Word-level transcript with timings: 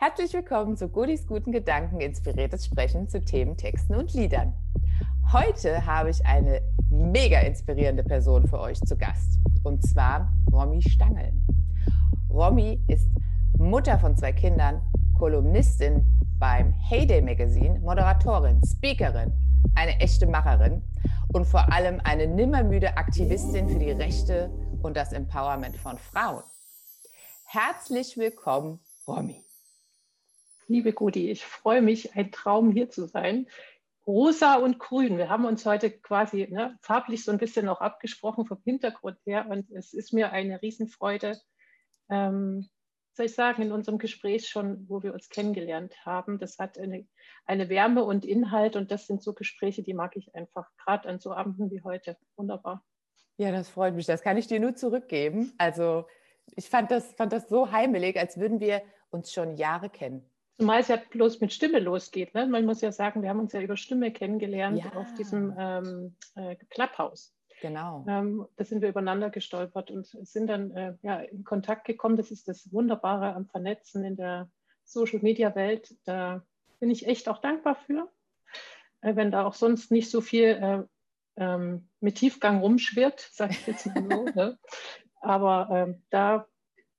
Herzlich 0.00 0.32
willkommen 0.32 0.76
zu 0.76 0.88
Godis 0.88 1.26
guten 1.26 1.50
Gedanken, 1.50 2.00
inspiriertes 2.00 2.64
Sprechen 2.66 3.08
zu 3.08 3.20
Themen, 3.20 3.56
Texten 3.56 3.96
und 3.96 4.14
Liedern. 4.14 4.54
Heute 5.32 5.86
habe 5.86 6.10
ich 6.10 6.24
eine 6.24 6.62
mega 6.88 7.40
inspirierende 7.40 8.04
Person 8.04 8.46
für 8.46 8.60
euch 8.60 8.80
zu 8.82 8.96
Gast 8.96 9.40
und 9.64 9.84
zwar 9.84 10.32
Romy 10.52 10.80
Stangl. 10.82 11.32
Romy 12.30 12.80
ist 12.86 13.10
Mutter 13.58 13.98
von 13.98 14.16
zwei 14.16 14.30
Kindern, 14.30 14.80
Kolumnistin 15.18 16.04
beim 16.38 16.70
Heyday 16.70 17.20
Magazine, 17.20 17.80
Moderatorin, 17.80 18.62
Speakerin, 18.64 19.32
eine 19.74 19.98
echte 19.98 20.28
Macherin 20.28 20.80
und 21.32 21.44
vor 21.44 21.72
allem 21.72 22.00
eine 22.04 22.28
nimmermüde 22.28 22.96
Aktivistin 22.96 23.68
für 23.68 23.80
die 23.80 23.90
Rechte 23.90 24.48
und 24.80 24.96
das 24.96 25.12
Empowerment 25.12 25.76
von 25.76 25.98
Frauen. 25.98 26.44
Herzlich 27.46 28.16
willkommen, 28.16 28.78
Romy. 29.08 29.47
Liebe 30.70 30.92
Gudi, 30.92 31.30
ich 31.30 31.46
freue 31.46 31.80
mich, 31.80 32.14
ein 32.14 32.30
Traum 32.30 32.70
hier 32.70 32.90
zu 32.90 33.06
sein. 33.06 33.48
Rosa 34.06 34.56
und 34.56 34.78
Grün. 34.78 35.16
Wir 35.16 35.30
haben 35.30 35.46
uns 35.46 35.64
heute 35.64 35.90
quasi 35.90 36.46
ne, 36.50 36.78
farblich 36.82 37.24
so 37.24 37.32
ein 37.32 37.38
bisschen 37.38 37.64
noch 37.64 37.80
abgesprochen 37.80 38.44
vom 38.44 38.60
Hintergrund 38.64 39.18
her 39.24 39.46
und 39.48 39.70
es 39.70 39.94
ist 39.94 40.12
mir 40.12 40.30
eine 40.30 40.60
Riesenfreude, 40.60 41.40
ähm, 42.10 42.68
soll 43.14 43.26
ich 43.26 43.34
sagen, 43.34 43.62
in 43.62 43.72
unserem 43.72 43.98
Gespräch 43.98 44.46
schon, 44.46 44.86
wo 44.90 45.02
wir 45.02 45.14
uns 45.14 45.30
kennengelernt 45.30 45.94
haben. 46.04 46.38
Das 46.38 46.58
hat 46.58 46.78
eine, 46.78 47.08
eine 47.46 47.70
Wärme 47.70 48.04
und 48.04 48.26
Inhalt 48.26 48.76
und 48.76 48.90
das 48.90 49.06
sind 49.06 49.22
so 49.22 49.32
Gespräche, 49.32 49.82
die 49.82 49.94
mag 49.94 50.16
ich 50.16 50.34
einfach, 50.34 50.70
gerade 50.76 51.08
an 51.08 51.18
so 51.18 51.32
Abenden 51.32 51.70
wie 51.70 51.82
heute. 51.82 52.18
Wunderbar. 52.36 52.84
Ja, 53.38 53.52
das 53.52 53.70
freut 53.70 53.94
mich. 53.94 54.04
Das 54.04 54.20
kann 54.20 54.36
ich 54.36 54.46
dir 54.46 54.60
nur 54.60 54.74
zurückgeben. 54.74 55.54
Also 55.56 56.06
ich 56.56 56.68
fand 56.68 56.90
das, 56.90 57.10
fand 57.14 57.32
das 57.32 57.48
so 57.48 57.72
heimelig, 57.72 58.18
als 58.18 58.38
würden 58.38 58.60
wir 58.60 58.82
uns 59.10 59.32
schon 59.32 59.56
Jahre 59.56 59.88
kennen. 59.88 60.30
Zumal 60.58 60.80
es 60.80 60.88
ja 60.88 60.96
bloß 60.96 61.40
mit 61.40 61.52
Stimme 61.52 61.78
losgeht. 61.78 62.34
Ne? 62.34 62.46
Man 62.46 62.66
muss 62.66 62.80
ja 62.80 62.90
sagen, 62.90 63.22
wir 63.22 63.28
haben 63.28 63.38
uns 63.38 63.52
ja 63.52 63.60
über 63.60 63.76
Stimme 63.76 64.12
kennengelernt 64.12 64.82
ja. 64.84 64.92
auf 64.94 65.14
diesem 65.14 65.54
ähm, 65.56 66.16
äh, 66.34 66.56
Clubhouse. 66.70 67.32
Genau. 67.60 68.04
Ähm, 68.08 68.46
da 68.56 68.64
sind 68.64 68.82
wir 68.82 68.88
übereinander 68.88 69.30
gestolpert 69.30 69.90
und 69.90 70.06
sind 70.06 70.48
dann 70.48 70.70
äh, 70.72 70.94
ja, 71.02 71.20
in 71.20 71.44
Kontakt 71.44 71.84
gekommen. 71.84 72.16
Das 72.16 72.30
ist 72.30 72.48
das 72.48 72.72
Wunderbare 72.72 73.34
am 73.34 73.46
Vernetzen 73.46 74.04
in 74.04 74.16
der 74.16 74.50
Social-Media-Welt. 74.84 75.94
Da 76.04 76.44
bin 76.80 76.90
ich 76.90 77.06
echt 77.06 77.28
auch 77.28 77.38
dankbar 77.38 77.76
für, 77.76 78.10
äh, 79.00 79.14
wenn 79.14 79.30
da 79.30 79.46
auch 79.46 79.54
sonst 79.54 79.92
nicht 79.92 80.10
so 80.10 80.20
viel 80.20 80.44
äh, 80.44 80.82
ähm, 81.36 81.88
mit 82.00 82.16
Tiefgang 82.16 82.60
rumschwirrt, 82.60 83.20
sage 83.20 83.52
ich 83.52 83.66
jetzt 83.66 83.86
mal 83.86 84.08
so. 84.10 84.24
ne? 84.34 84.58
Aber 85.20 85.68
ähm, 85.70 86.02
da, 86.10 86.46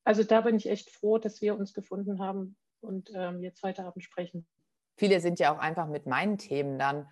also 0.03 0.23
da 0.23 0.41
bin 0.41 0.55
ich 0.55 0.69
echt 0.69 0.89
froh, 0.89 1.17
dass 1.17 1.41
wir 1.41 1.57
uns 1.57 1.73
gefunden 1.73 2.19
haben, 2.19 2.55
und 2.81 3.11
ähm, 3.13 3.41
jetzt 3.41 3.63
heute 3.63 3.83
Abend 3.83 4.03
sprechen. 4.03 4.47
Viele 4.95 5.19
sind 5.21 5.39
ja 5.39 5.53
auch 5.53 5.59
einfach 5.59 5.87
mit 5.87 6.05
meinen 6.05 6.37
Themen 6.37 6.77
dann 6.77 7.07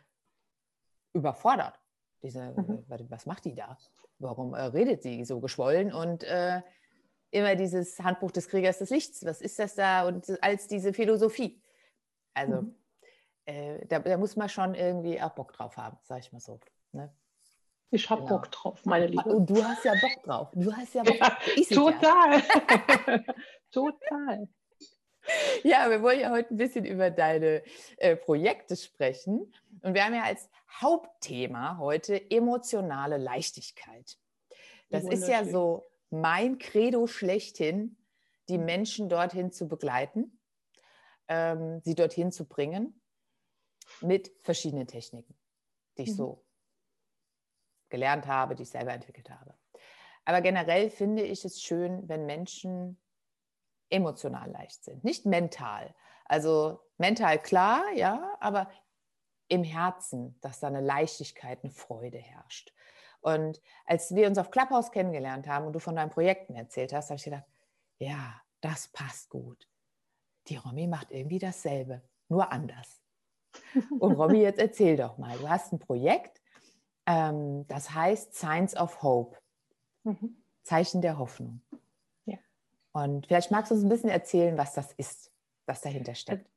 überfordert. 1.14 1.80
Diese, 2.22 2.52
mhm. 2.52 2.84
was 3.10 3.26
macht 3.26 3.46
die 3.46 3.56
da? 3.56 3.78
Warum 4.20 4.54
äh, 4.54 4.62
redet 4.62 5.04
sie 5.04 5.24
so 5.24 5.40
geschwollen? 5.40 5.94
Und 5.94 6.24
äh, 6.24 6.62
immer 7.32 7.56
dieses 7.56 8.00
Handbuch 8.00 8.32
des 8.32 8.48
Kriegers 8.50 8.80
des 8.80 8.90
Lichts, 8.90 9.24
was 9.26 9.42
ist 9.42 9.60
das 9.60 9.76
da? 9.76 10.08
Und 10.08 10.42
als 10.44 10.68
diese 10.68 10.94
Philosophie. 10.94 11.62
Also 12.34 12.64
mhm. 12.64 12.76
äh, 13.46 13.86
da, 13.88 14.00
da, 14.00 14.18
muss 14.18 14.36
man 14.36 14.50
schon 14.50 14.76
irgendwie 14.76 15.22
auch 15.22 15.32
Bock 15.32 15.54
drauf 15.54 15.78
haben, 15.78 15.98
sag 16.04 16.20
ich 16.20 16.32
mal 16.32 16.40
so. 16.40 16.60
Ne? 16.92 17.14
Ich 17.90 18.10
habe 18.10 18.24
genau. 18.24 18.36
Bock 18.36 18.52
drauf, 18.52 18.86
meine 18.86 19.08
Liebe. 19.08 19.30
Und 19.30 19.50
du 19.50 19.64
hast 19.64 19.86
ja 19.86 19.94
Bock 19.94 20.24
drauf. 20.24 20.50
Du 20.54 20.74
hast 20.76 20.94
ja 20.94 21.04
Bock. 21.04 21.16
Ja, 21.56 21.76
total. 21.76 22.44
Total. 23.72 24.48
Ja, 25.64 25.90
wir 25.90 26.02
wollen 26.02 26.20
ja 26.20 26.32
heute 26.32 26.54
ein 26.54 26.58
bisschen 26.58 26.86
über 26.86 27.10
deine 27.10 27.64
äh, 27.98 28.16
Projekte 28.16 28.76
sprechen. 28.76 29.52
Und 29.82 29.94
wir 29.94 30.06
haben 30.06 30.14
ja 30.14 30.24
als 30.24 30.50
Hauptthema 30.82 31.78
heute 31.78 32.30
emotionale 32.32 33.18
Leichtigkeit. 33.18 34.18
Das 34.90 35.04
ist 35.04 35.28
ja 35.28 35.44
so 35.44 35.86
mein 36.10 36.58
Credo 36.58 37.08
schlechthin, 37.08 37.98
die 38.50 38.58
Menschen 38.58 39.10
dorthin 39.10 39.52
zu 39.52 39.68
begleiten, 39.68 40.40
ähm, 41.28 41.82
sie 41.84 41.96
dorthin 41.96 42.32
zu 42.32 42.46
bringen 42.46 43.02
mit 44.02 44.32
verschiedenen 44.40 44.88
Techniken, 44.88 45.38
die 45.98 46.04
ich 46.04 46.12
mhm. 46.12 46.16
so 46.16 46.46
gelernt 47.90 48.28
habe, 48.28 48.56
die 48.56 48.64
ich 48.64 48.70
selber 48.70 48.94
entwickelt 48.94 49.30
habe. 49.30 49.54
Aber 50.26 50.42
generell 50.42 50.90
finde 50.90 51.24
ich 51.24 51.46
es 51.46 51.62
schön, 51.62 52.08
wenn 52.08 52.26
Menschen 52.26 53.00
emotional 53.90 54.52
leicht 54.52 54.84
sind, 54.84 55.04
nicht 55.04 55.26
mental. 55.26 55.94
Also 56.26 56.80
mental 56.98 57.40
klar, 57.40 57.84
ja, 57.96 58.36
aber 58.40 58.70
im 59.48 59.64
Herzen, 59.64 60.38
dass 60.42 60.60
da 60.60 60.68
eine 60.68 60.82
Leichtigkeit, 60.82 61.64
eine 61.64 61.72
Freude 61.72 62.18
herrscht. 62.18 62.74
Und 63.22 63.62
als 63.86 64.14
wir 64.14 64.28
uns 64.28 64.38
auf 64.38 64.52
Clubhouse 64.52 64.92
kennengelernt 64.92 65.48
haben 65.48 65.66
und 65.66 65.74
du 65.74 65.80
von 65.80 65.96
deinen 65.96 66.10
Projekten 66.10 66.56
erzählt 66.56 66.94
hast, 66.94 67.10
habe 67.10 67.18
ich 67.18 67.24
gedacht, 67.24 67.46
ja, 67.98 68.42
das 68.62 68.88
passt 68.90 69.30
gut. 69.30 69.68
Die 70.48 70.58
Romy 70.58 70.88
macht 70.88 71.12
irgendwie 71.12 71.40
dasselbe, 71.40 72.02
nur 72.30 72.52
anders. 72.52 73.02
Und 74.00 74.14
Romy, 74.14 74.40
jetzt 74.40 74.60
erzähl 74.60 74.98
doch 74.98 75.18
mal, 75.18 75.38
du 75.38 75.50
hast 75.50 75.74
ein 75.74 75.80
Projekt, 75.80 76.42
ähm, 77.06 77.66
das 77.68 77.94
heißt 77.94 78.36
Signs 78.36 78.76
of 78.76 79.02
Hope, 79.02 79.38
mhm. 80.04 80.42
Zeichen 80.64 81.02
der 81.02 81.18
Hoffnung. 81.18 81.62
Und 83.04 83.28
vielleicht 83.28 83.52
magst 83.52 83.72
du 83.72 83.76
uns 83.76 83.84
ein 83.84 83.90
bisschen 83.90 84.10
erzählen, 84.10 84.58
was 84.58 84.74
das 84.74 84.92
ist, 84.94 85.32
was 85.66 85.82
dahinter 85.82 86.16
steckt. 86.16 86.50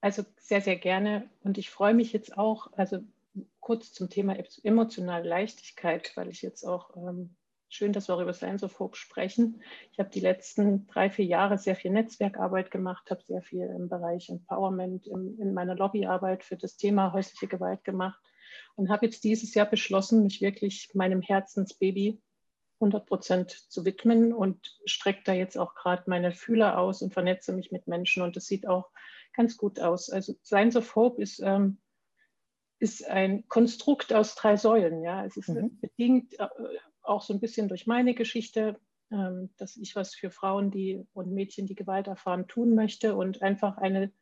Also 0.00 0.24
sehr, 0.38 0.60
sehr 0.60 0.76
gerne. 0.76 1.28
Und 1.44 1.58
ich 1.58 1.70
freue 1.70 1.94
mich 1.94 2.12
jetzt 2.12 2.36
auch, 2.36 2.72
also 2.72 2.98
kurz 3.60 3.92
zum 3.92 4.10
Thema 4.10 4.36
emotionale 4.64 5.28
Leichtigkeit, 5.28 6.12
weil 6.16 6.28
ich 6.28 6.42
jetzt 6.42 6.64
auch 6.64 6.96
ähm, 6.96 7.36
schön, 7.68 7.92
dass 7.92 8.08
wir 8.08 8.16
auch 8.16 8.20
über 8.20 8.34
Hope 8.78 8.96
sprechen. 8.96 9.62
Ich 9.92 9.98
habe 9.98 10.10
die 10.10 10.20
letzten 10.20 10.86
drei, 10.88 11.08
vier 11.08 11.24
Jahre 11.24 11.56
sehr 11.56 11.76
viel 11.76 11.92
Netzwerkarbeit 11.92 12.70
gemacht, 12.70 13.10
habe 13.10 13.22
sehr 13.22 13.42
viel 13.42 13.66
im 13.66 13.88
Bereich 13.88 14.28
Empowerment 14.28 15.06
in, 15.06 15.38
in 15.38 15.54
meiner 15.54 15.76
Lobbyarbeit 15.76 16.42
für 16.44 16.56
das 16.56 16.76
Thema 16.76 17.12
häusliche 17.12 17.46
Gewalt 17.46 17.84
gemacht 17.84 18.20
und 18.74 18.90
habe 18.90 19.06
jetzt 19.06 19.24
dieses 19.24 19.54
Jahr 19.54 19.66
beschlossen, 19.66 20.22
mich 20.22 20.40
wirklich 20.40 20.90
meinem 20.94 21.22
Herzensbaby 21.22 22.20
100 22.82 23.06
Prozent 23.06 23.50
zu 23.50 23.84
widmen 23.84 24.32
und 24.32 24.78
strecke 24.84 25.22
da 25.24 25.32
jetzt 25.32 25.56
auch 25.56 25.74
gerade 25.74 26.02
meine 26.06 26.32
Fühler 26.32 26.78
aus 26.78 27.00
und 27.00 27.12
vernetze 27.12 27.52
mich 27.52 27.70
mit 27.70 27.86
Menschen 27.86 28.22
und 28.22 28.36
das 28.36 28.46
sieht 28.46 28.66
auch 28.66 28.90
ganz 29.34 29.56
gut 29.56 29.80
aus. 29.80 30.10
Also 30.10 30.34
Science 30.44 30.76
of 30.76 30.94
Hope 30.96 31.22
ist, 31.22 31.40
ähm, 31.40 31.78
ist 32.80 33.08
ein 33.08 33.48
Konstrukt 33.48 34.12
aus 34.12 34.34
drei 34.34 34.56
Säulen. 34.56 35.02
Ja, 35.02 35.24
es 35.24 35.36
ist 35.36 35.48
mhm. 35.48 35.78
bedingt 35.80 36.38
äh, 36.38 36.48
auch 37.02 37.22
so 37.22 37.32
ein 37.32 37.40
bisschen 37.40 37.68
durch 37.68 37.86
meine 37.86 38.14
Geschichte, 38.14 38.78
ähm, 39.10 39.50
dass 39.56 39.76
ich 39.76 39.94
was 39.94 40.14
für 40.14 40.30
Frauen, 40.30 40.70
die 40.70 41.06
und 41.12 41.30
Mädchen, 41.32 41.66
die 41.66 41.76
Gewalt 41.76 42.08
erfahren, 42.08 42.48
tun 42.48 42.74
möchte 42.74 43.14
und 43.14 43.42
einfach 43.42 43.76
eine 43.78 44.12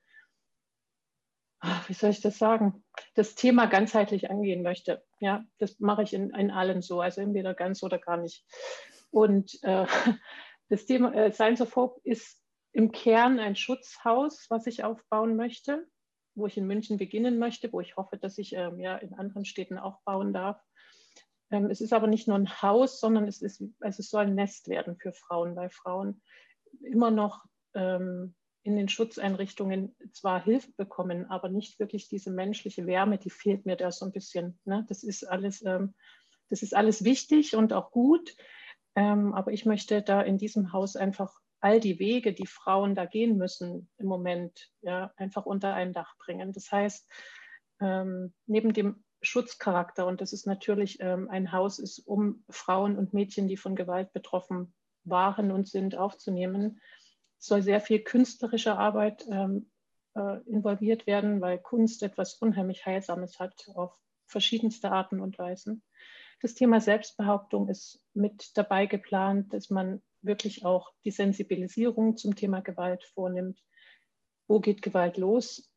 wie 1.86 1.94
soll 1.94 2.10
ich 2.10 2.20
das 2.20 2.38
sagen, 2.38 2.84
das 3.14 3.34
Thema 3.34 3.66
ganzheitlich 3.66 4.30
angehen 4.30 4.62
möchte. 4.62 5.02
Ja, 5.20 5.44
das 5.58 5.78
mache 5.78 6.02
ich 6.02 6.14
in, 6.14 6.30
in 6.30 6.50
allem 6.50 6.82
so, 6.82 7.00
also 7.00 7.20
entweder 7.20 7.54
ganz 7.54 7.82
oder 7.82 7.98
gar 7.98 8.16
nicht. 8.16 8.44
Und 9.10 9.58
äh, 9.62 9.86
das 10.68 10.86
Thema 10.86 11.14
äh, 11.14 11.32
Science 11.32 11.60
of 11.60 11.76
Hope 11.76 12.00
ist 12.04 12.40
im 12.72 12.92
Kern 12.92 13.38
ein 13.38 13.56
Schutzhaus, 13.56 14.46
was 14.48 14.66
ich 14.66 14.84
aufbauen 14.84 15.36
möchte, 15.36 15.86
wo 16.34 16.46
ich 16.46 16.56
in 16.56 16.66
München 16.66 16.96
beginnen 16.96 17.38
möchte, 17.38 17.72
wo 17.72 17.80
ich 17.80 17.96
hoffe, 17.96 18.16
dass 18.16 18.38
ich 18.38 18.54
ähm, 18.54 18.80
ja 18.80 18.96
in 18.96 19.14
anderen 19.14 19.44
Städten 19.44 19.78
auch 19.78 20.00
bauen 20.04 20.32
darf. 20.32 20.62
Ähm, 21.50 21.66
es 21.66 21.80
ist 21.80 21.92
aber 21.92 22.06
nicht 22.06 22.28
nur 22.28 22.38
ein 22.38 22.62
Haus, 22.62 23.00
sondern 23.00 23.26
es, 23.26 23.42
ist, 23.42 23.62
also 23.80 24.00
es 24.00 24.08
soll 24.08 24.22
ein 24.22 24.34
Nest 24.34 24.68
werden 24.68 24.96
für 24.96 25.12
Frauen, 25.12 25.56
weil 25.56 25.70
Frauen 25.70 26.22
immer 26.82 27.10
noch 27.10 27.44
ähm, 27.74 28.34
in 28.62 28.76
den 28.76 28.88
Schutzeinrichtungen 28.88 29.94
zwar 30.12 30.42
Hilfe 30.44 30.72
bekommen, 30.76 31.26
aber 31.30 31.48
nicht 31.48 31.78
wirklich 31.78 32.08
diese 32.08 32.30
menschliche 32.30 32.86
Wärme, 32.86 33.18
die 33.18 33.30
fehlt 33.30 33.64
mir 33.64 33.76
da 33.76 33.90
so 33.90 34.04
ein 34.04 34.12
bisschen. 34.12 34.58
Ne? 34.64 34.84
Das, 34.88 35.02
ist 35.02 35.24
alles, 35.24 35.64
ähm, 35.64 35.94
das 36.48 36.62
ist 36.62 36.74
alles 36.74 37.04
wichtig 37.04 37.56
und 37.56 37.72
auch 37.72 37.90
gut, 37.90 38.36
ähm, 38.94 39.32
aber 39.34 39.52
ich 39.52 39.64
möchte 39.64 40.02
da 40.02 40.20
in 40.20 40.36
diesem 40.36 40.72
Haus 40.72 40.96
einfach 40.96 41.32
all 41.60 41.80
die 41.80 41.98
Wege, 41.98 42.32
die 42.32 42.46
Frauen 42.46 42.94
da 42.94 43.04
gehen 43.06 43.36
müssen 43.36 43.88
im 43.98 44.06
Moment, 44.06 44.70
ja, 44.80 45.12
einfach 45.16 45.46
unter 45.46 45.74
ein 45.74 45.92
Dach 45.92 46.16
bringen. 46.18 46.52
Das 46.52 46.72
heißt, 46.72 47.08
ähm, 47.80 48.32
neben 48.46 48.72
dem 48.72 49.04
Schutzcharakter, 49.22 50.06
und 50.06 50.20
das 50.20 50.32
ist 50.32 50.46
natürlich 50.46 50.98
ähm, 51.00 51.28
ein 51.30 51.52
Haus, 51.52 51.78
ist, 51.78 51.98
um 52.00 52.44
Frauen 52.48 52.96
und 52.96 53.12
Mädchen, 53.12 53.48
die 53.48 53.58
von 53.58 53.76
Gewalt 53.76 54.12
betroffen 54.12 54.74
waren 55.04 55.50
und 55.50 55.68
sind, 55.68 55.96
aufzunehmen, 55.96 56.80
soll 57.40 57.62
sehr 57.62 57.80
viel 57.80 58.00
künstlerische 58.00 58.76
Arbeit 58.76 59.26
ähm, 59.28 59.70
äh, 60.14 60.38
involviert 60.46 61.06
werden, 61.06 61.40
weil 61.40 61.58
Kunst 61.58 62.02
etwas 62.02 62.34
unheimlich 62.34 62.86
Heilsames 62.86 63.40
hat 63.40 63.68
auf 63.74 63.96
verschiedenste 64.26 64.92
Arten 64.92 65.20
und 65.20 65.38
Weisen. 65.38 65.82
Das 66.40 66.54
Thema 66.54 66.80
Selbstbehauptung 66.80 67.68
ist 67.68 68.04
mit 68.14 68.56
dabei 68.56 68.86
geplant, 68.86 69.52
dass 69.52 69.70
man 69.70 70.02
wirklich 70.22 70.64
auch 70.64 70.92
die 71.04 71.10
Sensibilisierung 71.10 72.16
zum 72.16 72.36
Thema 72.36 72.60
Gewalt 72.60 73.04
vornimmt. 73.04 73.58
wo 74.46 74.58
geht 74.60 74.82
Gewalt 74.82 75.16
los 75.16 75.72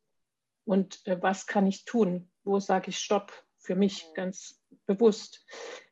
und 0.64 1.06
äh, 1.06 1.20
was 1.22 1.46
kann 1.46 1.66
ich 1.66 1.84
tun? 1.84 2.30
Wo 2.42 2.58
sage 2.60 2.90
ich 2.90 2.98
Stopp 2.98 3.32
für 3.58 3.76
mich 3.76 4.04
ganz 4.14 4.60
bewusst? 4.86 5.46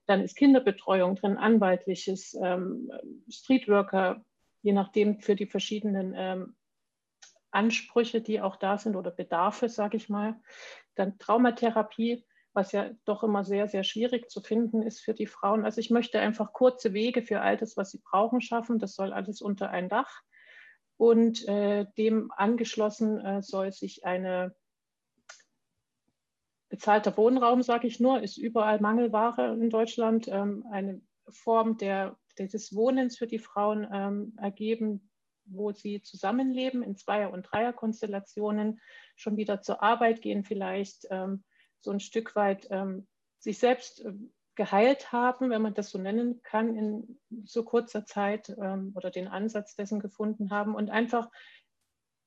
Dann 0.06 0.20
ist 0.20 0.36
Kinderbetreuung 0.36 1.14
drin, 1.14 1.38
anwaltliches, 1.38 2.34
ähm, 2.42 2.90
Streetworker, 3.28 4.24
je 4.62 4.72
nachdem 4.72 5.20
für 5.20 5.36
die 5.36 5.46
verschiedenen 5.46 6.14
ähm, 6.16 6.56
Ansprüche, 7.50 8.20
die 8.20 8.40
auch 8.40 8.56
da 8.56 8.78
sind 8.78 8.96
oder 8.96 9.10
Bedarfe, 9.10 9.68
sage 9.68 9.96
ich 9.96 10.08
mal. 10.08 10.40
Dann 10.94 11.18
Traumatherapie, 11.18 12.24
was 12.54 12.72
ja 12.72 12.90
doch 13.04 13.22
immer 13.22 13.44
sehr, 13.44 13.68
sehr 13.68 13.84
schwierig 13.84 14.30
zu 14.30 14.40
finden 14.40 14.82
ist 14.82 15.00
für 15.00 15.14
die 15.14 15.26
Frauen. 15.26 15.64
Also 15.64 15.80
ich 15.80 15.90
möchte 15.90 16.20
einfach 16.20 16.52
kurze 16.52 16.92
Wege 16.92 17.22
für 17.22 17.40
all 17.40 17.56
das, 17.56 17.76
was 17.76 17.90
sie 17.90 18.02
brauchen, 18.02 18.40
schaffen. 18.40 18.78
Das 18.78 18.94
soll 18.94 19.12
alles 19.12 19.42
unter 19.42 19.70
ein 19.70 19.88
Dach. 19.88 20.22
Und 20.96 21.46
äh, 21.48 21.86
dem 21.98 22.30
angeschlossen 22.36 23.18
äh, 23.18 23.42
soll 23.42 23.72
sich 23.72 24.04
eine 24.04 24.54
bezahlter 26.68 27.14
Wohnraum, 27.18 27.62
sage 27.62 27.86
ich 27.86 28.00
nur, 28.00 28.22
ist 28.22 28.38
überall 28.38 28.80
Mangelware 28.80 29.52
in 29.60 29.68
Deutschland, 29.68 30.26
ähm, 30.28 30.64
eine 30.70 31.02
Form 31.28 31.76
der, 31.76 32.16
des 32.38 32.74
Wohnens 32.74 33.18
für 33.18 33.26
die 33.26 33.38
Frauen 33.38 33.86
ähm, 33.92 34.34
ergeben, 34.38 35.10
wo 35.44 35.72
sie 35.72 36.02
zusammenleben 36.02 36.82
in 36.82 36.96
Zweier- 36.96 37.32
und 37.32 37.42
Dreierkonstellationen, 37.50 38.80
schon 39.16 39.36
wieder 39.36 39.60
zur 39.60 39.82
Arbeit 39.82 40.22
gehen 40.22 40.44
vielleicht, 40.44 41.06
ähm, 41.10 41.44
so 41.80 41.90
ein 41.90 42.00
Stück 42.00 42.36
weit 42.36 42.68
ähm, 42.70 43.06
sich 43.38 43.58
selbst 43.58 44.04
äh, 44.04 44.12
geheilt 44.54 45.12
haben, 45.12 45.50
wenn 45.50 45.62
man 45.62 45.74
das 45.74 45.90
so 45.90 45.98
nennen 45.98 46.42
kann, 46.42 46.76
in 46.76 47.20
so 47.44 47.64
kurzer 47.64 48.04
Zeit 48.04 48.54
ähm, 48.60 48.92
oder 48.94 49.10
den 49.10 49.28
Ansatz 49.28 49.74
dessen 49.74 50.00
gefunden 50.00 50.50
haben 50.50 50.74
und 50.74 50.90
einfach 50.90 51.30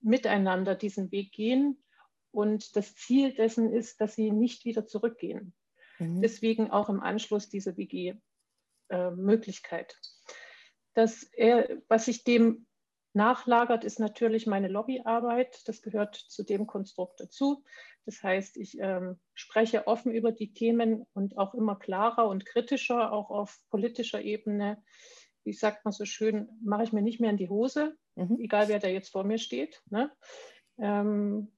miteinander 0.02 0.76
diesen 0.76 1.12
Weg 1.12 1.32
gehen. 1.32 1.84
Und 2.32 2.76
das 2.76 2.96
Ziel 2.96 3.34
dessen 3.34 3.72
ist, 3.72 4.02
dass 4.02 4.16
sie 4.16 4.32
nicht 4.32 4.66
wieder 4.66 4.86
zurückgehen. 4.86 5.54
Mhm. 6.00 6.22
Deswegen 6.22 6.72
auch 6.72 6.90
im 6.90 7.00
Anschluss 7.00 7.48
diese 7.48 7.78
WG-Möglichkeit. 7.78 8.25
Äh, 10.94 11.78
was 11.88 12.08
ich 12.08 12.24
dem 12.24 12.66
nachlagert, 13.14 13.84
ist 13.84 14.00
natürlich 14.00 14.46
meine 14.46 14.68
Lobbyarbeit. 14.68 15.68
Das 15.68 15.82
gehört 15.82 16.16
zu 16.16 16.44
dem 16.44 16.68
Konstrukt 16.68 17.20
dazu. 17.20 17.64
Das 18.06 18.22
heißt, 18.22 18.58
ich 18.58 18.78
ähm, 18.80 19.20
spreche 19.34 19.88
offen 19.88 20.12
über 20.12 20.32
die 20.32 20.54
Themen 20.54 21.06
und 21.14 21.38
auch 21.38 21.54
immer 21.56 21.76
klarer 21.78 22.28
und 22.28 22.46
kritischer, 22.46 23.12
auch 23.12 23.30
auf 23.30 23.58
politischer 23.70 24.22
Ebene. 24.22 24.84
Wie 25.44 25.54
sagt 25.54 25.86
man 25.86 25.92
so 25.92 26.06
schön, 26.06 26.50
mache 26.62 26.84
ich 26.84 26.94
mir 26.94 27.02
nicht 27.02 27.20
mehr 27.20 27.32
in 27.32 27.38
die 27.38 27.50
Hose, 27.50 27.96
mhm. 28.16 28.40
egal 28.40 28.68
wer 28.68 28.80
da 28.80 28.88
jetzt 28.88 29.10
vor 29.10 29.24
mir 29.24 29.38
steht. 29.38 29.82
Ne? 29.90 30.12
Ähm, 30.78 31.55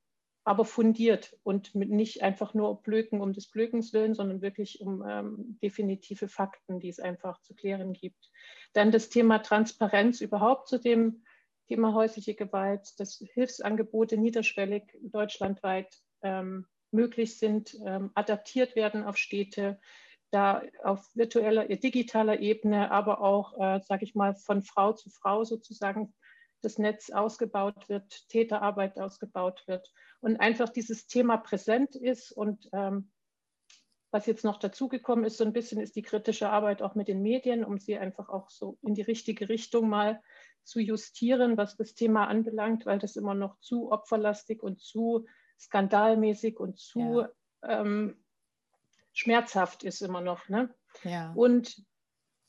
aber 0.48 0.64
fundiert 0.64 1.36
und 1.44 1.76
nicht 1.76 2.24
einfach 2.24 2.54
nur 2.54 2.82
Blöken 2.82 3.20
um 3.20 3.34
des 3.34 3.48
Blökens 3.48 3.92
willen, 3.92 4.14
sondern 4.14 4.42
wirklich 4.42 4.80
um 4.80 5.04
ähm, 5.06 5.60
definitive 5.62 6.30
Fakten, 6.30 6.80
die 6.80 6.88
es 6.88 7.02
einfach 7.02 7.42
zu 7.42 7.54
klären 7.54 7.92
gibt. 7.92 8.32
Dann 8.72 8.92
das 8.92 9.10
Thema 9.10 9.40
Transparenz 9.40 10.22
überhaupt 10.22 10.70
zu 10.70 10.80
dem 10.80 11.24
Thema 11.68 11.94
häusliche 11.94 12.34
Gewalt, 12.34 12.98
dass 12.98 13.22
Hilfsangebote 13.34 14.16
niederschwellig 14.16 14.84
deutschlandweit 15.02 15.94
ähm, 16.22 16.66
möglich 16.92 17.38
sind, 17.38 17.78
ähm, 17.86 18.12
adaptiert 18.16 18.78
werden 18.78 19.04
auf 19.04 19.18
Städte, 19.18 19.82
da 20.32 20.62
auf 20.82 21.14
virtueller, 21.14 21.68
digitaler 21.68 22.40
Ebene, 22.40 22.90
aber 22.92 23.20
auch, 23.20 23.54
äh, 23.60 23.82
sage 23.84 24.06
ich 24.06 24.16
mal, 24.16 24.34
von 24.34 24.62
Frau 24.62 24.94
zu 24.94 25.10
Frau 25.10 25.44
sozusagen 25.44 26.14
das 26.68 26.78
Netz 26.78 27.10
ausgebaut 27.12 27.88
wird, 27.88 28.28
Täterarbeit 28.28 29.00
ausgebaut 29.00 29.64
wird 29.68 29.90
und 30.20 30.38
einfach 30.42 30.68
dieses 30.68 31.08
Thema 31.08 31.38
präsent 31.38 31.96
ist 31.96 32.34
und 32.34 32.68
ähm, 32.74 33.10
was 34.12 34.26
jetzt 34.26 34.44
noch 34.44 34.60
dazugekommen 34.60 35.24
ist, 35.24 35.38
so 35.38 35.46
ein 35.46 35.54
bisschen 35.54 35.80
ist 35.80 35.96
die 35.96 36.02
kritische 36.02 36.50
Arbeit 36.50 36.82
auch 36.82 36.94
mit 36.96 37.08
den 37.08 37.22
Medien, 37.22 37.64
um 37.64 37.78
sie 37.78 37.98
einfach 37.98 38.28
auch 38.28 38.50
so 38.50 38.78
in 38.82 38.96
die 38.96 39.02
richtige 39.02 39.48
Richtung 39.48 39.88
mal 39.88 40.22
zu 40.64 40.82
justieren, 40.82 41.56
was 41.56 41.78
das 41.78 41.94
Thema 41.94 42.28
anbelangt, 42.28 42.86
weil 42.86 43.00
das 43.00 43.16
immer 43.16 43.34
noch 43.34 43.58
zu 43.60 43.90
opferlastig 43.90 44.62
und 44.62 44.82
zu 44.82 45.26
skandalmäßig 45.58 46.60
und 46.60 46.78
zu 46.78 47.22
ja. 47.22 47.30
ähm, 47.64 48.22
schmerzhaft 49.14 49.84
ist 49.84 50.02
immer 50.02 50.20
noch. 50.20 50.50
Ne? 50.50 50.74
Ja. 51.04 51.32
Und 51.34 51.82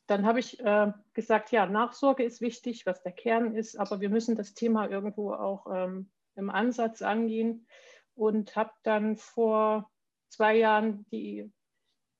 dann 0.09 0.27
habe 0.27 0.41
ich 0.41 0.59
äh, 0.61 0.93
gesagt, 1.13 1.53
ja, 1.53 1.67
Nachsorge 1.67 2.25
ist 2.25 2.41
wichtig, 2.41 2.87
was 2.87 3.03
der 3.03 3.13
Kern 3.13 3.55
ist, 3.55 3.77
aber 3.79 4.01
wir 4.01 4.09
müssen 4.09 4.37
das 4.37 4.55
Thema 4.55 4.89
irgendwo 4.89 5.33
auch 5.33 5.67
ähm, 5.71 6.11
im 6.35 6.49
Ansatz 6.49 7.03
angehen 7.03 7.67
und 8.15 8.57
habe 8.57 8.73
dann 8.85 9.17
vor 9.19 9.91
zwei 10.29 10.57
Jahren 10.57 11.05
die, 11.13 11.53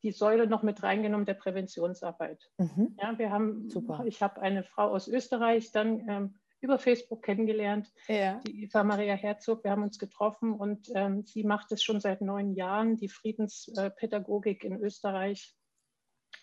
die 0.03 0.13
Säule 0.13 0.47
noch 0.47 0.63
mit 0.63 0.83
reingenommen 0.83 1.25
der 1.25 1.35
Präventionsarbeit. 1.35 2.51
Mhm. 2.59 2.95
Ja, 3.01 3.19
wir 3.19 3.31
haben, 3.31 3.71
Super. 3.71 4.05
ich 4.07 4.23
habe 4.23 4.41
eine 4.43 4.65
Frau 4.65 4.91
aus 4.91 5.09
Österreich 5.09 5.73
dann 5.73 6.07
ähm, 6.09 6.39
über 6.61 6.79
Facebook 6.79 7.23
kennengelernt, 7.23 7.91
ja. 8.07 8.41
die 8.47 8.65
Eva 8.65 8.85
Maria 8.85 9.15
Herzog. 9.15 9.65
Wir 9.65 9.71
haben 9.71 9.83
uns 9.83 9.99
getroffen 9.99 10.53
und 10.53 10.91
ähm, 10.95 11.25
sie 11.25 11.43
macht 11.43 11.73
es 11.73 11.83
schon 11.83 12.01
seit 12.01 12.21
neun 12.21 12.53
Jahren, 12.53 12.97
die 12.97 13.09
Friedenspädagogik 13.09 14.63
in 14.65 14.77
Österreich. 14.79 15.55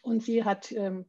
Und 0.01 0.24
sie 0.24 0.44
hat 0.44 0.71
ähm, 0.71 1.06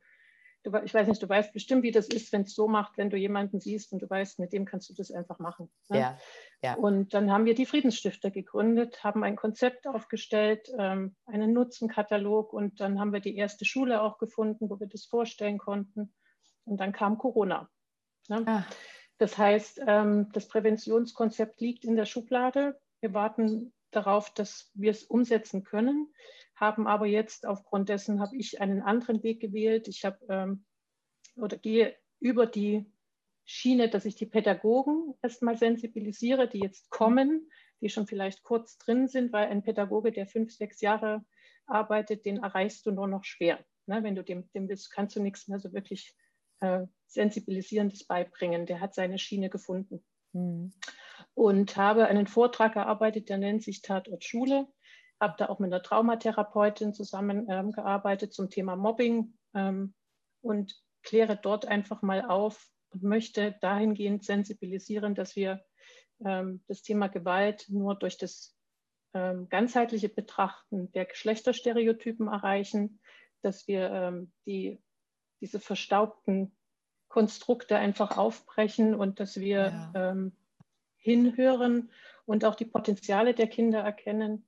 du, 0.66 0.82
ich 0.84 0.92
weiß 0.92 1.06
nicht, 1.06 1.22
du 1.22 1.28
weißt 1.28 1.52
bestimmt, 1.52 1.82
wie 1.82 1.92
das 1.92 2.08
ist, 2.08 2.32
wenn 2.32 2.42
es 2.42 2.54
so 2.54 2.66
macht, 2.68 2.98
wenn 2.98 3.10
du 3.10 3.16
jemanden 3.16 3.60
siehst 3.60 3.92
und 3.92 4.00
du 4.00 4.10
weißt, 4.10 4.38
mit 4.38 4.52
dem 4.52 4.64
kannst 4.64 4.90
du 4.90 4.94
das 4.94 5.10
einfach 5.10 5.38
machen. 5.38 5.70
Ne? 5.88 6.00
Ja, 6.00 6.18
ja. 6.62 6.74
Und 6.74 7.14
dann 7.14 7.30
haben 7.30 7.44
wir 7.44 7.54
die 7.54 7.66
Friedensstifter 7.66 8.30
gegründet, 8.30 9.02
haben 9.04 9.22
ein 9.24 9.36
Konzept 9.36 9.86
aufgestellt, 9.86 10.70
ähm, 10.78 11.14
einen 11.26 11.52
Nutzenkatalog 11.52 12.52
und 12.52 12.80
dann 12.80 12.98
haben 12.98 13.12
wir 13.12 13.20
die 13.20 13.36
erste 13.36 13.64
Schule 13.64 14.02
auch 14.02 14.18
gefunden, 14.18 14.68
wo 14.68 14.80
wir 14.80 14.88
das 14.88 15.04
vorstellen 15.04 15.58
konnten. 15.58 16.12
Und 16.64 16.78
dann 16.78 16.92
kam 16.92 17.18
Corona. 17.18 17.70
Ne? 18.28 18.42
Ah. 18.46 18.66
Das 19.18 19.38
heißt, 19.38 19.82
ähm, 19.86 20.30
das 20.32 20.48
Präventionskonzept 20.48 21.60
liegt 21.60 21.84
in 21.84 21.96
der 21.96 22.06
Schublade. 22.06 22.78
Wir 23.00 23.14
warten 23.14 23.72
darauf, 23.92 24.34
dass 24.34 24.70
wir 24.74 24.90
es 24.90 25.04
umsetzen 25.04 25.62
können 25.62 26.12
haben 26.56 26.86
aber 26.86 27.06
jetzt 27.06 27.46
aufgrund 27.46 27.88
dessen 27.90 28.20
habe 28.20 28.36
ich 28.36 28.60
einen 28.60 28.82
anderen 28.82 29.22
Weg 29.22 29.40
gewählt. 29.40 29.88
Ich 29.88 30.04
habe 30.04 30.18
ähm, 30.28 30.64
oder 31.36 31.58
gehe 31.58 31.94
über 32.18 32.46
die 32.46 32.90
Schiene, 33.44 33.88
dass 33.88 34.06
ich 34.06 34.16
die 34.16 34.26
Pädagogen 34.26 35.14
erstmal 35.22 35.56
sensibilisiere, 35.56 36.48
die 36.48 36.58
jetzt 36.58 36.90
kommen, 36.90 37.48
die 37.80 37.90
schon 37.90 38.06
vielleicht 38.06 38.42
kurz 38.42 38.78
drin 38.78 39.06
sind, 39.06 39.32
weil 39.32 39.48
ein 39.48 39.62
Pädagoge, 39.62 40.10
der 40.10 40.26
fünf, 40.26 40.52
sechs 40.52 40.80
Jahre 40.80 41.24
arbeitet, 41.66 42.24
den 42.24 42.38
erreichst 42.38 42.86
du 42.86 42.90
nur 42.90 43.06
noch 43.06 43.24
schwer. 43.24 43.64
Ne? 43.84 44.02
Wenn 44.02 44.16
du 44.16 44.24
dem, 44.24 44.50
dem 44.52 44.66
bist, 44.66 44.90
kannst 44.90 45.14
du 45.14 45.22
nichts 45.22 45.46
mehr 45.46 45.60
so 45.60 45.72
wirklich 45.74 46.16
äh, 46.60 46.86
Sensibilisierendes 47.06 48.06
beibringen. 48.06 48.66
Der 48.66 48.80
hat 48.80 48.94
seine 48.94 49.18
Schiene 49.18 49.50
gefunden. 49.50 50.04
Mhm. 50.32 50.72
Und 51.34 51.76
habe 51.76 52.06
einen 52.06 52.26
Vortrag 52.26 52.76
erarbeitet, 52.76 53.28
der 53.28 53.38
nennt 53.38 53.62
sich 53.62 53.82
Tatort 53.82 54.24
Schule 54.24 54.66
habe 55.20 55.34
da 55.38 55.48
auch 55.48 55.58
mit 55.58 55.72
einer 55.72 55.82
Traumatherapeutin 55.82 56.94
zusammengearbeitet 56.94 58.30
ähm, 58.30 58.32
zum 58.32 58.50
Thema 58.50 58.76
Mobbing 58.76 59.34
ähm, 59.54 59.94
und 60.42 60.74
kläre 61.02 61.36
dort 61.36 61.66
einfach 61.66 62.02
mal 62.02 62.22
auf 62.22 62.68
und 62.90 63.02
möchte 63.02 63.56
dahingehend 63.60 64.24
sensibilisieren, 64.24 65.14
dass 65.14 65.36
wir 65.36 65.64
ähm, 66.24 66.62
das 66.68 66.82
Thema 66.82 67.08
Gewalt 67.08 67.66
nur 67.68 67.94
durch 67.94 68.18
das 68.18 68.56
ähm, 69.14 69.48
ganzheitliche 69.48 70.08
Betrachten 70.08 70.92
der 70.92 71.06
Geschlechterstereotypen 71.06 72.28
erreichen, 72.28 73.00
dass 73.42 73.66
wir 73.66 73.90
ähm, 73.90 74.32
die, 74.46 74.82
diese 75.40 75.60
verstaubten 75.60 76.56
Konstrukte 77.08 77.76
einfach 77.76 78.18
aufbrechen 78.18 78.94
und 78.94 79.20
dass 79.20 79.38
wir 79.40 79.90
ja. 79.94 80.10
Ähm, 80.10 80.36
hinhören 80.96 81.90
und 82.24 82.44
auch 82.44 82.56
die 82.56 82.64
Potenziale 82.64 83.32
der 83.32 83.46
Kinder 83.46 83.80
erkennen 83.80 84.45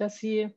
dass 0.00 0.16
sie 0.16 0.54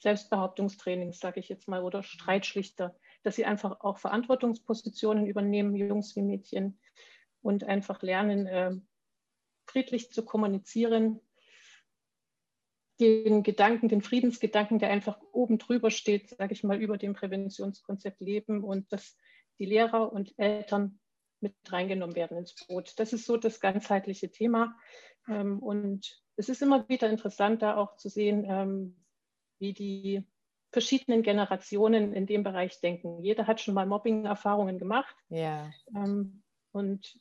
Selbstbehauptungstrainings, 0.00 1.18
sage 1.18 1.40
ich 1.40 1.48
jetzt 1.48 1.68
mal, 1.68 1.82
oder 1.82 2.02
Streitschlichter, 2.02 2.96
dass 3.24 3.36
sie 3.36 3.44
einfach 3.44 3.80
auch 3.80 3.98
Verantwortungspositionen 3.98 5.26
übernehmen, 5.26 5.74
Jungs 5.74 6.14
wie 6.14 6.22
Mädchen, 6.22 6.78
und 7.40 7.64
einfach 7.64 8.02
lernen, 8.02 8.46
äh, 8.46 8.72
friedlich 9.66 10.12
zu 10.12 10.24
kommunizieren, 10.24 11.20
den 13.00 13.44
Gedanken, 13.44 13.88
den 13.88 14.02
Friedensgedanken, 14.02 14.78
der 14.78 14.90
einfach 14.90 15.20
oben 15.32 15.58
drüber 15.58 15.90
steht, 15.90 16.30
sage 16.30 16.52
ich 16.52 16.64
mal, 16.64 16.80
über 16.80 16.98
dem 16.98 17.14
Präventionskonzept 17.14 18.20
leben 18.20 18.64
und 18.64 18.92
dass 18.92 19.16
die 19.58 19.66
Lehrer 19.66 20.12
und 20.12 20.36
Eltern 20.36 20.98
mit 21.40 21.54
reingenommen 21.68 22.16
werden 22.16 22.38
ins 22.38 22.54
Boot. 22.66 22.98
Das 22.98 23.12
ist 23.12 23.24
so 23.24 23.36
das 23.36 23.60
ganzheitliche 23.60 24.30
Thema. 24.30 24.76
Ähm, 25.28 25.60
und 25.60 26.20
es 26.38 26.48
ist 26.48 26.62
immer 26.62 26.88
wieder 26.88 27.10
interessant, 27.10 27.62
da 27.62 27.76
auch 27.76 27.96
zu 27.96 28.08
sehen, 28.08 28.46
ähm, 28.48 28.96
wie 29.58 29.72
die 29.72 30.24
verschiedenen 30.70 31.22
Generationen 31.22 32.14
in 32.14 32.26
dem 32.26 32.42
Bereich 32.42 32.80
denken. 32.80 33.22
Jeder 33.22 33.46
hat 33.46 33.60
schon 33.60 33.74
mal 33.74 33.86
Mobbing-Erfahrungen 33.86 34.78
gemacht. 34.78 35.16
Ja. 35.28 35.70
Ähm, 35.94 36.42
und 36.72 37.18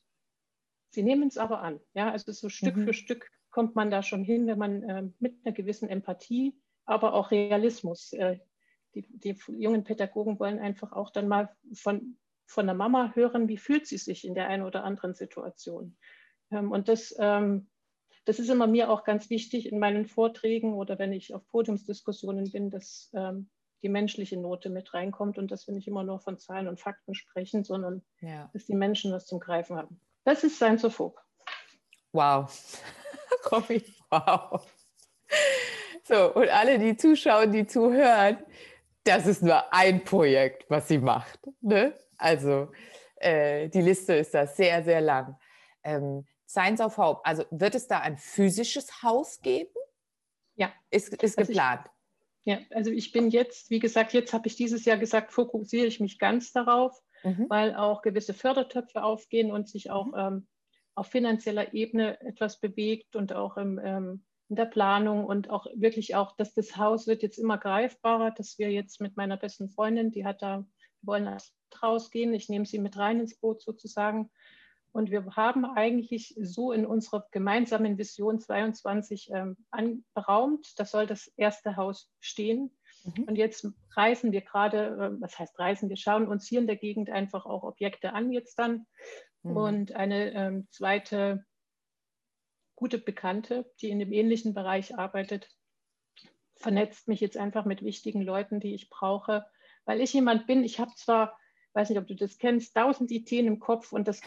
Sie 0.90 1.04
nehmen 1.04 1.28
es 1.28 1.38
aber 1.38 1.62
an. 1.62 1.80
Ja, 1.94 2.12
also 2.12 2.32
so 2.32 2.50
Stück 2.50 2.76
mhm. 2.76 2.86
für 2.86 2.94
Stück 2.94 3.32
kommt 3.52 3.76
man 3.76 3.92
da 3.92 4.04
schon 4.04 4.24
hin, 4.24 4.48
wenn 4.48 4.58
man 4.58 4.84
äh, 4.84 5.04
mit 5.20 5.36
einer 5.44 5.54
gewissen 5.54 5.90
Empathie, 5.90 6.56
aber 6.86 7.14
auch 7.14 7.32
Realismus. 7.32 8.14
Äh, 8.14 8.40
die, 8.96 9.06
die, 9.08 9.38
jungen 9.58 9.84
Pädagogen 9.84 10.40
wollen 10.40 10.60
einfach 10.60 10.94
auch 10.94 11.12
dann 11.12 11.28
mal 11.28 11.56
von, 11.74 12.18
von 12.46 12.66
der 12.66 12.76
Mama 12.76 13.12
hören, 13.14 13.48
wie 13.48 13.58
fühlt 13.58 13.88
sie 13.88 13.98
sich 13.98 14.26
in 14.26 14.34
der 14.34 14.48
einen 14.48 14.64
oder 14.64 14.84
anderen 14.84 15.14
Situation. 15.14 15.98
Ähm, 16.52 16.72
und 16.72 16.88
das, 16.88 17.16
ähm, 17.20 17.68
das 18.28 18.40
ist 18.40 18.50
immer 18.50 18.68
mir 18.68 18.90
auch 18.90 19.06
ganz 19.06 19.30
wichtig 19.30 19.72
in 19.72 19.80
meinen 19.80 20.06
Vorträgen 20.06 20.74
oder 20.74 21.00
wenn 21.00 21.14
ich 21.14 21.34
auf 21.34 21.48
Podiumsdiskussionen 21.48 22.52
bin, 22.52 22.70
dass 22.70 23.10
ähm, 23.16 23.50
die 23.82 23.88
menschliche 23.88 24.38
Note 24.38 24.70
mit 24.70 24.94
reinkommt 24.94 25.38
und 25.38 25.50
dass 25.50 25.66
wir 25.66 25.74
nicht 25.74 25.88
immer 25.88 26.04
nur 26.04 26.20
von 26.20 26.38
Zahlen 26.38 26.68
und 26.68 26.78
Fakten 26.78 27.16
sprechen, 27.16 27.64
sondern 27.64 28.04
ja. 28.20 28.50
dass 28.52 28.66
die 28.66 28.76
Menschen 28.76 29.14
was 29.14 29.28
zum 29.28 29.40
Greifen 29.40 29.78
haben. 29.78 30.02
Das 30.26 30.44
ist 30.44 30.60
Sofok. 30.60 31.24
Wow. 32.12 32.52
Robby, 33.52 33.82
wow. 34.10 34.68
So, 36.04 36.34
und 36.34 36.50
alle, 36.50 36.80
die 36.80 36.98
zuschauen, 36.98 37.54
die 37.54 37.66
zuhören, 37.66 38.40
das 39.06 39.26
ist 39.26 39.42
nur 39.42 39.74
ein 39.74 40.04
Projekt, 40.04 40.70
was 40.70 40.90
sie 40.90 40.98
macht. 40.98 41.40
Ne? 41.62 41.98
Also 42.18 42.74
äh, 43.16 43.70
die 43.70 43.82
Liste 43.82 44.16
ist 44.16 44.34
da 44.34 44.46
sehr, 44.46 44.84
sehr 44.84 45.00
lang. 45.00 45.38
Ähm, 45.82 46.26
Science 46.48 46.82
of 46.82 46.98
Hope, 46.98 47.26
also 47.26 47.44
wird 47.52 47.76
es 47.76 47.88
da 47.88 48.00
ein 48.00 48.18
physisches 48.18 49.04
Haus 49.04 49.42
geben? 49.42 49.74
Ja. 50.56 50.72
Ist, 50.90 51.14
ist 51.22 51.38
also 51.38 51.52
geplant. 51.52 51.86
Ich, 52.46 52.54
ja, 52.54 52.60
also 52.72 52.92
ich 52.92 53.12
bin 53.12 53.30
jetzt, 53.30 53.70
wie 53.70 53.80
gesagt, 53.80 54.14
jetzt 54.14 54.34
habe 54.34 54.48
ich 54.48 54.56
dieses 54.56 54.86
Jahr 54.86 54.98
gesagt, 54.98 55.34
fokussiere 55.34 55.86
ich 55.86 56.00
mich 56.00 56.18
ganz 56.18 56.54
darauf, 56.54 56.98
mhm. 57.24 57.46
weil 57.50 57.76
auch 57.76 58.02
gewisse 58.02 58.34
Fördertöpfe 58.34 59.04
aufgehen 59.04 59.52
und 59.52 59.68
sich 59.68 59.92
auch 59.92 60.08
mhm. 60.08 60.14
ähm, 60.18 60.48
auf 60.96 61.08
finanzieller 61.08 61.74
Ebene 61.74 62.20
etwas 62.22 62.60
bewegt 62.60 63.16
und 63.16 63.34
auch 63.34 63.58
im, 63.58 63.80
ähm, 63.84 64.26
in 64.50 64.56
der 64.56 64.66
Planung 64.66 65.26
und 65.26 65.50
auch 65.50 65.68
wirklich 65.76 66.16
auch, 66.16 66.36
dass 66.38 66.54
das 66.54 66.78
Haus 66.78 67.06
wird 67.06 67.22
jetzt 67.22 67.38
immer 67.38 67.58
greifbarer, 67.58 68.32
dass 68.32 68.58
wir 68.58 68.72
jetzt 68.72 69.02
mit 69.02 69.18
meiner 69.18 69.38
besten 69.38 69.70
Freundin, 69.70 70.12
die 70.12 70.26
hat 70.26 70.42
da, 70.42 70.66
wir 71.02 71.14
wollen 71.14 71.38
rausgehen, 71.84 72.34
ich 72.34 72.50
nehme 72.50 72.66
sie 72.66 72.80
mit 72.80 72.98
rein 72.98 73.20
ins 73.20 73.38
Boot 73.38 73.62
sozusagen. 73.62 74.32
Und 74.98 75.12
wir 75.12 75.24
haben 75.36 75.64
eigentlich 75.64 76.34
so 76.42 76.72
in 76.72 76.84
unserer 76.84 77.28
gemeinsamen 77.30 78.00
Vision 78.00 78.40
22 78.40 79.30
ähm, 79.32 79.56
anberaumt, 79.70 80.74
da 80.80 80.86
soll 80.86 81.06
das 81.06 81.28
erste 81.38 81.76
Haus 81.76 82.12
stehen. 82.20 82.76
Mhm. 83.04 83.26
Und 83.26 83.36
jetzt 83.36 83.68
reisen 83.92 84.32
wir 84.32 84.42
gerade, 84.42 84.88
äh, 84.88 85.22
was 85.22 85.38
heißt 85.38 85.60
reisen, 85.60 85.90
wir 85.90 85.98
schauen 85.98 86.28
uns 86.28 86.48
hier 86.48 86.60
in 86.60 86.66
der 86.66 86.78
Gegend 86.78 87.12
einfach 87.12 87.46
auch 87.46 87.62
Objekte 87.62 88.14
an 88.14 88.32
jetzt 88.32 88.58
dann. 88.58 88.88
Mhm. 89.44 89.58
Und 89.58 89.92
eine 89.92 90.34
ähm, 90.34 90.68
zweite 90.72 91.46
gute 92.76 92.98
Bekannte, 92.98 93.72
die 93.80 93.92
in 93.92 94.00
dem 94.00 94.12
ähnlichen 94.12 94.56
Bereich 94.56 94.98
arbeitet, 94.98 95.48
vernetzt 96.56 97.08
mich 97.08 97.20
jetzt 97.20 97.38
einfach 97.38 97.66
mit 97.66 97.84
wichtigen 97.84 98.24
Leuten, 98.24 98.60
die 98.60 98.74
ich 98.74 98.90
brauche, 98.90 99.46
weil 99.86 100.02
ich 100.02 100.12
jemand 100.14 100.48
bin, 100.48 100.64
ich 100.64 100.80
habe 100.80 100.92
zwar, 100.96 101.38
weiß 101.78 101.90
nicht, 101.90 102.00
ob 102.00 102.08
du 102.08 102.16
das 102.16 102.40
kennst, 102.40 102.76
tausend 102.76 103.12
Ideen 103.12 103.46
im 103.46 103.60
Kopf 103.60 103.94
und 103.94 104.08
das, 104.08 104.22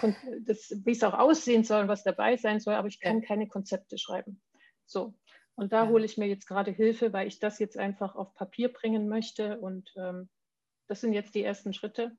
das 0.47 0.73
wie 0.85 0.93
es 0.93 1.03
auch 1.03 1.15
aussehen 1.15 1.65
soll, 1.65 1.89
was 1.89 2.05
dabei 2.05 2.37
sein 2.37 2.61
soll, 2.61 2.75
aber 2.75 2.89
ich 2.89 3.01
kann 3.01 3.21
ja. 3.21 3.27
keine 3.27 3.49
Konzepte 3.49 3.99
schreiben. 3.99 4.41
So, 4.87 5.15
und 5.57 5.73
da 5.73 5.85
ja. 5.85 5.91
hole 5.91 6.05
ich 6.05 6.17
mir 6.17 6.27
jetzt 6.27 6.47
gerade 6.47 6.71
Hilfe, 6.71 7.13
weil 7.13 7.27
ich 7.27 7.41
das 7.41 7.59
jetzt 7.59 7.77
einfach 7.77 8.15
auf 8.15 8.35
Papier 8.35 8.73
bringen 8.73 9.09
möchte 9.09 9.59
und 9.61 9.93
ähm, 9.97 10.31
das 10.87 11.01
sind 11.01 11.13
jetzt 11.13 11.35
die 11.35 11.43
ersten 11.43 11.73
Schritte. 11.73 12.17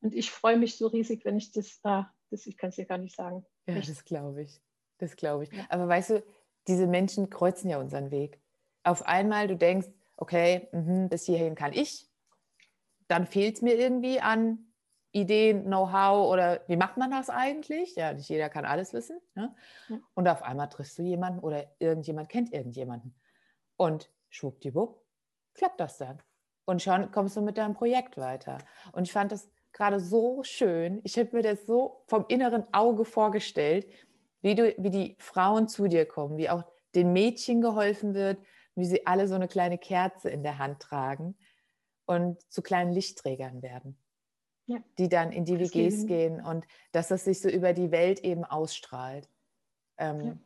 Und 0.00 0.14
ich 0.14 0.30
freue 0.30 0.56
mich 0.56 0.76
so 0.76 0.88
riesig, 0.88 1.24
wenn 1.24 1.36
ich 1.36 1.52
das, 1.52 1.80
ah, 1.84 2.10
das 2.30 2.46
ich 2.46 2.56
kann 2.56 2.70
es 2.70 2.76
dir 2.76 2.86
gar 2.86 2.98
nicht 2.98 3.14
sagen. 3.14 3.46
Ja, 3.66 3.76
Echt. 3.76 3.88
das 3.88 4.04
glaube 4.04 4.42
ich. 4.42 4.60
Das 4.98 5.14
glaube 5.16 5.44
ich. 5.44 5.50
Aber 5.68 5.86
weißt 5.86 6.10
du, 6.10 6.24
diese 6.66 6.86
Menschen 6.86 7.30
kreuzen 7.30 7.70
ja 7.70 7.78
unseren 7.78 8.10
Weg. 8.10 8.40
Auf 8.82 9.06
einmal, 9.06 9.46
du 9.46 9.56
denkst, 9.56 9.88
okay, 10.16 10.68
mh, 10.72 11.08
bis 11.08 11.26
hierhin 11.26 11.54
kann 11.54 11.72
ich. 11.72 12.07
Dann 13.08 13.26
fehlt 13.26 13.56
es 13.56 13.62
mir 13.62 13.74
irgendwie 13.74 14.20
an 14.20 14.68
Ideen, 15.12 15.64
Know-how 15.64 16.30
oder 16.30 16.60
wie 16.68 16.76
macht 16.76 16.98
man 16.98 17.10
das 17.10 17.30
eigentlich? 17.30 17.96
Ja, 17.96 18.12
nicht 18.12 18.28
jeder 18.28 18.48
kann 18.48 18.64
alles 18.64 18.92
wissen. 18.92 19.18
Ne? 19.34 19.54
Ja. 19.88 19.98
Und 20.14 20.28
auf 20.28 20.42
einmal 20.42 20.68
triffst 20.68 20.98
du 20.98 21.02
jemanden 21.02 21.40
oder 21.40 21.64
irgendjemand 21.78 22.28
kennt 22.28 22.52
irgendjemanden. 22.52 23.14
Und 23.76 24.10
schwuppdiwupp, 24.28 25.02
klappt 25.54 25.80
das 25.80 25.98
dann. 25.98 26.22
Und 26.66 26.82
schon 26.82 27.10
kommst 27.10 27.36
du 27.36 27.40
mit 27.40 27.56
deinem 27.56 27.74
Projekt 27.74 28.18
weiter. 28.18 28.58
Und 28.92 29.04
ich 29.04 29.12
fand 29.12 29.32
das 29.32 29.50
gerade 29.72 29.98
so 29.98 30.42
schön. 30.42 31.00
Ich 31.04 31.18
habe 31.18 31.30
mir 31.32 31.42
das 31.42 31.64
so 31.64 32.02
vom 32.06 32.26
inneren 32.28 32.64
Auge 32.72 33.06
vorgestellt, 33.06 33.86
wie, 34.42 34.54
du, 34.54 34.74
wie 34.76 34.90
die 34.90 35.16
Frauen 35.18 35.68
zu 35.68 35.88
dir 35.88 36.04
kommen, 36.04 36.36
wie 36.36 36.50
auch 36.50 36.64
den 36.94 37.14
Mädchen 37.14 37.62
geholfen 37.62 38.12
wird, 38.12 38.38
wie 38.74 38.84
sie 38.84 39.06
alle 39.06 39.26
so 39.26 39.34
eine 39.34 39.48
kleine 39.48 39.78
Kerze 39.78 40.28
in 40.28 40.42
der 40.42 40.58
Hand 40.58 40.80
tragen 40.80 41.36
und 42.08 42.40
zu 42.50 42.62
kleinen 42.62 42.90
Lichtträgern 42.90 43.62
werden, 43.62 43.98
ja. 44.66 44.78
die 44.96 45.10
dann 45.10 45.30
in 45.30 45.44
die 45.44 45.58
WGs 45.60 46.06
gehen 46.06 46.40
und 46.40 46.66
dass 46.92 47.08
das 47.08 47.24
sich 47.24 47.40
so 47.40 47.50
über 47.50 47.74
die 47.74 47.90
Welt 47.90 48.20
eben 48.20 48.44
ausstrahlt. 48.44 49.28
Ähm, 49.98 50.20
ja. 50.20 50.36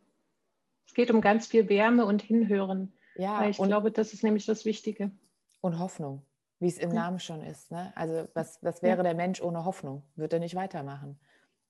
Es 0.87 0.95
geht 0.95 1.11
um 1.13 1.21
ganz 1.21 1.47
viel 1.47 1.69
Wärme 1.69 2.05
und 2.05 2.21
Hinhören. 2.21 2.93
Ja, 3.15 3.49
ich 3.49 3.61
und, 3.61 3.69
glaube, 3.69 3.93
das 3.93 4.13
ist 4.13 4.25
nämlich 4.25 4.45
das 4.45 4.65
Wichtige. 4.65 5.13
Und 5.61 5.79
Hoffnung, 5.79 6.27
wie 6.59 6.67
es 6.67 6.79
im 6.79 6.91
ja. 6.91 7.03
Namen 7.03 7.21
schon 7.21 7.43
ist. 7.43 7.71
Ne? 7.71 7.93
Also 7.95 8.29
was, 8.35 8.61
was 8.63 8.83
wäre 8.83 9.05
der 9.05 9.15
Mensch 9.15 9.41
ohne 9.41 9.65
Hoffnung? 9.65 10.03
Würde 10.17 10.37
er 10.37 10.41
nicht 10.41 10.57
weitermachen. 10.57 11.21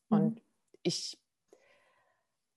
Mhm. 0.09 0.19
Und 0.19 0.43
ich 0.83 1.23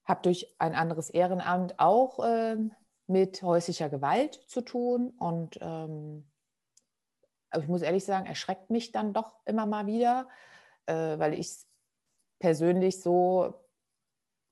habe 0.04 0.22
durch 0.22 0.54
ein 0.58 0.74
anderes 0.74 1.10
Ehrenamt 1.10 1.78
auch 1.78 2.20
ähm, 2.24 2.72
mit 3.06 3.42
häuslicher 3.42 3.90
Gewalt 3.90 4.40
zu 4.46 4.62
tun 4.62 5.10
und 5.18 5.58
ähm, 5.60 6.24
aber 7.56 7.64
ich 7.64 7.70
muss 7.70 7.80
ehrlich 7.80 8.04
sagen, 8.04 8.26
erschreckt 8.26 8.68
mich 8.68 8.92
dann 8.92 9.14
doch 9.14 9.34
immer 9.46 9.64
mal 9.64 9.86
wieder, 9.86 10.28
äh, 10.84 11.18
weil 11.18 11.32
ich 11.32 11.46
es 11.46 11.68
persönlich 12.38 13.00
so, 13.00 13.54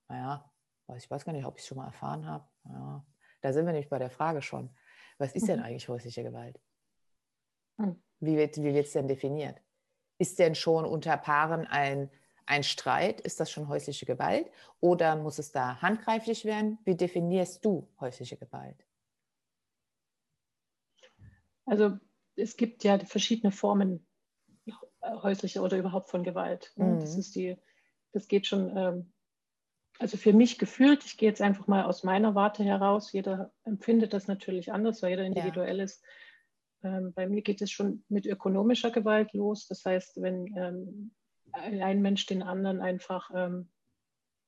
naja, 0.08 0.50
ich 0.96 1.10
weiß 1.10 1.26
gar 1.26 1.34
nicht, 1.34 1.44
ob 1.44 1.56
ich 1.56 1.62
es 1.62 1.68
schon 1.68 1.76
mal 1.76 1.84
erfahren 1.84 2.26
habe. 2.26 2.48
Ja, 2.64 3.04
da 3.42 3.52
sind 3.52 3.66
wir 3.66 3.72
nämlich 3.72 3.90
bei 3.90 3.98
der 3.98 4.08
Frage 4.08 4.40
schon. 4.40 4.74
Was 5.18 5.32
ist 5.32 5.46
denn 5.46 5.58
mhm. 5.58 5.66
eigentlich 5.66 5.88
häusliche 5.88 6.22
Gewalt? 6.22 6.58
Hm. 7.78 8.02
Wie 8.20 8.38
wird 8.38 8.56
wie 8.56 8.78
es 8.78 8.92
denn 8.92 9.06
definiert? 9.06 9.60
Ist 10.16 10.38
denn 10.38 10.54
schon 10.54 10.86
unter 10.86 11.18
Paaren 11.18 11.66
ein 11.66 12.10
ein 12.46 12.62
Streit, 12.62 13.20
ist 13.20 13.40
das 13.40 13.50
schon 13.50 13.68
häusliche 13.68 14.06
Gewalt 14.06 14.50
oder 14.80 15.16
muss 15.16 15.38
es 15.38 15.52
da 15.52 15.80
handgreiflich 15.80 16.44
werden? 16.44 16.78
Wie 16.84 16.94
definierst 16.94 17.64
du 17.64 17.88
häusliche 18.00 18.36
Gewalt? 18.36 18.86
Also 21.66 21.98
es 22.36 22.56
gibt 22.56 22.84
ja 22.84 22.98
verschiedene 22.98 23.52
Formen 23.52 24.06
häuslicher 25.02 25.62
oder 25.62 25.76
überhaupt 25.76 26.10
von 26.10 26.22
Gewalt. 26.22 26.72
Mhm. 26.76 27.00
Das 27.00 27.16
ist 27.16 27.34
die, 27.34 27.56
das 28.12 28.28
geht 28.28 28.46
schon, 28.46 28.76
ähm, 28.76 29.12
also 29.98 30.16
für 30.16 30.32
mich 30.32 30.58
gefühlt, 30.58 31.04
ich 31.04 31.16
gehe 31.16 31.28
jetzt 31.28 31.42
einfach 31.42 31.66
mal 31.66 31.84
aus 31.84 32.02
meiner 32.02 32.34
Warte 32.34 32.64
heraus, 32.64 33.12
jeder 33.12 33.52
empfindet 33.64 34.12
das 34.12 34.26
natürlich 34.26 34.72
anders, 34.72 35.02
weil 35.02 35.10
jeder 35.10 35.24
individuell 35.24 35.78
ja. 35.78 35.84
ist. 35.84 36.04
Ähm, 36.82 37.12
bei 37.14 37.28
mir 37.28 37.42
geht 37.42 37.62
es 37.62 37.70
schon 37.70 38.04
mit 38.08 38.26
ökonomischer 38.26 38.90
Gewalt 38.90 39.32
los. 39.32 39.66
Das 39.68 39.84
heißt, 39.84 40.20
wenn 40.20 40.54
ähm, 40.56 41.14
ein 41.52 42.02
Mensch 42.02 42.26
den 42.26 42.42
anderen 42.42 42.80
einfach 42.80 43.30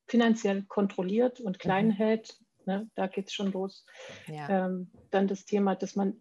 finanziell 0.08 0.64
kontrolliert 0.64 1.40
und 1.40 1.60
klein 1.60 1.88
mhm. 1.88 1.92
hält. 1.92 2.40
Ne, 2.64 2.90
da 2.96 3.06
geht 3.06 3.28
es 3.28 3.32
schon 3.32 3.52
los. 3.52 3.86
Ja. 4.26 4.68
Dann 5.10 5.28
das 5.28 5.44
Thema, 5.44 5.76
dass 5.76 5.94
man, 5.94 6.20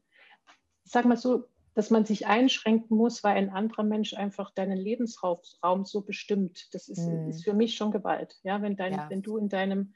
sag 0.83 1.05
mal 1.05 1.17
so, 1.17 1.47
dass 1.75 1.89
man 1.89 2.05
sich 2.05 2.25
einschränken 2.25 2.97
muss, 2.97 3.23
weil 3.23 3.35
ein 3.35 3.49
anderer 3.49 3.83
Mensch 3.83 4.13
einfach 4.13 4.51
deinen 4.51 4.77
Lebensraum 4.77 5.85
so 5.85 6.01
bestimmt. 6.01 6.73
Das 6.73 6.87
ist, 6.87 7.05
mhm. 7.05 7.29
ist 7.29 7.43
für 7.43 7.53
mich 7.53 7.75
schon 7.75 7.91
Gewalt. 7.91 8.39
Ja, 8.43 8.61
wenn, 8.61 8.77
dein, 8.77 8.93
ja. 8.93 9.09
wenn 9.09 9.21
du 9.21 9.37
in 9.37 9.49
deinem 9.49 9.93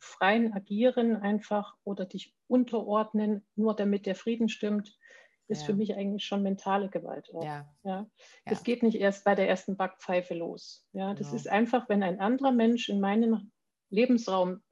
freien 0.00 0.52
Agieren 0.52 1.16
einfach 1.16 1.76
oder 1.84 2.04
dich 2.04 2.34
unterordnen, 2.48 3.46
nur 3.54 3.76
damit 3.76 4.06
der 4.06 4.16
Frieden 4.16 4.48
stimmt, 4.48 4.98
ist 5.46 5.62
ja. 5.62 5.66
für 5.66 5.74
mich 5.74 5.94
eigentlich 5.94 6.24
schon 6.24 6.42
mentale 6.42 6.88
Gewalt. 6.88 7.30
Auch. 7.32 7.44
Ja. 7.44 7.72
Ja. 7.84 8.10
Das 8.44 8.58
ja. 8.60 8.64
geht 8.64 8.82
nicht 8.82 8.96
erst 8.96 9.24
bei 9.24 9.34
der 9.34 9.48
ersten 9.48 9.76
Backpfeife 9.76 10.34
los. 10.34 10.86
Ja, 10.92 11.14
das 11.14 11.28
genau. 11.28 11.36
ist 11.36 11.48
einfach, 11.48 11.88
wenn 11.88 12.02
ein 12.02 12.18
anderer 12.18 12.52
Mensch 12.52 12.88
in 12.88 13.00
meinen 13.00 13.52
Lebensraum 13.90 14.62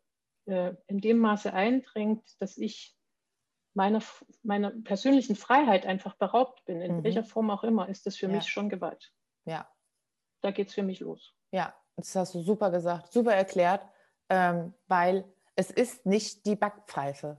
äh, 0.47 0.75
in 0.87 1.00
dem 1.00 1.19
Maße 1.19 1.53
eindringt, 1.53 2.25
dass 2.41 2.57
ich 2.57 2.98
meiner, 3.78 4.02
meiner 4.42 4.73
persönlichen 4.82 5.37
Freiheit 5.37 5.87
einfach 5.87 6.16
beraubt 6.16 6.64
bin, 6.64 6.80
in 6.80 6.97
mhm. 6.97 7.04
welcher 7.04 7.23
Form 7.23 7.49
auch 7.50 7.62
immer, 7.62 7.88
ist 7.88 8.06
das 8.06 8.16
für 8.16 8.26
mich 8.26 8.49
schon 8.49 8.68
Gewalt. 8.68 9.12
Ja. 9.44 9.70
Da 10.40 10.50
geht 10.50 10.68
es 10.68 10.75
für 10.75 10.82
mich 10.82 10.99
los. 10.99 11.32
Ja, 11.52 11.75
das 11.97 12.14
hast 12.16 12.35
du 12.35 12.42
super 12.42 12.73
gesagt, 12.73 13.12
super 13.12 13.35
erklärt, 13.35 13.82
ähm, 14.28 14.75
weil 14.88 15.25
es 15.54 15.70
ist 15.70 16.06
nicht 16.06 16.44
die 16.44 16.56
Backpfeife. 16.56 17.38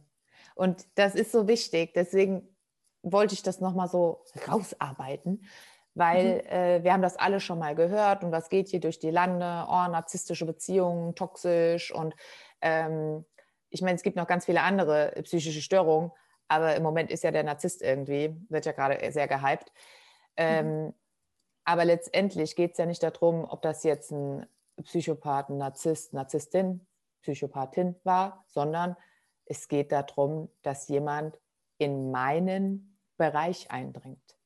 Und 0.55 0.87
das 0.95 1.13
ist 1.13 1.33
so 1.33 1.47
wichtig. 1.47 1.93
Deswegen 1.93 2.47
wollte 3.03 3.33
ich 3.33 3.43
das 3.43 3.59
nochmal 3.59 3.89
so 3.89 4.23
rausarbeiten, 4.47 5.43
weil 5.93 6.35
mhm. 6.35 6.49
äh, 6.51 6.83
wir 6.85 6.93
haben 6.93 7.01
das 7.01 7.17
alle 7.17 7.41
schon 7.41 7.59
mal 7.59 7.75
gehört 7.75 8.23
und 8.23 8.31
was 8.31 8.47
geht 8.47 8.69
hier 8.69 8.79
durch 8.79 8.99
die 8.99 9.11
Lande? 9.11 9.65
Oh, 9.67 9.87
narzisstische 9.91 10.45
Beziehungen, 10.45 11.15
toxisch 11.15 11.93
und 11.93 12.15
ähm, 12.61 13.25
ich 13.69 13.81
meine, 13.81 13.95
es 13.95 14.03
gibt 14.03 14.15
noch 14.15 14.27
ganz 14.27 14.45
viele 14.45 14.61
andere 14.61 15.13
psychische 15.23 15.61
Störungen, 15.61 16.11
aber 16.49 16.75
im 16.75 16.83
Moment 16.83 17.11
ist 17.11 17.23
ja 17.23 17.31
der 17.31 17.43
Narzisst 17.43 17.81
irgendwie, 17.81 18.35
wird 18.49 18.65
ja 18.65 18.73
gerade 18.73 19.11
sehr 19.11 19.27
gehypt. 19.27 19.71
Ähm, 20.35 20.85
mhm. 20.85 20.93
Aber 21.63 21.85
letztendlich 21.85 22.55
geht 22.55 22.71
es 22.71 22.77
ja 22.79 22.85
nicht 22.85 23.03
darum, 23.03 23.45
ob 23.45 23.61
das 23.61 23.83
jetzt 23.83 24.11
ein 24.11 24.45
Psychopath, 24.83 25.49
ein 25.49 25.57
Narzisst, 25.57 26.13
Narzisstin, 26.13 26.85
Psychopathin 27.21 27.95
war, 28.03 28.43
sondern 28.47 28.95
es 29.45 29.67
geht 29.67 29.91
darum, 29.91 30.49
dass 30.63 30.87
jemand 30.87 31.39
in 31.77 32.11
meinen 32.11 32.99
Bereich 33.17 33.69
eindringt. 33.71 34.37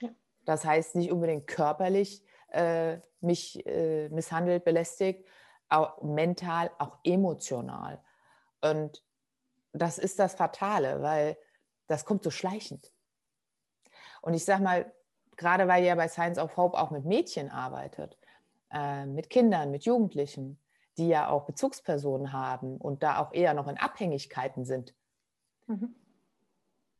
Ja. 0.00 0.10
Das 0.44 0.64
heißt 0.64 0.96
nicht 0.96 1.12
unbedingt 1.12 1.46
körperlich 1.46 2.24
äh, 2.48 2.98
mich 3.20 3.64
äh, 3.66 4.08
misshandelt, 4.08 4.64
belästigt, 4.64 5.26
auch 5.68 6.02
mental, 6.02 6.70
auch 6.78 6.98
emotional. 7.04 8.02
Und 8.60 9.02
das 9.72 9.98
ist 9.98 10.18
das 10.18 10.34
Fatale, 10.34 11.02
weil 11.02 11.36
das 11.86 12.04
kommt 12.04 12.22
so 12.22 12.30
schleichend. 12.30 12.92
Und 14.22 14.34
ich 14.34 14.44
sage 14.44 14.62
mal, 14.62 14.92
gerade 15.36 15.68
weil 15.68 15.84
ihr 15.84 15.94
bei 15.96 16.08
Science 16.08 16.38
of 16.38 16.56
Hope 16.56 16.78
auch 16.78 16.90
mit 16.90 17.04
Mädchen 17.04 17.50
arbeitet, 17.50 18.18
äh, 18.72 19.06
mit 19.06 19.30
Kindern, 19.30 19.70
mit 19.70 19.84
Jugendlichen, 19.84 20.58
die 20.98 21.08
ja 21.08 21.28
auch 21.28 21.44
Bezugspersonen 21.44 22.32
haben 22.32 22.78
und 22.78 23.02
da 23.02 23.18
auch 23.18 23.32
eher 23.32 23.54
noch 23.54 23.68
in 23.68 23.76
Abhängigkeiten 23.76 24.64
sind. 24.64 24.94
Mhm. 25.66 25.94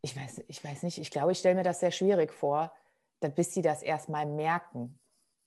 Ich, 0.02 0.16
weiß, 0.16 0.44
ich 0.48 0.62
weiß 0.62 0.82
nicht, 0.82 0.98
ich 0.98 1.10
glaube, 1.10 1.32
ich 1.32 1.38
stelle 1.38 1.54
mir 1.54 1.62
das 1.62 1.80
sehr 1.80 1.90
schwierig 1.90 2.32
vor, 2.32 2.72
bis 3.34 3.54
sie 3.54 3.62
das 3.62 3.82
erstmal 3.82 4.26
merken. 4.26 4.98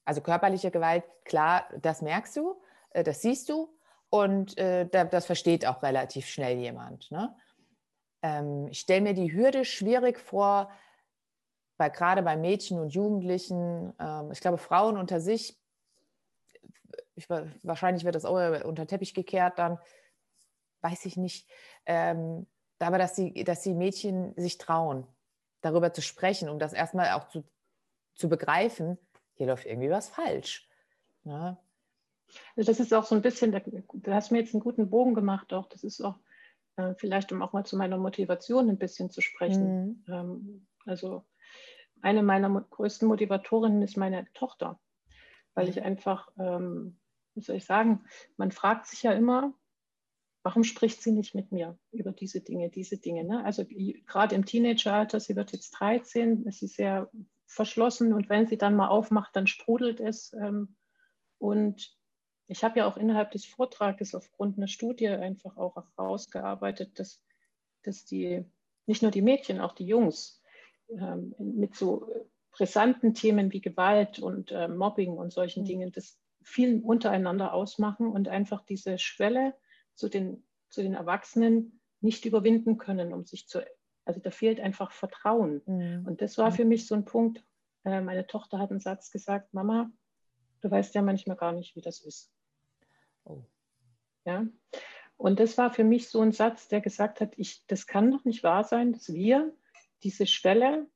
Also 0.03 0.22
körperliche 0.22 0.72
Gewalt, 0.72 1.03
klar, 1.24 1.69
das 1.79 2.01
merkst 2.01 2.36
du, 2.38 2.62
äh, 2.89 3.03
das 3.03 3.22
siehst 3.22 3.50
du 3.50 3.69
und 4.10 4.58
äh, 4.58 4.88
das 4.89 5.25
versteht 5.25 5.65
auch 5.65 5.84
relativ 5.84 6.25
schnell 6.25 6.58
jemand. 6.58 7.12
Ne? 7.12 7.36
Ähm, 8.22 8.68
ich 8.68 8.80
stelle 8.80 9.02
mir 9.02 9.14
die 9.14 9.34
Hürde 9.34 9.66
schwierig 9.66 10.20
vor, 10.20 10.72
bei, 11.78 11.90
gerade 11.90 12.22
bei 12.22 12.36
Mädchen 12.36 12.80
und 12.80 12.94
Jugendlichen. 12.94 13.94
Ähm, 14.00 14.32
ich 14.32 14.42
glaube, 14.42 14.58
Frauen 14.58 14.98
unter 14.98 15.22
sich, 15.22 15.58
ich, 17.16 17.30
wahrscheinlich 17.30 18.04
wird 18.04 18.16
das 18.16 18.26
auch 18.26 18.64
unter 18.66 18.86
Teppich 18.86 19.14
gekehrt, 19.14 19.58
dann 19.58 19.80
weiß 20.82 21.06
ich 21.06 21.18
nicht. 21.18 21.50
Ähm, 21.86 22.48
aber 22.80 22.98
dass 22.98 23.14
die, 23.14 23.44
dass 23.44 23.62
die 23.62 23.74
Mädchen 23.74 24.34
sich 24.38 24.58
trauen, 24.58 25.06
darüber 25.62 25.94
zu 25.94 26.02
sprechen, 26.02 26.50
um 26.50 26.60
das 26.60 26.74
erstmal 26.74 27.12
auch 27.12 27.28
zu, 27.28 27.44
zu 28.16 28.30
begreifen, 28.30 28.98
hier 29.34 29.48
läuft 29.48 29.66
irgendwie 29.66 29.90
was 29.90 30.10
falsch. 30.10 30.70
Ne? 31.24 31.58
Das 32.56 32.68
ist 32.80 32.94
auch 32.94 33.06
so 33.06 33.16
ein 33.16 33.22
bisschen, 33.22 33.52
du 33.52 34.14
hast 34.14 34.32
mir 34.32 34.40
jetzt 34.40 34.54
einen 34.54 34.62
guten 34.62 34.90
Bogen 34.90 35.14
gemacht, 35.14 35.54
auch 35.54 35.68
das 35.68 35.84
ist 35.84 36.02
auch 36.02 36.16
äh, 36.80 36.96
vielleicht, 36.96 37.32
um 37.32 37.42
auch 37.42 37.54
mal 37.54 37.66
zu 37.66 37.78
meiner 37.78 37.98
Motivation 37.98 38.70
ein 38.70 38.78
bisschen 38.78 39.10
zu 39.10 39.22
sprechen. 39.22 40.04
Mhm. 40.08 40.14
Ähm, 40.14 40.68
also 40.86 41.26
eine 42.02 42.24
meiner 42.24 42.62
größten 42.62 43.08
Motivatorinnen 43.08 43.82
ist 43.82 43.98
meine 43.98 44.26
Tochter, 44.34 44.80
weil 45.54 45.68
ich 45.68 45.82
einfach, 45.82 46.30
ähm, 46.40 46.98
wie 47.36 47.42
soll 47.42 47.58
ich 47.58 47.66
sagen, 47.66 48.06
man 48.38 48.52
fragt 48.52 48.88
sich 48.88 49.04
ja 49.04 49.12
immer, 49.12 49.54
warum 50.44 50.64
spricht 50.64 51.02
sie 51.02 51.12
nicht 51.12 51.36
mit 51.36 51.52
mir 51.52 51.78
über 51.92 52.14
diese 52.14 52.40
Dinge, 52.40 52.70
diese 52.70 52.98
Dinge. 52.98 53.26
Ne? 53.26 53.44
Also 53.44 53.66
gerade 54.06 54.36
im 54.36 54.46
Teenageralter, 54.46 55.20
sie 55.20 55.36
wird 55.36 55.52
jetzt 55.52 55.72
13, 55.72 56.46
ist 56.46 56.60
sie 56.60 56.68
sehr 56.68 57.12
verschlossen 57.46 58.14
und 58.14 58.30
wenn 58.30 58.48
sie 58.48 58.58
dann 58.58 58.76
mal 58.76 58.88
aufmacht, 58.88 59.36
dann 59.36 59.48
sprudelt 59.48 60.00
es. 60.00 60.32
Ähm, 60.34 60.76
und 61.40 61.99
ich 62.50 62.63
habe 62.63 62.79
ja 62.79 62.88
auch 62.88 62.98
innerhalb 62.98 63.32
des 63.32 63.46
Vortrages 63.46 64.15
aufgrund 64.15 64.58
einer 64.58 64.68
Studie 64.68 65.08
einfach 65.08 65.56
auch 65.56 65.75
herausgearbeitet, 65.96 67.00
dass, 67.00 67.24
dass 67.84 68.06
die, 68.06 68.44
nicht 68.88 69.03
nur 69.03 69.12
die 69.12 69.21
Mädchen, 69.21 69.60
auch 69.60 69.74
die 69.74 69.86
Jungs 69.86 70.41
ähm, 70.89 71.36
mit 71.38 71.76
so 71.76 72.12
brisanten 72.52 73.13
Themen 73.13 73.54
wie 73.54 73.62
Gewalt 73.62 74.17
und 74.17 74.52
äh, 74.52 74.67
Mobbing 74.67 75.12
und 75.12 75.32
solchen 75.32 75.62
mhm. 75.62 75.67
Dingen 75.67 75.91
das 75.91 76.19
viel 76.41 76.82
untereinander 76.82 77.54
ausmachen 77.54 78.08
und 78.08 78.28
einfach 78.28 78.65
diese 78.65 78.97
Schwelle 78.97 79.54
zu 79.93 80.10
den, 80.10 80.43
zu 80.69 80.82
den 80.82 80.95
Erwachsenen 80.95 81.80
nicht 82.02 82.26
überwinden 82.26 82.80
können, 82.80 83.13
um 83.13 83.26
sich 83.26 83.47
zu, 83.47 83.63
also 84.06 84.19
da 84.21 84.32
fehlt 84.32 84.60
einfach 84.60 84.91
Vertrauen. 84.91 85.62
Mhm. 85.67 86.08
Und 86.08 86.21
das 86.21 86.39
war 86.39 86.52
für 86.52 86.65
mich 86.65 86.88
so 86.88 86.95
ein 86.95 87.06
Punkt. 87.06 87.45
Äh, 87.84 88.02
meine 88.02 88.26
Tochter 88.26 88.58
hat 88.58 88.71
einen 88.71 88.80
Satz 88.80 89.12
gesagt, 89.12 89.54
Mama, 89.54 89.91
du 90.62 90.71
weißt 90.71 90.95
ja 90.95 91.04
manchmal 91.04 91.38
gar 91.38 91.52
nicht, 91.52 91.76
wie 91.76 91.82
das 91.82 92.02
ist. 92.02 92.32
Oh. 93.30 93.44
Ja. 94.26 94.46
Und 95.18 95.39
das 95.39 95.58
war 95.58 95.74
für 95.74 95.84
mich 95.84 96.10
so 96.10 96.22
ein 96.22 96.32
Satz, 96.32 96.68
der 96.68 96.82
gesagt 96.82 97.22
hat, 97.22 97.34
ich, 97.38 97.65
das 97.68 97.88
kann 97.88 98.12
doch 98.12 98.26
nicht 98.26 98.44
wahr 98.44 98.63
sein, 98.63 98.94
dass 98.94 99.13
wir 99.13 99.54
diese 100.04 100.26
Schwelle 100.26 100.88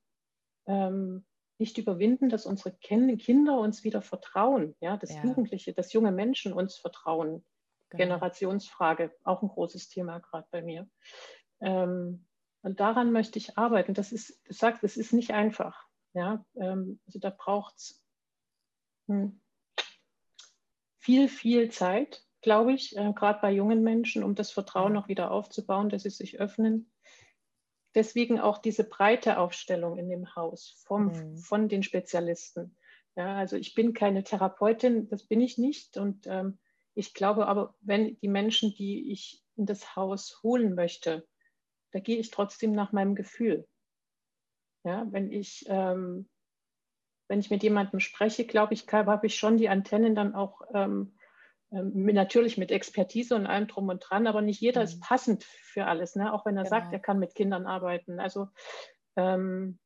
ähm, 0.66 1.26
nicht 1.58 1.78
überwinden, 1.78 2.30
dass 2.30 2.46
unsere 2.46 2.74
Kinder 2.74 3.60
uns 3.60 3.84
wieder 3.84 4.02
vertrauen, 4.02 4.76
ja, 4.80 4.98
dass 4.98 5.14
ja. 5.14 5.24
Jugendliche, 5.24 5.74
dass 5.74 5.94
junge 5.94 6.12
Menschen 6.12 6.54
uns 6.54 6.78
vertrauen. 6.78 7.46
Genau. 7.90 8.06
Generationsfrage, 8.06 9.12
auch 9.24 9.44
ein 9.44 9.50
großes 9.50 9.90
Thema 9.90 10.20
gerade 10.20 10.48
bei 10.50 10.64
mir. 10.64 10.90
Ähm, 11.62 12.26
und 12.64 12.80
daran 12.80 13.12
möchte 13.12 13.38
ich 13.38 13.58
arbeiten. 13.58 13.94
Das 13.94 14.12
ist, 14.12 14.42
du 14.48 14.54
sagst, 14.54 14.84
es 14.84 14.98
ist 14.98 15.14
nicht 15.14 15.32
einfach. 15.32 15.86
Ja, 16.14 16.44
ähm, 16.56 17.00
also 17.06 17.20
da 17.20 17.30
braucht 17.30 17.76
es 17.78 18.04
hm, 19.08 19.43
viel, 21.04 21.28
viel 21.28 21.70
Zeit, 21.70 22.26
glaube 22.42 22.72
ich, 22.72 22.96
äh, 22.96 23.12
gerade 23.14 23.40
bei 23.42 23.52
jungen 23.52 23.84
Menschen, 23.84 24.24
um 24.24 24.36
das 24.36 24.52
Vertrauen 24.52 24.94
noch 24.94 25.10
wieder 25.10 25.32
aufzubauen, 25.32 25.90
dass 25.90 26.04
sie 26.04 26.10
sich 26.10 26.40
öffnen. 26.40 26.92
Deswegen 27.94 28.40
auch 28.40 28.58
diese 28.58 28.86
breite 28.86 29.38
Aufstellung 29.38 29.98
in 29.98 30.10
dem 30.10 30.34
Haus 30.36 30.82
vom, 30.86 31.08
mhm. 31.08 31.38
von 31.38 31.68
den 31.68 31.84
Spezialisten. 31.84 32.78
Ja, 33.18 33.36
also 33.36 33.58
ich 33.58 33.76
bin 33.76 33.94
keine 33.94 34.24
Therapeutin, 34.24 35.10
das 35.10 35.24
bin 35.24 35.42
ich 35.42 35.58
nicht. 35.58 35.98
Und 35.98 36.26
ähm, 36.26 36.58
ich 36.96 37.14
glaube 37.14 37.48
aber, 37.48 37.76
wenn 37.82 38.18
die 38.22 38.30
Menschen, 38.30 38.74
die 38.74 39.12
ich 39.12 39.44
in 39.58 39.66
das 39.66 39.98
Haus 39.98 40.42
holen 40.42 40.74
möchte, 40.74 41.28
da 41.92 42.00
gehe 42.00 42.18
ich 42.18 42.32
trotzdem 42.32 42.72
nach 42.72 42.94
meinem 42.94 43.14
Gefühl. 43.14 43.68
Ja, 44.86 45.06
wenn 45.12 45.32
ich 45.32 45.66
ähm, 45.68 46.30
wenn 47.28 47.40
ich 47.40 47.50
mit 47.50 47.64
jemandem 47.64 48.00
spreche, 48.00 48.46
glaube 48.46 48.74
ich, 48.74 48.86
habe 48.92 49.28
ich 49.28 49.36
schon 49.36 49.58
die 49.58 49.70
Antennen 49.70 50.16
dann 50.16 50.36
auch 50.36 50.62
ähm, 50.74 51.16
ähm, 51.74 52.06
natürlich 52.06 52.58
mit 52.58 52.72
Expertise 52.72 53.36
und 53.36 53.48
allem 53.48 53.68
drum 53.68 53.90
und 53.90 54.00
dran, 54.00 54.28
aber 54.28 54.42
nicht 54.42 54.62
jeder 54.62 54.82
mhm. 54.82 54.86
ist 54.86 55.02
passend 55.02 55.44
für 55.44 55.86
alles, 55.86 56.16
ne? 56.16 56.34
auch 56.34 56.46
wenn 56.46 56.56
er 56.56 56.64
genau. 56.64 56.76
sagt, 56.76 56.94
er 56.94 57.00
kann 57.00 57.20
mit 57.20 57.36
Kindern 57.36 57.66
arbeiten. 57.66 58.20
Also 58.20 58.48
ähm, 59.16 59.80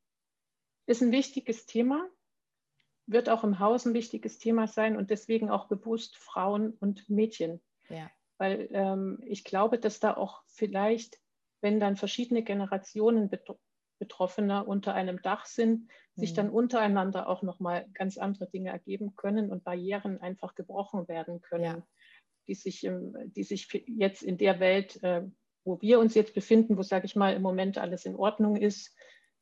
ist 0.86 1.02
ein 1.02 1.12
wichtiges 1.12 1.66
Thema, 1.66 2.08
wird 3.06 3.30
auch 3.30 3.44
im 3.44 3.60
Haus 3.60 3.86
ein 3.86 3.94
wichtiges 3.94 4.38
Thema 4.38 4.68
sein 4.68 4.98
und 4.98 5.10
deswegen 5.10 5.50
auch 5.50 5.68
bewusst 5.68 6.18
Frauen 6.18 6.74
und 6.74 7.10
Mädchen. 7.10 7.62
Ja. 7.90 8.10
Weil 8.38 8.68
ähm, 8.72 9.20
ich 9.26 9.44
glaube, 9.44 9.80
dass 9.80 10.00
da 10.00 10.16
auch 10.16 10.44
vielleicht, 10.48 11.18
wenn 11.62 11.80
dann 11.80 11.96
verschiedene 11.96 12.44
Generationen 12.44 13.30
Betroffener 14.00 14.68
unter 14.68 14.94
einem 14.94 15.22
Dach 15.22 15.46
sind, 15.46 15.90
sich 16.16 16.34
dann 16.34 16.50
untereinander 16.50 17.28
auch 17.28 17.44
nochmal 17.44 17.88
ganz 17.94 18.18
andere 18.18 18.50
Dinge 18.50 18.72
ergeben 18.72 19.16
können 19.16 19.52
und 19.52 19.64
Barrieren 19.64 20.20
einfach 20.20 20.56
gebrochen 20.56 21.08
werden 21.08 21.42
können, 21.42 21.64
ja. 21.64 21.88
die, 22.48 22.56
sich, 22.56 22.90
die 23.36 23.44
sich 23.44 23.70
jetzt 23.88 24.24
in 24.24 24.38
der 24.38 24.60
Welt, 24.60 25.02
äh, 25.04 25.24
wo 25.64 25.80
wir 25.82 26.00
uns 26.00 26.16
jetzt 26.16 26.34
befinden, 26.34 26.78
wo, 26.78 26.82
sage 26.82 27.06
ich 27.06 27.16
mal, 27.16 27.36
im 27.36 27.42
Moment 27.42 27.78
alles 27.78 28.06
in 28.06 28.16
Ordnung 28.16 28.56
ist, 28.56 28.96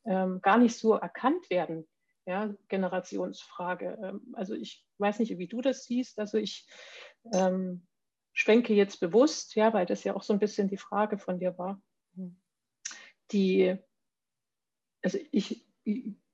ähm, 0.05 0.41
gar 0.41 0.57
nicht 0.57 0.75
so 0.75 0.93
erkannt 0.93 1.49
werden. 1.49 1.87
Ja, 2.25 2.53
Generationsfrage. 2.67 3.97
Ähm, 4.01 4.33
also 4.33 4.53
ich 4.55 4.85
weiß 4.97 5.19
nicht, 5.19 5.37
wie 5.37 5.47
du 5.47 5.61
das 5.61 5.85
siehst. 5.85 6.19
Also 6.19 6.37
ich 6.37 6.67
ähm, 7.33 7.87
schwenke 8.33 8.73
jetzt 8.73 8.99
bewusst, 8.99 9.55
ja, 9.55 9.73
weil 9.73 9.85
das 9.85 10.03
ja 10.03 10.15
auch 10.15 10.23
so 10.23 10.33
ein 10.33 10.39
bisschen 10.39 10.67
die 10.67 10.77
Frage 10.77 11.17
von 11.17 11.39
dir 11.39 11.57
war. 11.57 11.81
Mhm. 12.15 12.41
Die 13.31 13.77
also 15.05 15.19
ich, 15.31 15.63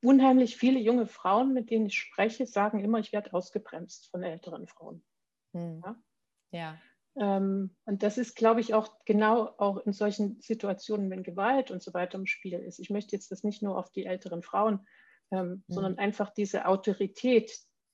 unheimlich 0.01 0.55
viele 0.55 0.79
junge 0.79 1.05
Frauen, 1.05 1.53
mit 1.53 1.69
denen 1.69 1.87
ich 1.87 1.99
spreche, 1.99 2.47
sagen 2.47 2.79
immer, 2.79 2.99
ich 2.99 3.11
werde 3.11 3.33
ausgebremst 3.33 4.09
von 4.09 4.23
älteren 4.23 4.65
Frauen. 4.65 5.03
Hm. 5.53 5.83
Ja. 5.83 5.95
ja. 6.51 6.77
Ähm, 7.17 7.75
und 7.83 8.01
das 8.01 8.17
ist, 8.17 8.37
glaube 8.37 8.61
ich, 8.61 8.73
auch 8.73 9.03
genau 9.05 9.53
auch 9.57 9.85
in 9.85 9.91
solchen 9.91 10.39
Situationen, 10.39 11.09
wenn 11.09 11.23
Gewalt 11.23 11.69
und 11.69 11.83
so 11.83 11.93
weiter 11.93 12.17
im 12.17 12.25
Spiel 12.25 12.59
ist. 12.59 12.79
Ich 12.79 12.89
möchte 12.89 13.13
jetzt 13.13 13.29
das 13.29 13.43
nicht 13.43 13.61
nur 13.61 13.77
auf 13.77 13.91
die 13.91 14.05
älteren 14.05 14.41
Frauen, 14.41 14.87
ähm, 15.31 15.39
hm. 15.39 15.63
sondern 15.67 15.97
einfach 15.97 16.33
diese 16.33 16.65
Autorität, 16.65 17.51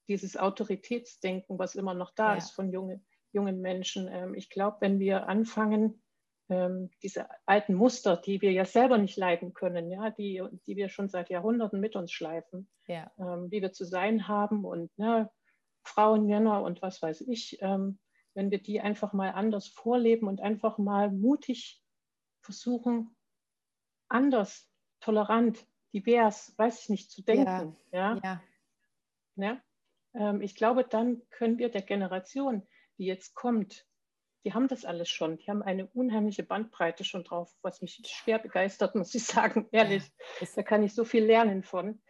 dieses 0.07 0.37
Autoritätsdenken, 0.37 1.57
was 1.57 1.73
immer 1.73 1.95
noch 1.95 2.11
da 2.13 2.33
ja. 2.33 2.37
ist 2.37 2.51
von 2.51 2.71
junge, 2.71 3.01
jungen 3.31 3.61
Menschen. 3.61 4.07
Ähm, 4.11 4.35
ich 4.35 4.51
glaube, 4.51 4.77
wenn 4.81 4.99
wir 4.99 5.27
anfangen, 5.27 6.03
ähm, 6.49 6.89
diese 7.03 7.27
alten 7.45 7.73
Muster, 7.73 8.17
die 8.17 8.41
wir 8.41 8.51
ja 8.51 8.65
selber 8.65 8.97
nicht 8.97 9.17
leiden 9.17 9.53
können, 9.53 9.91
ja, 9.91 10.09
die, 10.11 10.41
die 10.65 10.75
wir 10.75 10.89
schon 10.89 11.09
seit 11.09 11.29
Jahrhunderten 11.29 11.79
mit 11.79 11.95
uns 11.95 12.11
schleifen, 12.11 12.69
ja. 12.87 13.11
ähm, 13.17 13.51
wie 13.51 13.61
wir 13.61 13.73
zu 13.73 13.85
sein 13.85 14.27
haben 14.27 14.65
und 14.65 14.97
ne, 14.97 15.29
Frauen, 15.83 16.25
Männer 16.25 16.63
und 16.63 16.81
was 16.81 17.01
weiß 17.01 17.21
ich, 17.21 17.61
ähm, 17.61 17.99
wenn 18.33 18.51
wir 18.51 18.61
die 18.61 18.79
einfach 18.81 19.13
mal 19.13 19.31
anders 19.31 19.67
vorleben 19.67 20.27
und 20.27 20.41
einfach 20.41 20.77
mal 20.77 21.11
mutig 21.11 21.81
versuchen, 22.41 23.15
anders, 24.09 24.69
tolerant, 24.99 25.65
divers, 25.93 26.53
weiß 26.57 26.83
ich 26.83 26.89
nicht, 26.89 27.11
zu 27.11 27.23
denken. 27.23 27.75
Ja. 27.91 28.15
ja. 28.15 28.21
ja. 28.23 28.41
ja? 29.35 29.61
Ähm, 30.13 30.41
ich 30.41 30.55
glaube, 30.55 30.83
dann 30.83 31.21
können 31.29 31.57
wir 31.57 31.69
der 31.69 31.81
Generation, 31.81 32.67
die 32.97 33.05
jetzt 33.05 33.33
kommt, 33.33 33.86
die 34.47 34.53
haben 34.53 34.69
das 34.69 34.85
alles 34.85 35.09
schon. 35.09 35.37
Die 35.39 35.49
haben 35.49 35.61
eine 35.61 35.87
unheimliche 35.87 36.41
Bandbreite 36.41 37.03
schon 37.03 37.25
drauf, 37.25 37.53
was 37.63 37.81
mich 37.81 38.01
schwer 38.05 38.39
begeistert, 38.39 38.95
muss 38.95 39.13
ich 39.13 39.25
sagen, 39.25 39.67
ehrlich. 39.73 40.03
Ja, 40.39 40.47
da 40.55 40.63
kann 40.63 40.83
ich 40.83 40.93
so 40.93 41.03
viel 41.03 41.25
lernen 41.25 41.63
von. 41.63 42.01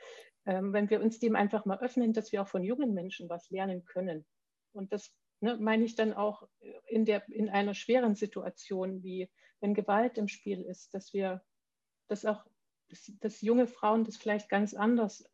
Ähm, 0.45 0.71
wenn 0.71 0.88
wir 0.91 1.02
uns 1.02 1.17
dem 1.17 1.36
einfach 1.36 1.65
mal 1.65 1.80
öffnen, 1.80 2.13
dass 2.13 2.32
wir 2.32 2.43
auch 2.43 2.47
von 2.47 2.63
jungen 2.63 2.93
Menschen 2.93 3.28
was 3.28 3.50
lernen 3.50 3.86
können. 3.86 4.23
Und 4.71 4.93
das 4.93 5.12
ne, 5.39 5.58
meine 5.58 5.84
ich 5.84 5.95
dann 5.95 6.13
auch 6.13 6.47
in, 6.86 7.06
der, 7.06 7.28
in 7.30 7.50
einer 7.50 7.73
schweren 7.73 8.13
Situation, 8.13 9.02
wie 9.02 9.32
wenn 9.60 9.73
Gewalt 9.73 10.19
im 10.19 10.28
Spiel 10.28 10.62
ist, 10.62 10.93
dass 10.93 11.13
wir, 11.13 11.43
dass 12.08 12.23
auch, 12.23 12.45
dass, 12.89 13.12
dass 13.19 13.41
junge 13.41 13.65
Frauen 13.65 14.04
das 14.04 14.15
vielleicht 14.15 14.47
ganz 14.47 14.76
anders 14.76 15.28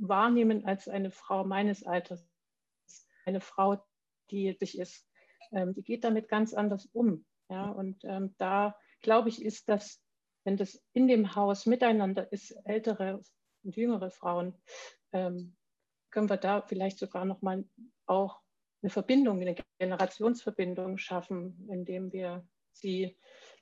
wahrnehmen 0.00 0.64
als 0.64 0.88
eine 0.88 1.12
Frau 1.12 1.44
meines 1.44 1.84
Alters. 1.86 2.28
Eine 3.26 3.40
Frau, 3.40 3.80
die 4.32 4.56
sich 4.58 4.76
ist 4.76 5.06
ähm, 5.52 5.74
die 5.74 5.82
geht 5.82 6.04
damit 6.04 6.28
ganz 6.28 6.54
anders 6.54 6.86
um. 6.92 7.24
Ja? 7.48 7.70
Und 7.70 8.04
ähm, 8.04 8.34
da 8.38 8.76
glaube 9.02 9.28
ich, 9.28 9.44
ist 9.44 9.68
das, 9.68 10.00
wenn 10.44 10.56
das 10.56 10.82
in 10.92 11.08
dem 11.08 11.34
Haus 11.34 11.66
miteinander 11.66 12.30
ist, 12.32 12.52
ältere 12.64 13.20
und 13.62 13.76
jüngere 13.76 14.10
Frauen, 14.10 14.54
ähm, 15.12 15.56
können 16.10 16.28
wir 16.28 16.36
da 16.36 16.62
vielleicht 16.62 16.98
sogar 16.98 17.24
nochmal 17.24 17.64
auch 18.06 18.40
eine 18.82 18.90
Verbindung, 18.90 19.40
eine 19.40 19.56
Generationsverbindung 19.78 20.98
schaffen, 20.98 21.68
indem 21.70 22.12
wir 22.12 22.46
sie 22.72 23.18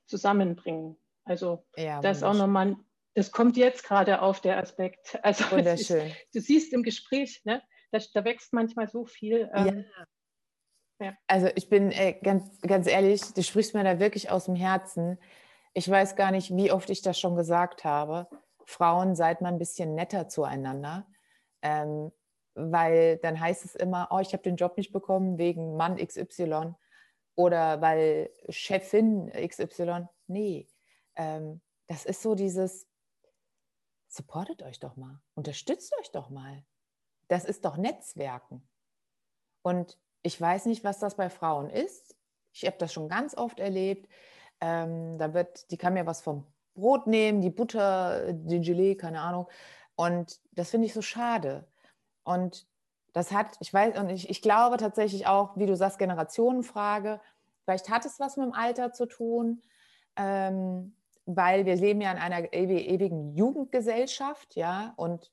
zusammenbringen. 0.07 0.96
Also 1.24 1.66
ja, 1.77 2.01
das 2.01 2.18
ist 2.18 2.22
auch 2.22 2.35
nochmal, 2.35 2.77
das 3.14 3.33
kommt 3.33 3.57
jetzt 3.57 3.85
gerade 3.85 4.22
auf 4.22 4.40
der 4.40 4.59
Aspekt. 4.59 5.18
Also 5.22 5.44
wunderschön. 5.51 6.07
Ist, 6.07 6.35
du 6.35 6.40
siehst 6.40 6.72
im 6.72 6.83
Gespräch, 6.83 7.42
ne, 7.44 7.62
da, 7.90 7.98
da 8.14 8.24
wächst 8.24 8.53
manchmal 8.53 8.88
so 8.88 9.05
viel. 9.05 9.51
Ähm, 9.55 9.85
ja. 9.98 10.05
Also 11.27 11.49
ich 11.55 11.69
bin 11.69 11.93
äh, 11.93 12.15
ganz, 12.23 12.61
ganz 12.63 12.87
ehrlich, 12.87 13.23
du 13.33 13.43
sprichst 13.43 13.75
mir 13.75 13.85
da 13.85 14.01
wirklich 14.01 14.31
aus 14.31 14.47
dem 14.47 14.57
Herzen. 14.57 15.19
Ich 15.75 15.89
weiß 15.89 16.17
gar 16.17 16.31
nicht, 16.31 16.55
wie 16.57 16.73
oft 16.73 16.91
ich 16.91 17.03
das 17.03 17.19
schon 17.19 17.37
gesagt 17.37 17.85
habe. 17.85 18.29
Frauen, 18.65 19.15
seid 19.15 19.41
mal 19.41 19.49
ein 19.49 19.59
bisschen 19.59 19.95
netter 19.95 20.29
zueinander. 20.29 21.07
Ähm, 21.63 22.13
weil 22.55 23.19
dann 23.19 23.39
heißt 23.39 23.65
es 23.65 23.75
immer, 23.75 24.09
oh, 24.11 24.19
ich 24.19 24.33
habe 24.33 24.43
den 24.43 24.57
Job 24.57 24.77
nicht 24.77 24.93
bekommen 24.93 25.39
wegen 25.39 25.77
Mann 25.77 25.97
XY 25.97 26.75
oder 27.37 27.81
weil 27.81 28.31
Chefin 28.49 29.31
XY. 29.31 30.09
Nee, 30.27 30.69
ähm, 31.15 31.61
das 31.87 32.05
ist 32.05 32.23
so 32.23 32.35
dieses, 32.35 32.89
supportet 34.09 34.63
euch 34.63 34.81
doch 34.81 34.97
mal, 34.97 35.21
unterstützt 35.35 35.95
euch 36.01 36.11
doch 36.11 36.31
mal. 36.31 36.65
Das 37.29 37.45
ist 37.45 37.65
doch 37.65 37.77
Netzwerken. 37.77 38.69
Und 39.63 39.99
ich 40.22 40.40
weiß 40.40 40.66
nicht, 40.66 40.85
was 40.85 40.98
das 40.98 41.16
bei 41.16 41.31
Frauen 41.31 41.70
ist. 41.70 42.16
Ich 42.52 42.66
habe 42.66 42.76
das 42.78 42.92
schon 42.92 43.09
ganz 43.09 43.37
oft 43.37 43.61
erlebt. 43.61 44.09
Ähm, 44.61 45.18
da 45.18 45.35
wird, 45.35 45.70
die 45.70 45.76
kann 45.76 45.94
mir 45.94 46.07
was 46.07 46.22
vom 46.22 46.46
Brot 46.74 47.07
nehmen, 47.07 47.40
die 47.40 47.50
Butter, 47.50 48.33
den 48.33 48.62
Gelee, 48.62 48.94
keine 48.94 49.20
Ahnung. 49.20 49.46
Und 49.96 50.40
das 50.52 50.70
finde 50.70 50.87
ich 50.87 50.94
so 50.94 51.02
schade. 51.02 51.66
Und 52.24 52.66
das 53.12 53.33
hat, 53.33 53.57
ich 53.61 53.72
weiß, 53.72 53.98
und 53.98 54.11
ich, 54.11 54.28
ich 54.31 54.42
glaube 54.42 54.76
tatsächlich 54.76 55.26
auch, 55.26 55.57
wie 55.57 55.66
du 55.66 55.76
sagst, 55.76 55.98
Generationenfrage. 55.98 57.20
Vielleicht 57.64 57.90
hat 57.90 58.04
es 58.04 58.20
was 58.20 58.37
mit 58.37 58.46
dem 58.46 58.52
Alter 58.52 58.92
zu 58.92 59.07
tun, 59.07 59.62
ähm, 60.16 60.94
weil 61.26 61.66
wir 61.66 61.76
leben 61.76 62.00
ja 62.00 62.12
in 62.12 62.18
einer 62.18 62.52
ewigen 62.52 63.35
Jugendgesellschaft, 63.35 64.57
ja, 64.57 64.94
und 64.96 65.31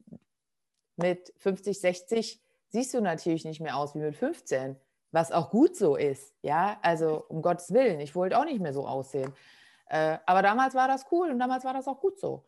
mit 0.98 1.34
50, 1.38 1.80
60 1.80 2.42
siehst 2.70 2.94
du 2.94 3.02
natürlich 3.02 3.46
nicht 3.46 3.62
mehr 3.62 3.78
aus 3.78 3.96
wie 3.96 4.00
mit 4.00 4.16
15, 4.16 4.76
was 5.12 5.32
auch 5.32 5.50
gut 5.50 5.76
so 5.76 5.96
ist. 5.96 6.34
Ja, 6.42 6.78
also 6.82 7.26
um 7.28 7.42
Gottes 7.42 7.74
Willen, 7.74 8.00
ich 8.00 8.16
wollte 8.16 8.38
auch 8.38 8.46
nicht 8.46 8.60
mehr 8.60 8.74
so 8.74 8.88
aussehen. 8.88 9.34
Äh, 9.88 10.18
aber 10.26 10.42
damals 10.42 10.76
war 10.76 10.88
das 10.88 11.06
cool 11.12 11.30
und 11.30 11.40
damals 11.40 11.64
war 11.64 11.74
das 11.74 11.88
auch 11.88 12.00
gut 12.00 12.20
so. 12.20 12.46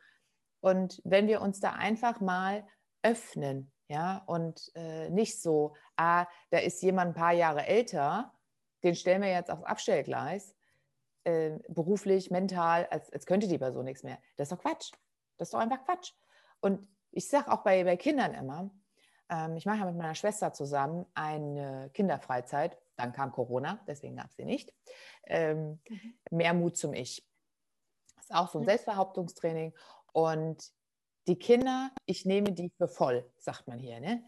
Und 0.59 1.01
wenn 1.05 1.27
wir 1.27 1.41
uns 1.41 1.59
da 1.59 1.73
einfach 1.73 2.19
mal 2.19 2.67
öffnen, 3.03 3.71
ja, 3.89 4.23
und 4.25 4.71
äh, 4.75 5.09
nicht 5.09 5.41
so, 5.41 5.75
ah, 5.95 6.25
da 6.49 6.57
ist 6.57 6.81
jemand 6.81 7.11
ein 7.11 7.13
paar 7.13 7.31
Jahre 7.31 7.65
älter, 7.65 8.33
den 8.83 8.95
stellen 8.95 9.21
wir 9.21 9.29
jetzt 9.29 9.49
aufs 9.49 9.63
Abstellgleis, 9.63 10.55
äh, 11.23 11.57
beruflich, 11.69 12.31
mental, 12.31 12.87
als, 12.87 13.11
als 13.11 13.25
könnte 13.25 13.47
die 13.47 13.57
Person 13.57 13.85
nichts 13.85 14.03
mehr. 14.03 14.17
Das 14.35 14.51
ist 14.51 14.57
doch 14.57 14.61
Quatsch. 14.61 14.91
Das 15.37 15.47
ist 15.47 15.53
doch 15.53 15.59
einfach 15.59 15.83
Quatsch. 15.85 16.13
Und 16.59 16.87
ich 17.11 17.29
sage 17.29 17.51
auch 17.51 17.63
bei, 17.63 17.83
bei 17.83 17.95
Kindern 17.95 18.33
immer, 18.33 18.69
ich 19.57 19.65
mache 19.65 19.79
ja 19.79 19.85
mit 19.85 19.97
meiner 19.97 20.15
Schwester 20.15 20.53
zusammen 20.53 21.05
eine 21.13 21.89
Kinderfreizeit. 21.93 22.77
Dann 22.95 23.13
kam 23.13 23.31
Corona, 23.31 23.79
deswegen 23.87 24.15
gab 24.15 24.29
es 24.29 24.35
sie 24.37 24.45
nicht. 24.45 24.73
Ähm, 25.25 25.79
mhm. 25.87 26.13
Mehr 26.31 26.53
Mut 26.53 26.77
zum 26.77 26.93
Ich. 26.93 27.27
Das 28.15 28.25
ist 28.25 28.35
auch 28.35 28.49
so 28.49 28.59
ein. 28.59 28.65
Selbstbehauptungstraining. 28.65 29.73
Und 30.13 30.71
die 31.27 31.37
Kinder, 31.37 31.91
ich 32.05 32.25
nehme 32.25 32.53
die 32.53 32.71
für 32.77 32.87
voll, 32.87 33.29
sagt 33.37 33.67
man 33.67 33.77
hier. 33.79 33.99
Ne? 33.99 34.23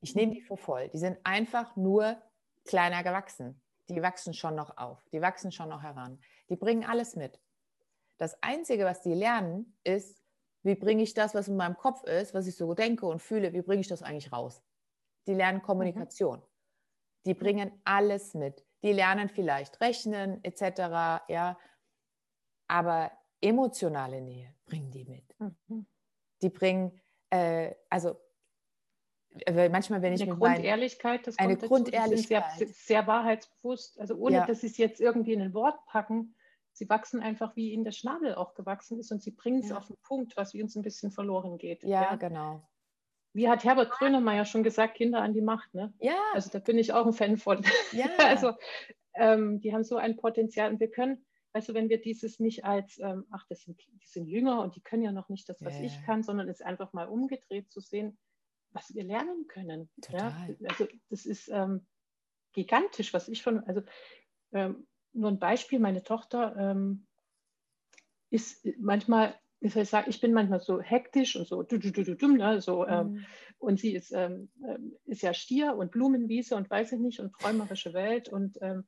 Ich 0.00 0.14
nehme 0.14 0.32
die 0.32 0.42
für 0.42 0.56
voll. 0.56 0.88
Die 0.90 0.98
sind 0.98 1.18
einfach 1.24 1.74
nur 1.76 2.20
kleiner 2.64 3.02
gewachsen. 3.02 3.60
Die 3.88 4.02
wachsen 4.02 4.34
schon 4.34 4.54
noch 4.54 4.76
auf. 4.76 5.02
Die 5.12 5.22
wachsen 5.22 5.50
schon 5.50 5.70
noch 5.70 5.82
heran. 5.82 6.20
Die 6.50 6.56
bringen 6.56 6.84
alles 6.84 7.16
mit. 7.16 7.40
Das 8.18 8.40
Einzige, 8.42 8.84
was 8.84 9.00
die 9.00 9.14
lernen, 9.14 9.76
ist, 9.84 10.17
wie 10.62 10.74
bringe 10.74 11.02
ich 11.02 11.14
das, 11.14 11.34
was 11.34 11.48
in 11.48 11.56
meinem 11.56 11.76
Kopf 11.76 12.02
ist, 12.04 12.34
was 12.34 12.46
ich 12.46 12.56
so 12.56 12.74
denke 12.74 13.06
und 13.06 13.20
fühle, 13.20 13.52
wie 13.52 13.62
bringe 13.62 13.80
ich 13.80 13.88
das 13.88 14.02
eigentlich 14.02 14.32
raus? 14.32 14.62
Die 15.26 15.34
lernen 15.34 15.62
Kommunikation. 15.62 16.38
Mhm. 16.38 16.44
Die 17.26 17.34
bringen 17.34 17.80
alles 17.84 18.34
mit. 18.34 18.64
Die 18.82 18.92
lernen 18.92 19.28
vielleicht 19.28 19.80
rechnen 19.80 20.42
etc. 20.44 21.22
Ja, 21.28 21.58
aber 22.68 23.12
emotionale 23.40 24.20
Nähe 24.20 24.54
bringen 24.66 24.90
die 24.90 25.04
mit. 25.04 25.34
Mhm. 25.38 25.86
Die 26.42 26.48
bringen, 26.48 27.00
äh, 27.30 27.74
also 27.90 28.16
weil 29.46 29.70
manchmal, 29.70 30.02
wenn 30.02 30.12
ich 30.12 30.22
eine 30.22 30.36
Grundehrlichkeit, 30.36 31.26
das 31.26 31.38
eine 31.38 31.56
Grundehrlichkeit, 31.56 32.44
sehr, 32.56 32.68
sehr, 32.68 33.06
wahrheitsbewusst, 33.06 34.00
also 34.00 34.16
ohne 34.16 34.36
ja. 34.36 34.46
dass 34.46 34.62
sie 34.62 34.66
es 34.68 34.78
jetzt 34.78 35.00
irgendwie 35.00 35.32
in 35.32 35.42
ein 35.42 35.54
Wort 35.54 35.78
packen, 35.86 36.34
sie 36.78 36.88
wachsen 36.88 37.20
einfach, 37.20 37.56
wie 37.56 37.72
ihnen 37.72 37.84
der 37.84 37.92
Schnabel 37.92 38.34
auch 38.34 38.54
gewachsen 38.54 38.98
ist 38.98 39.10
und 39.10 39.20
sie 39.20 39.32
bringen 39.32 39.60
es 39.60 39.70
ja. 39.70 39.76
auf 39.76 39.86
den 39.86 39.96
Punkt, 40.02 40.36
was 40.36 40.54
uns 40.54 40.76
ein 40.76 40.82
bisschen 40.82 41.10
verloren 41.10 41.58
geht. 41.58 41.82
Ja, 41.82 42.02
ja, 42.02 42.16
genau. 42.16 42.62
Wie 43.34 43.48
hat 43.48 43.64
Herbert 43.64 43.90
Grönemeyer 43.90 44.44
schon 44.44 44.62
gesagt, 44.62 44.94
Kinder 44.94 45.20
an 45.20 45.34
die 45.34 45.42
Macht, 45.42 45.74
ne? 45.74 45.92
Ja. 45.98 46.18
Also 46.32 46.50
da 46.50 46.60
bin 46.60 46.78
ich 46.78 46.92
auch 46.92 47.04
ein 47.06 47.12
Fan 47.12 47.36
von. 47.36 47.62
Ja. 47.92 48.06
also 48.18 48.52
ähm, 49.14 49.60
die 49.60 49.74
haben 49.74 49.84
so 49.84 49.96
ein 49.96 50.16
Potenzial 50.16 50.72
und 50.72 50.80
wir 50.80 50.90
können, 50.90 51.24
also 51.52 51.74
wenn 51.74 51.88
wir 51.88 52.00
dieses 52.00 52.38
nicht 52.38 52.64
als, 52.64 52.98
ähm, 52.98 53.26
ach, 53.30 53.44
das 53.48 53.62
sind, 53.62 53.80
die 53.80 54.06
sind 54.06 54.26
jünger 54.28 54.62
und 54.62 54.76
die 54.76 54.80
können 54.80 55.02
ja 55.02 55.12
noch 55.12 55.28
nicht 55.28 55.48
das, 55.48 55.62
was 55.62 55.76
ja. 55.78 55.84
ich 55.84 56.02
kann, 56.04 56.22
sondern 56.22 56.48
es 56.48 56.62
einfach 56.62 56.92
mal 56.92 57.08
umgedreht 57.08 57.70
zu 57.70 57.80
sehen, 57.80 58.16
was 58.70 58.94
wir 58.94 59.04
lernen 59.04 59.46
können. 59.48 59.90
Total. 60.00 60.56
Ja? 60.60 60.68
Also 60.68 60.86
das 61.10 61.26
ist 61.26 61.48
ähm, 61.48 61.86
gigantisch, 62.52 63.12
was 63.12 63.28
ich 63.28 63.40
schon, 63.40 63.64
also 63.64 63.82
ähm, 64.52 64.86
nur 65.18 65.30
ein 65.30 65.38
Beispiel, 65.38 65.78
meine 65.78 66.02
Tochter 66.02 66.56
ähm, 66.56 67.06
ist 68.30 68.66
manchmal, 68.78 69.34
ich, 69.60 69.74
sagen, 69.74 70.08
ich 70.08 70.20
bin 70.20 70.32
manchmal 70.32 70.60
so 70.60 70.80
hektisch 70.80 71.36
und 71.36 71.46
so, 71.46 71.62
du, 71.62 71.78
du, 71.78 71.90
du, 71.90 72.14
du, 72.14 72.28
ne, 72.28 72.60
so 72.60 72.86
ähm, 72.86 73.12
mhm. 73.12 73.26
und 73.58 73.80
sie 73.80 73.94
ist, 73.94 74.12
ähm, 74.12 74.50
ähm, 74.66 74.96
ist 75.04 75.22
ja 75.22 75.34
Stier 75.34 75.76
und 75.76 75.90
Blumenwiese 75.90 76.56
und 76.56 76.70
weiß 76.70 76.92
ich 76.92 77.00
nicht 77.00 77.20
und 77.20 77.32
träumerische 77.32 77.92
Welt 77.92 78.28
und 78.28 78.58
ähm, 78.62 78.86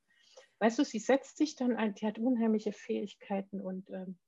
weißt 0.61 0.79
du, 0.79 0.85
sie 0.85 0.99
setzt 0.99 1.37
sich 1.39 1.57
dann 1.57 1.77
ein, 1.77 1.95
die 1.95 2.07
hat 2.07 2.19
unheimliche 2.19 2.73
Fähigkeiten 2.73 3.61
und 3.61 3.91
ähm, 3.91 4.19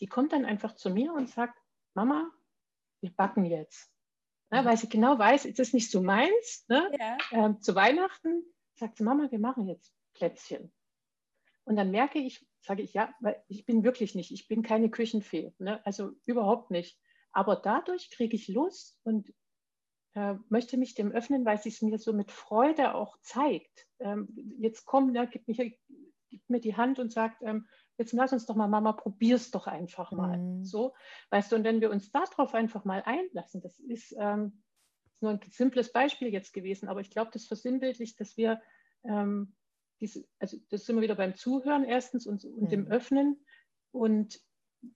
die 0.00 0.06
kommt 0.06 0.32
dann 0.32 0.46
einfach 0.46 0.74
zu 0.74 0.90
mir 0.90 1.12
und 1.12 1.28
sagt, 1.28 1.58
Mama, 1.94 2.30
wir 3.02 3.10
backen 3.10 3.44
jetzt. 3.44 3.90
Ne, 4.52 4.64
weil 4.64 4.76
sie 4.76 4.88
genau 4.88 5.18
weiß, 5.18 5.44
es 5.44 5.58
ist 5.58 5.74
nicht 5.74 5.90
so 5.90 6.02
meins. 6.02 6.64
Ne? 6.68 6.90
Ja. 6.98 7.18
Ähm, 7.30 7.60
zu 7.60 7.74
Weihnachten 7.74 8.42
sagt 8.74 8.96
sie, 8.96 9.04
Mama, 9.04 9.30
wir 9.30 9.38
machen 9.38 9.68
jetzt 9.68 9.94
Plätzchen. 10.14 10.72
Und 11.64 11.76
dann 11.76 11.90
merke 11.90 12.18
ich, 12.18 12.46
sage 12.60 12.82
ich, 12.82 12.94
ja, 12.94 13.14
weil 13.20 13.42
ich 13.48 13.64
bin 13.64 13.84
wirklich 13.84 14.14
nicht, 14.14 14.32
ich 14.32 14.48
bin 14.48 14.62
keine 14.62 14.90
Küchenfee, 14.90 15.52
ne? 15.58 15.84
also 15.86 16.12
überhaupt 16.24 16.70
nicht. 16.70 16.98
Aber 17.32 17.56
dadurch 17.56 18.10
kriege 18.10 18.34
ich 18.34 18.48
Lust 18.48 18.98
und 19.04 19.32
äh, 20.14 20.34
möchte 20.48 20.76
mich 20.76 20.94
dem 20.94 21.12
öffnen, 21.12 21.44
weil 21.44 21.58
sie 21.58 21.68
es 21.68 21.82
mir 21.82 21.98
so 21.98 22.12
mit 22.12 22.32
Freude 22.32 22.94
auch 22.94 23.16
zeigt. 23.20 23.86
Ähm, 24.00 24.28
jetzt 24.58 24.84
komm, 24.84 25.12
ne, 25.12 25.28
gib 25.28 25.46
mir 25.46 25.72
mir 26.48 26.60
die 26.60 26.76
Hand 26.76 26.98
und 26.98 27.12
sagt, 27.12 27.42
ähm, 27.42 27.66
jetzt 27.98 28.12
lass 28.12 28.32
uns 28.32 28.46
doch 28.46 28.56
mal, 28.56 28.68
Mama, 28.68 28.92
probier's 28.92 29.50
doch 29.50 29.66
einfach 29.66 30.12
mal. 30.12 30.38
Mhm. 30.38 30.64
So, 30.64 30.94
weißt 31.30 31.52
du, 31.52 31.56
und 31.56 31.64
wenn 31.64 31.80
wir 31.80 31.90
uns 31.90 32.10
darauf 32.10 32.54
einfach 32.54 32.84
mal 32.84 33.02
einlassen, 33.04 33.60
das 33.60 33.78
ist 33.80 34.14
ähm, 34.18 34.62
nur 35.20 35.32
ein 35.32 35.40
simples 35.50 35.92
Beispiel 35.92 36.28
jetzt 36.28 36.52
gewesen, 36.52 36.88
aber 36.88 37.00
ich 37.00 37.10
glaube, 37.10 37.30
das 37.32 37.46
versinnbildlicht, 37.46 38.18
dass 38.20 38.36
wir 38.36 38.60
ähm, 39.04 39.54
diese, 40.00 40.24
also 40.38 40.56
das 40.70 40.84
sind 40.84 40.96
wir 40.96 41.02
wieder 41.02 41.14
beim 41.14 41.36
Zuhören 41.36 41.84
erstens 41.84 42.26
und, 42.26 42.44
und 42.44 42.62
mhm. 42.62 42.68
dem 42.68 42.86
Öffnen 42.88 43.44
und 43.92 44.40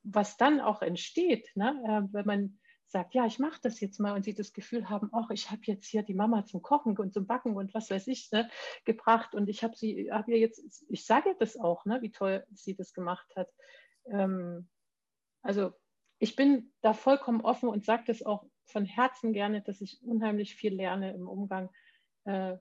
was 0.02 0.36
dann 0.36 0.60
auch 0.60 0.82
entsteht, 0.82 1.50
ne, 1.54 1.82
äh, 1.86 2.12
wenn 2.12 2.26
man 2.26 2.58
sagt, 2.86 3.14
ja, 3.14 3.26
ich 3.26 3.38
mache 3.38 3.60
das 3.62 3.80
jetzt 3.80 3.98
mal 3.98 4.14
und 4.14 4.24
sie 4.24 4.34
das 4.34 4.52
Gefühl 4.52 4.88
haben, 4.88 5.10
ach, 5.12 5.30
ich 5.30 5.50
habe 5.50 5.62
jetzt 5.64 5.86
hier 5.86 6.02
die 6.02 6.14
Mama 6.14 6.44
zum 6.44 6.62
Kochen 6.62 6.96
und 6.96 7.12
zum 7.12 7.26
Backen 7.26 7.56
und 7.56 7.74
was 7.74 7.90
weiß 7.90 8.06
ich 8.06 8.30
ne, 8.30 8.48
gebracht 8.84 9.34
und 9.34 9.48
ich 9.48 9.64
habe 9.64 9.76
sie, 9.76 10.10
habe 10.12 10.32
ihr 10.32 10.38
jetzt, 10.38 10.84
ich 10.88 11.04
sage 11.04 11.30
ihr 11.30 11.36
das 11.38 11.56
auch, 11.56 11.84
ne, 11.86 12.00
wie 12.02 12.10
toll 12.10 12.46
sie 12.52 12.74
das 12.76 12.92
gemacht 12.92 13.34
hat. 13.36 13.48
Ähm, 14.06 14.68
also 15.42 15.72
ich 16.18 16.36
bin 16.36 16.72
da 16.80 16.94
vollkommen 16.94 17.40
offen 17.40 17.68
und 17.68 17.84
sage 17.84 18.04
das 18.06 18.22
auch 18.22 18.46
von 18.66 18.84
Herzen 18.84 19.32
gerne, 19.32 19.60
dass 19.60 19.80
ich 19.80 20.00
unheimlich 20.02 20.54
viel 20.54 20.74
lerne 20.74 21.12
im 21.12 21.28
Umgang. 21.28 21.70
Äh, 22.24 22.56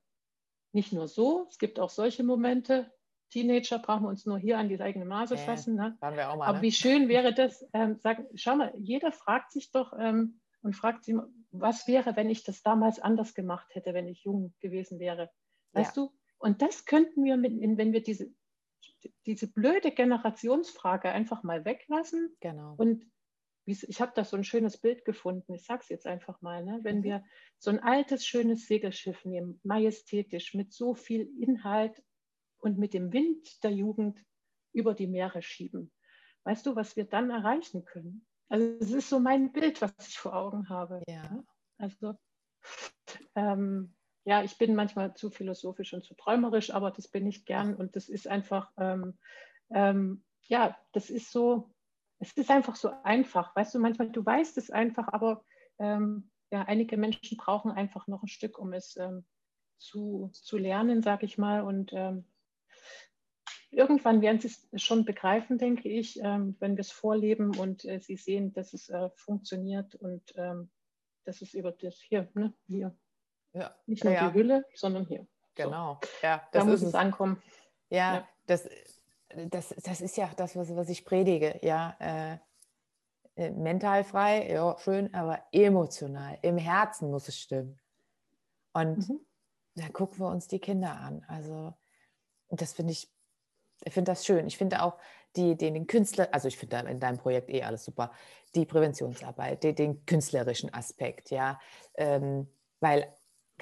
nicht 0.73 0.91
nur 0.91 1.07
so, 1.07 1.47
es 1.49 1.57
gibt 1.57 1.79
auch 1.79 1.89
solche 1.89 2.23
Momente, 2.23 2.91
Teenager 3.33 3.79
brauchen 3.79 4.03
wir 4.03 4.09
uns 4.09 4.27
nur 4.27 4.38
hier 4.38 4.59
an 4.59 4.69
die 4.69 4.79
eigene 4.79 5.05
Nase 5.05 5.38
fassen. 5.38 5.75
Ne? 5.75 5.97
Mal, 6.01 6.19
Aber 6.19 6.53
ne? 6.53 6.62
wie 6.62 6.71
schön 6.71 7.09
wäre 7.09 7.33
das, 7.33 7.65
ähm, 7.73 7.97
sagen, 7.97 8.27
schau 8.36 8.55
mal, 8.55 8.71
jeder 8.77 9.12
fragt 9.12 9.51
sich 9.51 9.71
doch 9.71 9.93
ähm, 9.97 10.39
und 10.62 10.75
fragt 10.75 11.05
sich, 11.05 11.15
was 11.49 11.88
wäre, 11.88 12.15
wenn 12.15 12.29
ich 12.29 12.43
das 12.43 12.62
damals 12.62 12.99
anders 12.99 13.33
gemacht 13.33 13.73
hätte, 13.73 13.95
wenn 13.95 14.07
ich 14.07 14.23
jung 14.23 14.53
gewesen 14.59 14.99
wäre. 14.99 15.31
Weißt 15.71 15.97
ja. 15.97 16.03
du? 16.03 16.13
Und 16.38 16.62
das 16.62 16.86
könnten 16.86 17.23
wir, 17.23 17.38
mit, 17.38 17.53
wenn 17.77 17.91
wir 17.91 18.03
diese, 18.03 18.31
diese 19.25 19.47
blöde 19.51 19.91
Generationsfrage 19.91 21.09
einfach 21.09 21.41
mal 21.41 21.65
weglassen 21.65 22.36
genau. 22.39 22.75
und 22.77 23.03
ich 23.65 24.02
habe 24.02 24.12
da 24.15 24.26
so 24.26 24.36
ein 24.36 24.43
schönes 24.43 24.78
Bild 24.78 25.06
gefunden, 25.06 25.54
ich 25.54 25.65
sage 25.65 25.82
es 25.84 25.89
jetzt 25.89 26.08
einfach 26.08 26.41
mal, 26.41 26.63
ne? 26.63 26.80
wenn 26.84 26.99
mhm. 26.99 27.04
wir 27.04 27.23
so 27.60 27.71
ein 27.71 27.80
altes, 27.80 28.26
schönes 28.26 28.67
Segelschiff 28.67 29.23
nehmen, 29.26 29.60
majestätisch, 29.63 30.54
mit 30.54 30.73
so 30.73 30.95
viel 30.95 31.30
Inhalt 31.39 32.04
und 32.60 32.78
mit 32.78 32.93
dem 32.93 33.13
Wind 33.13 33.63
der 33.63 33.71
Jugend 33.71 34.19
über 34.73 34.93
die 34.93 35.08
Meere 35.08 35.41
schieben. 35.41 35.91
Weißt 36.43 36.65
du, 36.65 36.76
was 36.76 36.95
wir 36.95 37.06
dann 37.06 37.30
erreichen 37.30 37.86
können? 37.86 38.26
Also 38.49 38.67
es 38.82 38.91
ist 38.91 39.10
so 39.10 39.19
mein 39.19 39.52
Bild, 39.52 39.82
was 39.82 39.93
ich 40.08 40.17
vor 40.17 40.36
Augen 40.36 40.67
habe. 40.69 41.02
Ja. 41.08 41.43
Also 41.78 42.17
ähm, 43.36 43.93
ja, 44.26 44.43
ich 44.43 44.58
bin 44.58 44.76
manchmal 44.76 45.13
zu 45.15 45.30
philosophisch 45.30 45.93
und 45.93 46.04
zu 46.04 46.15
träumerisch, 46.15 46.71
aber 46.71 46.91
das 46.91 47.08
bin 47.08 47.28
ich 47.28 47.45
gern 47.45 47.76
und 47.76 47.95
das 47.95 48.10
ist 48.10 48.28
einfach, 48.28 48.71
ähm, 48.78 49.17
ähm, 49.69 50.23
ja, 50.47 50.78
das 50.93 51.10
ist 51.10 51.32
so, 51.32 51.73
es 52.23 52.33
ist 52.33 52.49
einfach 52.49 52.75
so 52.75 52.91
einfach. 53.03 53.55
Weißt 53.55 53.75
du, 53.75 53.79
manchmal, 53.79 54.09
du 54.09 54.25
weißt 54.25 54.57
es 54.57 54.71
einfach, 54.71 55.09
aber 55.12 55.43
ähm, 55.79 56.31
ja, 56.51 56.63
einige 56.63 56.97
Menschen 56.97 57.38
brauchen 57.38 57.71
einfach 57.71 58.07
noch 58.07 58.23
ein 58.23 58.27
Stück, 58.27 58.57
um 58.57 58.73
es 58.73 58.95
ähm, 58.97 59.25
zu, 59.77 60.29
zu 60.33 60.57
lernen, 60.57 61.01
sage 61.01 61.25
ich 61.25 61.38
mal. 61.38 61.62
Und 61.62 61.91
ähm, 61.93 62.25
irgendwann 63.71 64.21
werden 64.21 64.39
sie 64.39 64.47
es 64.71 64.81
schon 64.81 65.03
begreifen, 65.03 65.57
denke 65.57 65.89
ich, 65.89 66.19
ähm, 66.21 66.55
wenn 66.59 66.77
wir 66.77 66.81
es 66.81 66.91
vorleben 66.91 67.57
und 67.57 67.86
äh, 67.86 67.99
sie 67.99 68.15
sehen, 68.15 68.53
dass 68.53 68.73
es 68.73 68.89
äh, 68.89 69.09
funktioniert 69.15 69.95
und 69.95 70.33
ähm, 70.38 70.69
dass 71.25 71.41
es 71.41 71.53
über 71.53 71.71
das 71.71 71.95
hier, 71.95 72.29
ne, 72.33 72.53
hier. 72.67 72.95
Ja. 73.53 73.75
Nicht 73.86 74.03
nur 74.03 74.13
ja. 74.13 74.29
die 74.29 74.33
Hülle, 74.33 74.65
sondern 74.75 75.05
hier. 75.05 75.27
Genau. 75.55 75.99
So. 76.01 76.09
Ja, 76.21 76.47
da 76.51 76.63
muss 76.63 76.81
es 76.81 76.95
ankommen. 76.95 77.41
Ja, 77.89 78.15
ja, 78.15 78.27
Das, 78.47 78.67
das, 79.50 79.74
das 79.84 80.02
ist 80.02 80.17
ja 80.17 80.30
das, 80.36 80.56
was, 80.56 80.76
was 80.76 80.89
ich 80.89 81.06
predige. 81.06 81.60
Ja, 81.62 81.96
äh, 82.00 82.38
äh, 83.36 83.52
mental 83.52 84.04
frei, 84.04 84.52
ja, 84.52 84.78
schön, 84.80 85.13
aber 85.13 85.43
emotional, 85.52 86.38
im 86.41 86.58
Herzen 86.58 87.10
muss 87.10 87.28
es 87.28 87.39
stimmen. 87.39 87.80
Und 88.74 89.10
mhm. 89.10 89.19
da 89.76 89.89
gucken 89.89 90.19
wir 90.19 90.28
uns 90.28 90.48
die 90.48 90.60
Kinder 90.60 90.91
an. 90.91 91.24
Also, 91.28 91.74
das 92.50 92.74
finde 92.74 92.93
ich 92.93 93.13
ich 93.86 93.93
finde 93.93 94.12
das 94.12 94.26
schön. 94.26 94.48
Ich 94.48 94.58
finde 94.58 94.82
auch 94.82 94.98
die, 95.36 95.56
den, 95.56 95.74
den 95.74 95.88
Künstler, 95.88 96.30
also 96.32 96.48
ich 96.48 96.58
finde 96.58 96.78
in 96.89 97.00
deinem 97.00 97.17
Projekt 97.17 97.50
eh 97.50 97.63
alles 97.63 97.84
super, 97.84 98.12
die 98.56 98.65
Präventionsarbeit, 98.65 99.63
den, 99.63 99.76
den 99.76 100.06
künstlerischen 100.06 100.74
Aspekt, 100.74 101.32
ja. 101.32 101.60
Ähm, 101.96 102.48
weil 102.80 103.13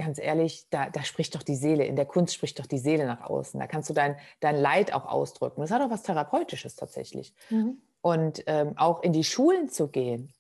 ganz 0.04 0.20
ehrlich, 0.20 0.68
da, 0.70 0.90
da 0.90 1.04
spricht 1.04 1.36
doch 1.36 1.44
die 1.44 1.56
Seele, 1.56 1.86
in 1.86 1.96
der 1.96 2.06
Kunst 2.06 2.34
spricht 2.34 2.60
doch 2.60 2.66
die 2.66 2.80
Seele 2.80 3.06
nach 3.06 3.22
außen. 3.22 3.60
Da 3.60 3.68
kannst 3.68 3.90
du 3.90 3.94
dein, 3.94 4.18
dein 4.40 4.56
Leid 4.56 4.94
auch 4.94 5.06
ausdrücken. 5.06 5.62
Das 5.62 5.72
hat 5.72 5.82
auch 5.82 5.92
was 5.92 6.04
Therapeutisches 6.04 6.76
tatsächlich. 6.76 7.34
Mhm. 7.50 7.82
Und 8.02 8.44
ähm, 8.48 8.78
auch 8.78 9.04
in 9.04 9.14
die 9.14 9.24
Schulen 9.24 9.70
zu 9.70 9.88
gehen, 9.88 10.34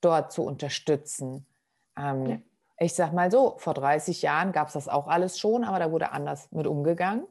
dort 0.00 0.32
zu 0.32 0.42
unterstützen. 0.42 1.46
Ähm, 1.96 2.26
ja. 2.26 2.38
Ich 2.80 2.94
sag 2.94 3.12
mal 3.12 3.30
so, 3.30 3.56
vor 3.58 3.74
30 3.74 4.22
Jahren 4.22 4.52
gab 4.52 4.68
es 4.68 4.74
das 4.74 4.88
auch 4.88 5.06
alles 5.06 5.38
schon, 5.38 5.64
aber 5.64 5.78
da 5.78 5.92
wurde 5.92 6.12
anders 6.12 6.50
mit 6.50 6.66
umgegangen. 6.66 7.26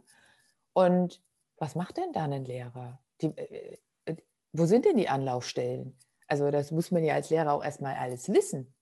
Und 0.74 1.22
was 1.58 1.76
macht 1.76 1.98
denn 1.98 2.14
da 2.14 2.24
ein 2.24 2.46
Lehrer? 2.46 3.00
Die, 3.22 3.28
äh, 3.38 3.78
äh, 4.06 4.16
wo 4.54 4.66
sind 4.66 4.86
denn 4.86 4.98
die 4.98 5.10
Anlaufstellen? 5.10 5.98
Also 6.28 6.50
das 6.50 6.72
muss 6.72 6.92
man 6.92 7.04
ja 7.04 7.14
als 7.14 7.30
Lehrer 7.30 7.54
auch 7.54 7.64
erstmal 7.64 7.96
alles 7.96 8.30
wissen 8.30 8.74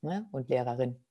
ne? 0.00 0.26
und 0.32 0.48
Lehrerin. 0.48 1.03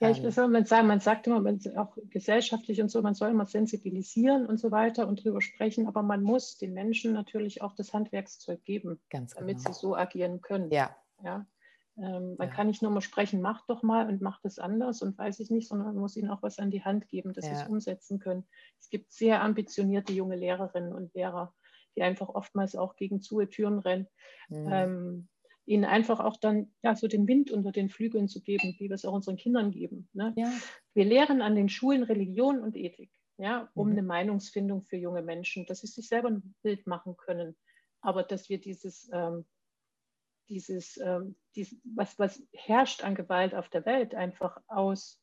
Ja, 0.00 0.10
ich 0.10 0.18
ähm. 0.18 0.36
will 0.36 0.48
mal 0.48 0.66
sagen, 0.66 0.86
man 0.86 1.00
sagt 1.00 1.26
immer, 1.26 1.40
man, 1.40 1.60
auch 1.76 1.96
gesellschaftlich 2.10 2.80
und 2.80 2.90
so, 2.90 3.02
man 3.02 3.14
soll 3.14 3.30
immer 3.30 3.46
sensibilisieren 3.46 4.46
und 4.46 4.58
so 4.58 4.70
weiter 4.70 5.08
und 5.08 5.24
drüber 5.24 5.40
sprechen, 5.40 5.86
aber 5.86 6.02
man 6.02 6.22
muss 6.22 6.58
den 6.58 6.74
Menschen 6.74 7.12
natürlich 7.12 7.62
auch 7.62 7.74
das 7.74 7.92
Handwerkszeug 7.92 8.64
geben, 8.64 9.00
Ganz 9.10 9.34
damit 9.34 9.58
genau. 9.58 9.72
sie 9.72 9.80
so 9.80 9.96
agieren 9.96 10.40
können. 10.40 10.70
Ja. 10.70 10.96
ja? 11.22 11.46
Ähm, 11.96 12.34
man 12.38 12.48
ja. 12.48 12.54
kann 12.54 12.66
nicht 12.66 12.82
nur 12.82 12.90
mal 12.90 13.00
sprechen, 13.00 13.40
mach 13.40 13.66
doch 13.66 13.82
mal 13.82 14.08
und 14.08 14.20
mach 14.20 14.40
das 14.42 14.58
anders 14.58 15.00
und 15.02 15.16
weiß 15.16 15.38
ich 15.40 15.50
nicht, 15.50 15.68
sondern 15.68 15.88
man 15.88 15.96
muss 15.96 16.16
ihnen 16.16 16.30
auch 16.30 16.42
was 16.42 16.58
an 16.58 16.70
die 16.70 16.82
Hand 16.82 17.08
geben, 17.08 17.32
dass 17.32 17.46
ja. 17.46 17.54
sie 17.54 17.62
es 17.62 17.68
umsetzen 17.68 18.18
können. 18.18 18.44
Es 18.80 18.90
gibt 18.90 19.12
sehr 19.12 19.42
ambitionierte 19.42 20.12
junge 20.12 20.36
Lehrerinnen 20.36 20.92
und 20.92 21.14
Lehrer, 21.14 21.54
die 21.96 22.02
einfach 22.02 22.28
oftmals 22.28 22.74
auch 22.74 22.96
gegen 22.96 23.20
zu 23.20 23.44
Türen 23.46 23.78
rennen. 23.78 24.08
Mhm. 24.48 24.68
Ähm, 24.70 25.28
ihnen 25.66 25.84
einfach 25.84 26.20
auch 26.20 26.36
dann 26.36 26.72
ja, 26.82 26.94
so 26.94 27.08
den 27.08 27.26
Wind 27.26 27.50
unter 27.50 27.72
den 27.72 27.88
Flügeln 27.88 28.28
zu 28.28 28.42
geben, 28.42 28.74
wie 28.78 28.88
wir 28.88 28.94
es 28.94 29.04
auch 29.04 29.14
unseren 29.14 29.36
Kindern 29.36 29.70
geben. 29.70 30.08
Ne? 30.12 30.32
Ja. 30.36 30.52
Wir 30.92 31.04
lehren 31.04 31.42
an 31.42 31.56
den 31.56 31.68
Schulen 31.68 32.02
Religion 32.02 32.60
und 32.60 32.76
Ethik, 32.76 33.10
ja, 33.38 33.70
um 33.74 33.88
mhm. 33.88 33.92
eine 33.92 34.02
Meinungsfindung 34.02 34.82
für 34.82 34.96
junge 34.96 35.22
Menschen, 35.22 35.66
dass 35.66 35.80
sie 35.80 35.86
sich 35.86 36.08
selber 36.08 36.28
ein 36.28 36.54
Bild 36.62 36.86
machen 36.86 37.16
können. 37.16 37.56
Aber 38.00 38.22
dass 38.22 38.50
wir 38.50 38.58
dieses 38.60 39.10
ähm, 39.12 39.46
dieses, 40.48 40.96
ähm, 40.98 41.36
dies, 41.54 41.76
was, 41.84 42.18
was 42.18 42.42
herrscht 42.52 43.02
an 43.02 43.14
Gewalt 43.14 43.54
auf 43.54 43.68
der 43.68 43.86
Welt, 43.86 44.14
einfach 44.14 44.60
aus 44.66 45.20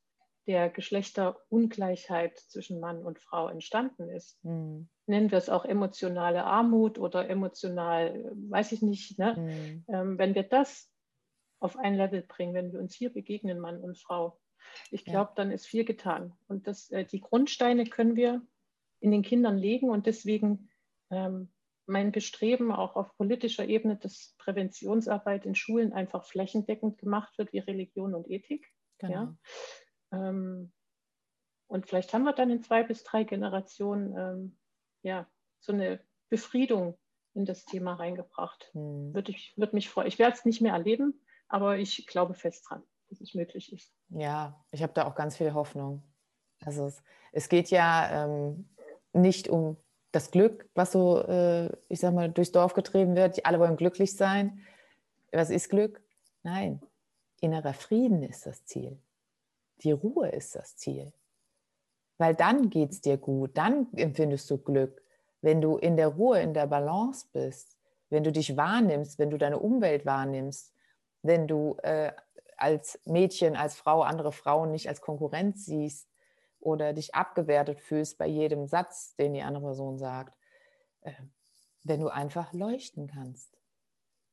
der 0.48 0.70
Geschlechterungleichheit 0.70 2.38
zwischen 2.40 2.80
Mann 2.80 3.04
und 3.06 3.20
Frau 3.20 3.48
entstanden 3.48 4.10
ist. 4.10 4.44
Mhm. 4.44 4.90
Nennen 5.12 5.30
wir 5.30 5.38
es 5.38 5.50
auch 5.50 5.65
emotionale 5.65 6.45
Armut 6.45 6.97
oder 6.97 7.30
emotional, 7.30 8.32
weiß 8.50 8.71
ich 8.71 8.82
nicht. 8.82 9.19
Ne? 9.19 9.36
Mhm. 9.38 9.86
Ähm, 9.93 10.17
wenn 10.17 10.36
wir 10.36 10.43
das 10.43 10.89
auf 11.60 11.78
ein 11.78 11.95
Level 11.95 12.21
bringen, 12.21 12.54
wenn 12.54 12.71
wir 12.71 12.80
uns 12.80 12.95
hier 12.95 13.12
begegnen, 13.12 13.60
Mann 13.60 13.82
und 13.82 14.00
Frau, 14.00 14.39
ich 14.89 15.04
glaube, 15.04 15.32
ja. 15.32 15.36
dann 15.36 15.52
ist 15.52 15.67
viel 15.67 15.84
getan. 15.84 16.34
Und 16.47 16.65
das, 16.65 16.89
äh, 16.91 17.04
die 17.04 17.19
Grundsteine 17.19 17.86
können 17.86 18.15
wir 18.15 18.41
in 19.02 19.12
den 19.12 19.21
Kindern 19.21 19.58
legen 19.58 19.89
und 19.89 20.06
deswegen 20.06 20.69
ähm, 21.10 21.52
mein 21.88 22.13
Bestreben 22.13 22.71
auch 22.71 22.95
auf 22.95 23.13
politischer 23.17 23.65
Ebene, 23.65 23.97
dass 23.97 24.34
Präventionsarbeit 24.38 25.45
in 25.45 25.56
Schulen 25.56 25.91
einfach 25.91 26.24
flächendeckend 26.24 27.00
gemacht 27.00 27.38
wird, 27.38 27.52
wie 27.52 27.60
Religion 27.60 28.15
und 28.15 28.30
Ethik. 28.30 28.65
Genau. 29.00 29.36
Ja. 30.13 30.30
Ähm, 30.30 30.71
und 31.67 31.88
vielleicht 31.88 32.13
haben 32.13 32.24
wir 32.24 32.34
dann 32.34 32.50
in 32.50 32.63
zwei 32.63 32.84
bis 32.84 33.04
drei 33.04 33.26
Generationen 33.26 34.15
ähm, 34.17 34.58
ja, 35.04 35.28
so 35.60 35.74
eine 35.74 36.00
Befriedung 36.30 36.98
in 37.34 37.46
das 37.46 37.66
Thema 37.66 37.94
reingebracht. 37.94 38.70
Hm. 38.74 39.14
Würde 39.14 39.32
ich 39.32 39.54
würde 39.58 39.76
mich 39.76 39.90
freuen. 39.90 40.08
Ich 40.08 40.20
werde 40.20 40.36
es 40.36 40.46
nicht 40.46 40.62
mehr 40.62 40.74
erleben, 40.74 41.22
aber 41.48 41.78
ich 41.78 42.06
glaube 42.08 42.34
fest 42.34 42.66
dran, 42.70 42.84
dass 43.10 43.22
es 43.22 43.34
möglich 43.34 43.72
ist. 43.72 43.94
Ja, 44.10 44.64
ich 44.72 44.84
habe 44.84 44.94
da 44.94 45.06
auch 45.06 45.16
ganz 45.16 45.38
viel 45.38 45.54
Hoffnung. 45.54 46.04
Also 46.64 46.86
es, 46.86 47.04
es 47.32 47.50
geht 47.50 47.70
ja 47.70 48.26
ähm, 48.26 48.70
nicht 49.14 49.48
um 49.48 49.78
das 50.12 50.32
Glück, 50.32 50.70
was 50.76 50.92
so, 50.92 51.22
äh, 51.22 51.70
ich 51.88 52.00
sag 52.00 52.14
mal, 52.14 52.30
durchs 52.30 52.52
Dorf 52.52 52.74
getrieben 52.74 53.16
wird. 53.16 53.46
Alle 53.46 53.60
wollen 53.60 53.78
glücklich 53.78 54.16
sein. 54.16 54.66
Was 55.32 55.50
ist 55.50 55.70
Glück? 55.70 56.02
Nein, 56.44 56.82
innerer 57.40 57.74
Frieden 57.74 58.24
ist 58.24 58.46
das 58.46 58.66
Ziel. 58.66 59.00
Die 59.84 59.92
Ruhe 59.92 60.30
ist 60.30 60.56
das 60.56 60.76
Ziel. 60.76 61.14
Weil 62.22 62.36
dann 62.36 62.70
geht 62.70 62.92
es 62.92 63.02
dir 63.02 63.18
gut, 63.18 63.58
dann 63.58 63.92
empfindest 63.96 64.48
du 64.52 64.60
Glück. 64.60 65.02
Wenn 65.42 65.60
du 65.60 65.78
in 65.78 65.98
der 65.98 66.10
Ruhe, 66.10 66.40
in 66.40 66.54
der 66.54 66.68
Balance 66.68 67.26
bist, 67.34 67.80
wenn 68.12 68.24
du 68.24 68.32
dich 68.32 68.56
wahrnimmst, 68.56 69.18
wenn 69.18 69.32
du 69.32 69.40
deine 69.40 69.58
Umwelt 69.58 70.06
wahrnimmst, 70.06 70.72
wenn 71.24 71.48
du 71.48 71.78
äh, 71.82 72.12
als 72.58 73.00
Mädchen, 73.06 73.56
als 73.56 73.76
Frau 73.76 74.04
andere 74.04 74.32
Frauen 74.32 74.70
nicht 74.70 74.88
als 74.88 75.02
Konkurrenz 75.02 75.66
siehst 75.66 76.08
oder 76.60 76.94
dich 76.94 77.16
abgewertet 77.16 77.80
fühlst 77.80 78.20
bei 78.20 78.28
jedem 78.28 78.68
Satz, 78.68 79.16
den 79.16 79.34
die 79.34 79.42
andere 79.42 79.64
Person 79.64 79.98
sagt, 79.98 80.38
äh, 81.02 81.14
wenn 81.84 82.02
du 82.02 82.10
einfach 82.10 82.54
leuchten 82.54 83.08
kannst. 83.08 83.58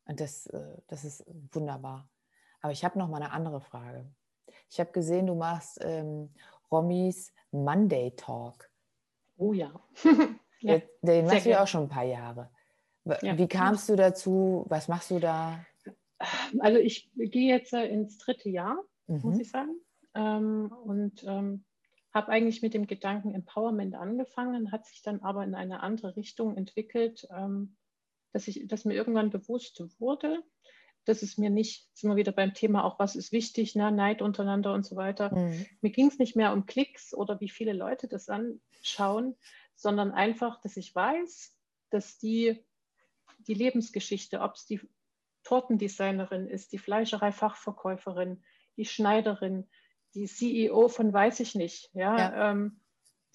Und 0.04 0.20
das, 0.20 0.44
äh, 0.48 0.76
das 0.88 1.06
ist 1.06 1.24
wunderbar. 1.52 2.06
Aber 2.60 2.72
ich 2.72 2.84
habe 2.84 2.98
noch 2.98 3.08
mal 3.08 3.22
eine 3.22 3.32
andere 3.32 3.62
Frage. 3.62 4.04
Ich 4.68 4.78
habe 4.78 4.92
gesehen, 4.92 5.26
du 5.26 5.34
machst 5.34 5.78
ähm, 5.80 6.34
Romis 6.70 7.32
Monday 7.50 8.12
Talk. 8.16 8.70
Oh 9.36 9.52
ja. 9.52 9.72
ja 10.60 10.80
den 11.02 11.26
machst 11.26 11.46
du 11.46 11.50
ja 11.50 11.62
auch 11.62 11.68
schon 11.68 11.84
ein 11.84 11.88
paar 11.88 12.04
Jahre. 12.04 12.50
Ja. 13.22 13.38
Wie 13.38 13.48
kamst 13.48 13.88
du 13.88 13.96
dazu? 13.96 14.66
Was 14.68 14.88
machst 14.88 15.10
du 15.10 15.18
da? 15.18 15.64
Also 16.58 16.78
ich 16.78 17.10
gehe 17.14 17.48
jetzt 17.48 17.72
äh, 17.72 17.86
ins 17.86 18.18
dritte 18.18 18.48
Jahr, 18.48 18.76
mhm. 19.06 19.20
muss 19.22 19.38
ich 19.38 19.50
sagen. 19.50 19.80
Ähm, 20.14 20.72
und 20.84 21.24
ähm, 21.24 21.64
habe 22.12 22.32
eigentlich 22.32 22.62
mit 22.62 22.74
dem 22.74 22.86
Gedanken 22.86 23.34
Empowerment 23.34 23.94
angefangen, 23.94 24.72
hat 24.72 24.86
sich 24.86 25.02
dann 25.02 25.20
aber 25.20 25.44
in 25.44 25.54
eine 25.54 25.80
andere 25.80 26.16
Richtung 26.16 26.56
entwickelt, 26.56 27.26
ähm, 27.30 27.76
dass, 28.32 28.48
ich, 28.48 28.66
dass 28.66 28.84
mir 28.84 28.94
irgendwann 28.94 29.30
bewusst 29.30 29.82
wurde, 30.00 30.42
dass 31.08 31.22
es 31.22 31.38
mir 31.38 31.50
nicht, 31.50 31.88
sind 31.94 32.10
wir 32.10 32.16
wieder 32.16 32.32
beim 32.32 32.52
Thema 32.52 32.84
auch, 32.84 32.98
was 32.98 33.16
ist 33.16 33.32
wichtig, 33.32 33.74
ne, 33.74 33.90
Neid 33.90 34.20
untereinander 34.20 34.74
und 34.74 34.84
so 34.84 34.94
weiter. 34.96 35.34
Mhm. 35.34 35.66
Mir 35.80 35.90
ging 35.90 36.08
es 36.08 36.18
nicht 36.18 36.36
mehr 36.36 36.52
um 36.52 36.66
Klicks 36.66 37.14
oder 37.14 37.40
wie 37.40 37.48
viele 37.48 37.72
Leute 37.72 38.08
das 38.08 38.28
anschauen, 38.28 39.36
sondern 39.74 40.12
einfach, 40.12 40.60
dass 40.60 40.76
ich 40.76 40.94
weiß, 40.94 41.56
dass 41.90 42.18
die, 42.18 42.62
die 43.46 43.54
Lebensgeschichte, 43.54 44.40
ob 44.40 44.54
es 44.54 44.66
die 44.66 44.80
Tortendesignerin 45.44 46.46
ist, 46.46 46.72
die 46.72 46.78
Fleischerei-Fachverkäuferin, 46.78 48.44
die 48.76 48.84
Schneiderin, 48.84 49.66
die 50.14 50.26
CEO 50.26 50.88
von 50.88 51.12
weiß 51.12 51.40
ich 51.40 51.54
nicht, 51.54 51.90
ja, 51.94 52.18
ja. 52.18 52.50
Ähm, 52.50 52.80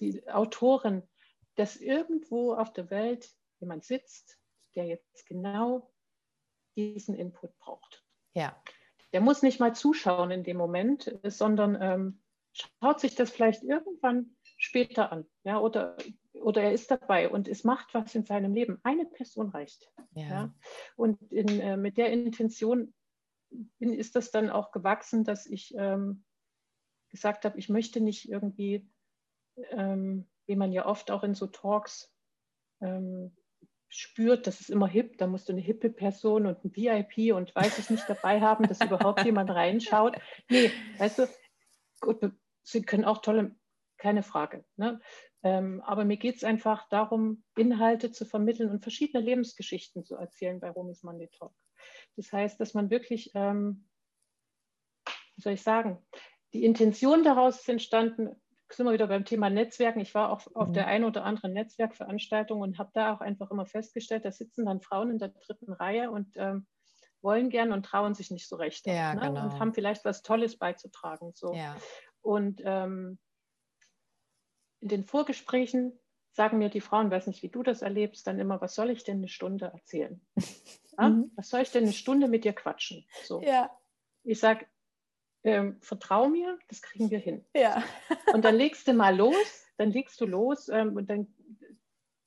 die 0.00 0.28
Autorin, 0.28 1.02
dass 1.56 1.76
irgendwo 1.76 2.54
auf 2.54 2.72
der 2.72 2.90
Welt 2.90 3.28
jemand 3.58 3.84
sitzt, 3.84 4.38
der 4.74 4.86
jetzt 4.86 5.26
genau 5.26 5.90
diesen 6.76 7.14
Input 7.14 7.56
braucht. 7.58 8.04
Ja. 8.34 8.60
Der 9.12 9.20
muss 9.20 9.42
nicht 9.42 9.60
mal 9.60 9.74
zuschauen 9.74 10.30
in 10.30 10.42
dem 10.42 10.56
Moment, 10.56 11.18
sondern 11.22 11.80
ähm, 11.80 12.22
schaut 12.52 13.00
sich 13.00 13.14
das 13.14 13.30
vielleicht 13.30 13.62
irgendwann 13.62 14.36
später 14.56 15.12
an. 15.12 15.26
Ja, 15.44 15.60
oder, 15.60 15.96
oder 16.32 16.62
er 16.62 16.72
ist 16.72 16.90
dabei 16.90 17.28
und 17.28 17.48
es 17.48 17.64
macht 17.64 17.94
was 17.94 18.14
in 18.14 18.24
seinem 18.24 18.54
Leben. 18.54 18.80
Eine 18.82 19.06
Person 19.06 19.50
reicht. 19.50 19.92
Ja. 20.14 20.28
ja? 20.28 20.54
Und 20.96 21.20
in, 21.30 21.48
äh, 21.60 21.76
mit 21.76 21.96
der 21.96 22.10
Intention 22.10 22.92
bin, 23.78 23.92
ist 23.92 24.16
das 24.16 24.30
dann 24.30 24.50
auch 24.50 24.72
gewachsen, 24.72 25.24
dass 25.24 25.46
ich 25.46 25.74
ähm, 25.76 26.24
gesagt 27.10 27.44
habe, 27.44 27.58
ich 27.58 27.68
möchte 27.68 28.00
nicht 28.00 28.28
irgendwie, 28.28 28.88
ähm, 29.70 30.28
wie 30.46 30.56
man 30.56 30.72
ja 30.72 30.86
oft 30.86 31.10
auch 31.10 31.22
in 31.22 31.34
so 31.34 31.46
Talks 31.46 32.12
ähm, 32.80 33.36
spürt, 33.94 34.46
das 34.46 34.60
ist 34.60 34.70
immer 34.70 34.88
hip, 34.88 35.18
da 35.18 35.26
musst 35.26 35.48
du 35.48 35.52
eine 35.52 35.62
hippe 35.62 35.88
Person 35.88 36.46
und 36.46 36.64
ein 36.64 36.74
VIP 36.74 37.34
und 37.34 37.54
weiß 37.54 37.78
ich 37.78 37.90
nicht 37.90 38.08
dabei 38.08 38.40
haben, 38.40 38.66
dass 38.66 38.80
überhaupt 38.80 39.24
jemand 39.24 39.50
reinschaut. 39.50 40.16
Nee, 40.50 40.70
weißt 40.98 41.20
du, 41.20 41.28
gut, 42.00 42.18
sie 42.62 42.82
können 42.82 43.04
auch 43.04 43.18
tolle, 43.22 43.54
keine 43.96 44.22
Frage. 44.22 44.64
Ne? 44.76 45.00
Ähm, 45.44 45.80
aber 45.82 46.04
mir 46.04 46.16
geht 46.16 46.36
es 46.36 46.44
einfach 46.44 46.88
darum, 46.88 47.44
Inhalte 47.56 48.10
zu 48.10 48.24
vermitteln 48.24 48.70
und 48.70 48.82
verschiedene 48.82 49.22
Lebensgeschichten 49.22 50.04
zu 50.04 50.16
erzählen 50.16 50.58
bei 50.58 50.70
Romis 50.70 51.02
Monday 51.04 51.28
Talk. 51.28 51.54
Das 52.16 52.32
heißt, 52.32 52.58
dass 52.60 52.74
man 52.74 52.90
wirklich, 52.90 53.30
ähm, 53.34 53.88
wie 55.36 55.42
soll 55.42 55.52
ich 55.52 55.62
sagen, 55.62 56.04
die 56.52 56.64
Intention 56.64 57.22
daraus 57.22 57.60
ist 57.60 57.68
entstanden, 57.68 58.34
sind 58.76 58.86
wir 58.86 58.92
wieder 58.92 59.06
beim 59.06 59.24
Thema 59.24 59.50
Netzwerken. 59.50 60.00
Ich 60.00 60.14
war 60.14 60.30
auch 60.30 60.46
auf 60.54 60.68
mhm. 60.68 60.72
der 60.74 60.86
einen 60.86 61.04
oder 61.04 61.24
anderen 61.24 61.52
Netzwerkveranstaltung 61.52 62.60
und 62.60 62.78
habe 62.78 62.90
da 62.94 63.14
auch 63.14 63.20
einfach 63.20 63.50
immer 63.50 63.66
festgestellt, 63.66 64.24
da 64.24 64.32
sitzen 64.32 64.66
dann 64.66 64.80
Frauen 64.80 65.10
in 65.10 65.18
der 65.18 65.28
dritten 65.28 65.72
Reihe 65.72 66.10
und 66.10 66.36
ähm, 66.36 66.66
wollen 67.22 67.50
gern 67.50 67.72
und 67.72 67.84
trauen 67.84 68.14
sich 68.14 68.30
nicht 68.30 68.48
so 68.48 68.56
recht. 68.56 68.86
Ja, 68.86 69.14
ne? 69.14 69.22
genau. 69.22 69.44
Und 69.44 69.58
haben 69.58 69.74
vielleicht 69.74 70.04
was 70.04 70.22
Tolles 70.22 70.58
beizutragen. 70.58 71.32
So. 71.34 71.54
Ja. 71.54 71.76
Und 72.20 72.60
ähm, 72.64 73.18
in 74.80 74.88
den 74.88 75.04
Vorgesprächen 75.04 75.98
sagen 76.32 76.58
mir 76.58 76.68
die 76.68 76.80
Frauen, 76.80 77.10
weiß 77.10 77.26
nicht, 77.26 77.42
wie 77.42 77.48
du 77.48 77.62
das 77.62 77.82
erlebst, 77.82 78.26
dann 78.26 78.38
immer, 78.38 78.60
was 78.60 78.74
soll 78.74 78.90
ich 78.90 79.04
denn 79.04 79.18
eine 79.18 79.28
Stunde 79.28 79.66
erzählen? 79.66 80.20
ja? 80.98 81.08
mhm. 81.08 81.32
Was 81.36 81.48
soll 81.48 81.62
ich 81.62 81.70
denn 81.70 81.84
eine 81.84 81.92
Stunde 81.92 82.28
mit 82.28 82.44
dir 82.44 82.52
quatschen? 82.52 83.06
So. 83.24 83.40
Ja. 83.42 83.70
Ich 84.24 84.40
sage, 84.40 84.66
ähm, 85.44 85.76
vertrau 85.80 86.28
mir, 86.28 86.58
das 86.68 86.82
kriegen 86.82 87.10
wir 87.10 87.18
hin. 87.18 87.44
Ja. 87.54 87.82
und 88.32 88.44
dann 88.44 88.56
legst 88.56 88.88
du 88.88 88.94
mal 88.94 89.16
los, 89.16 89.66
dann 89.76 89.90
legst 89.90 90.20
du 90.20 90.26
los 90.26 90.68
ähm, 90.68 90.96
und 90.96 91.08
dann, 91.08 91.32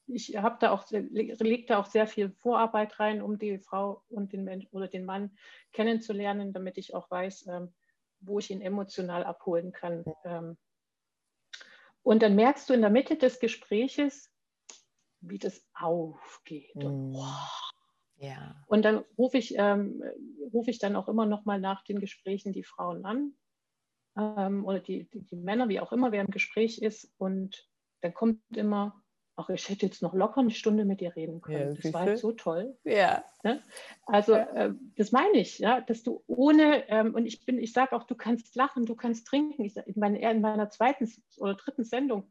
ich 0.05 0.37
habe 0.37 0.57
da 0.59 0.71
auch, 0.71 0.85
leg 0.91 1.67
da 1.67 1.79
auch 1.79 1.87
sehr 1.87 2.07
viel 2.07 2.29
Vorarbeit 2.29 2.99
rein, 2.99 3.21
um 3.21 3.37
die 3.37 3.57
Frau 3.57 4.03
und 4.09 4.31
den 4.33 4.43
Mensch 4.43 4.67
oder 4.71 4.87
den 4.87 5.03
Mann 5.03 5.35
kennenzulernen, 5.73 6.53
damit 6.53 6.77
ich 6.77 6.93
auch 6.93 7.11
weiß, 7.11 7.47
ähm, 7.47 7.73
wo 8.19 8.39
ich 8.39 8.51
ihn 8.51 8.61
emotional 8.61 9.23
abholen 9.23 9.73
kann. 9.73 10.05
Ähm, 10.23 10.57
und 12.03 12.21
dann 12.21 12.35
merkst 12.35 12.69
du 12.69 12.73
in 12.73 12.81
der 12.81 12.89
Mitte 12.89 13.17
des 13.17 13.39
Gespräches, 13.39 14.31
wie 15.19 15.39
das 15.39 15.61
aufgeht. 15.73 16.73
Mm. 16.75 16.85
Und, 16.85 17.13
wow, 17.15 17.66
ja. 18.19 18.55
Und 18.67 18.83
dann 18.83 19.03
rufe 19.17 19.37
ich, 19.37 19.55
ähm, 19.57 20.03
rufe 20.53 20.71
ich 20.71 20.79
dann 20.79 20.95
auch 20.95 21.07
immer 21.07 21.25
noch 21.25 21.45
mal 21.45 21.59
nach 21.59 21.83
den 21.83 21.99
Gesprächen 21.99 22.53
die 22.53 22.63
Frauen 22.63 23.05
an 23.05 23.33
ähm, 24.17 24.65
oder 24.65 24.79
die, 24.79 25.09
die, 25.09 25.23
die, 25.23 25.35
Männer, 25.35 25.69
wie 25.69 25.79
auch 25.79 25.91
immer, 25.91 26.11
wer 26.11 26.21
im 26.21 26.31
Gespräch 26.31 26.79
ist. 26.79 27.13
Und 27.17 27.67
dann 28.01 28.13
kommt 28.13 28.39
immer, 28.55 29.03
ach, 29.35 29.49
ich 29.49 29.69
hätte 29.69 29.85
jetzt 29.85 30.01
noch 30.01 30.13
locker 30.13 30.41
eine 30.41 30.51
Stunde 30.51 30.83
mit 30.83 30.99
dir 30.99 31.15
reden 31.15 31.41
können. 31.41 31.75
Ja, 31.75 31.81
das 31.81 31.93
war 31.93 32.01
halt 32.01 32.17
so 32.17 32.31
toll. 32.31 32.75
Ja. 32.83 33.23
Ne? 33.43 33.61
Also 34.05 34.33
äh, 34.33 34.73
das 34.95 35.11
meine 35.11 35.37
ich, 35.37 35.59
ja, 35.59 35.81
dass 35.81 36.01
du 36.01 36.23
ohne, 36.25 36.89
ähm, 36.89 37.13
und 37.13 37.25
ich 37.25 37.45
bin, 37.45 37.59
ich 37.59 37.71
sage 37.71 37.95
auch, 37.95 38.03
du 38.03 38.15
kannst 38.15 38.55
lachen, 38.55 38.85
du 38.85 38.95
kannst 38.95 39.27
trinken. 39.27 39.63
Ich, 39.63 39.77
in, 39.77 39.93
meiner, 39.95 40.19
in 40.19 40.41
meiner 40.41 40.69
zweiten 40.71 41.11
oder 41.37 41.53
dritten 41.53 41.83
Sendung 41.83 42.29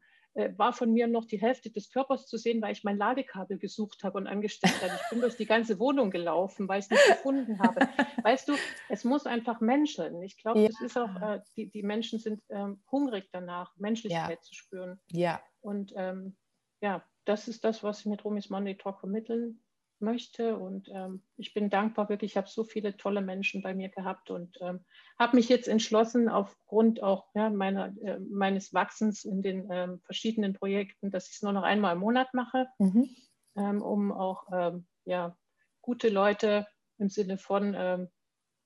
war 0.55 0.73
von 0.73 0.93
mir 0.93 1.07
noch 1.07 1.25
die 1.25 1.41
Hälfte 1.41 1.71
des 1.71 1.89
Körpers 1.89 2.27
zu 2.27 2.37
sehen, 2.37 2.61
weil 2.61 2.71
ich 2.71 2.83
mein 2.83 2.97
Ladekabel 2.97 3.57
gesucht 3.57 4.03
habe 4.03 4.17
und 4.17 4.27
angesteckt 4.27 4.81
habe. 4.81 4.93
Ich 4.93 5.09
bin 5.09 5.21
durch 5.21 5.35
die 5.35 5.45
ganze 5.45 5.79
Wohnung 5.79 6.11
gelaufen, 6.11 6.67
weil 6.67 6.79
ich 6.79 6.85
es 6.85 6.91
nicht 6.91 7.07
gefunden 7.07 7.59
habe. 7.59 7.87
Weißt 8.23 8.47
du, 8.47 8.53
es 8.89 9.03
muss 9.03 9.25
einfach 9.25 9.61
menscheln. 9.61 10.21
Ich 10.21 10.37
glaube, 10.37 10.59
ja. 10.59 10.67
das 10.67 10.81
ist 10.81 10.97
auch, 10.97 11.15
äh, 11.21 11.41
die, 11.55 11.69
die 11.69 11.83
Menschen 11.83 12.19
sind 12.19 12.41
ähm, 12.49 12.81
hungrig 12.91 13.29
danach, 13.31 13.75
Menschlichkeit 13.77 14.39
ja. 14.39 14.41
zu 14.41 14.53
spüren. 14.53 14.99
Ja. 15.11 15.41
Und 15.61 15.93
ähm, 15.95 16.37
ja, 16.81 17.03
das 17.25 17.47
ist 17.47 17.63
das, 17.63 17.83
was 17.83 18.01
ich 18.01 18.05
mit 18.05 18.23
Romis 18.23 18.49
Monday 18.49 18.75
Talk 18.75 18.99
vermitteln 18.99 19.59
möchte. 20.01 20.57
Und 20.57 20.89
ähm, 20.93 21.23
ich 21.37 21.53
bin 21.53 21.69
dankbar, 21.69 22.09
wirklich, 22.09 22.31
ich 22.31 22.37
habe 22.37 22.47
so 22.47 22.63
viele 22.63 22.97
tolle 22.97 23.21
Menschen 23.21 23.61
bei 23.61 23.73
mir 23.73 23.89
gehabt 23.89 24.29
und 24.29 24.57
ähm, 24.61 24.85
habe 25.17 25.35
mich 25.35 25.49
jetzt 25.49 25.67
entschlossen, 25.67 26.29
aufgrund 26.29 27.01
auch 27.03 27.27
ja, 27.35 27.49
meiner, 27.49 27.93
äh, 28.03 28.19
meines 28.19 28.73
Wachsens 28.73 29.25
in 29.25 29.41
den 29.41 29.67
ähm, 29.71 30.01
verschiedenen 30.05 30.53
Projekten, 30.53 31.11
dass 31.11 31.27
ich 31.29 31.35
es 31.35 31.41
nur 31.41 31.53
noch 31.53 31.63
einmal 31.63 31.93
im 31.93 31.99
Monat 31.99 32.33
mache, 32.33 32.67
mhm. 32.79 33.09
Ähm, 33.55 33.81
um 33.81 34.11
auch 34.11 34.43
ähm, 34.53 34.85
ja, 35.05 35.35
gute 35.81 36.09
Leute 36.09 36.67
im 36.99 37.09
Sinne 37.09 37.39
von 37.39 37.73
ähm, 37.75 38.07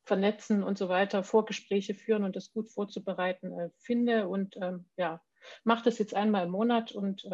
vernetzen 0.04 0.64
und 0.64 0.78
so 0.78 0.90
weiter, 0.90 1.24
Vorgespräche 1.24 1.96
führen 1.96 2.26
und 2.26 2.36
das 2.36 2.52
gut 2.52 2.70
vorzubereiten 2.70 3.58
äh, 3.58 3.70
finde. 3.78 4.28
Und 4.28 4.60
ja, 4.98 5.22
mache 5.64 5.86
das 5.86 5.98
jetzt 5.98 6.14
einmal 6.14 6.46
im 6.46 6.52
Monat 6.52 6.92
und 6.92 7.26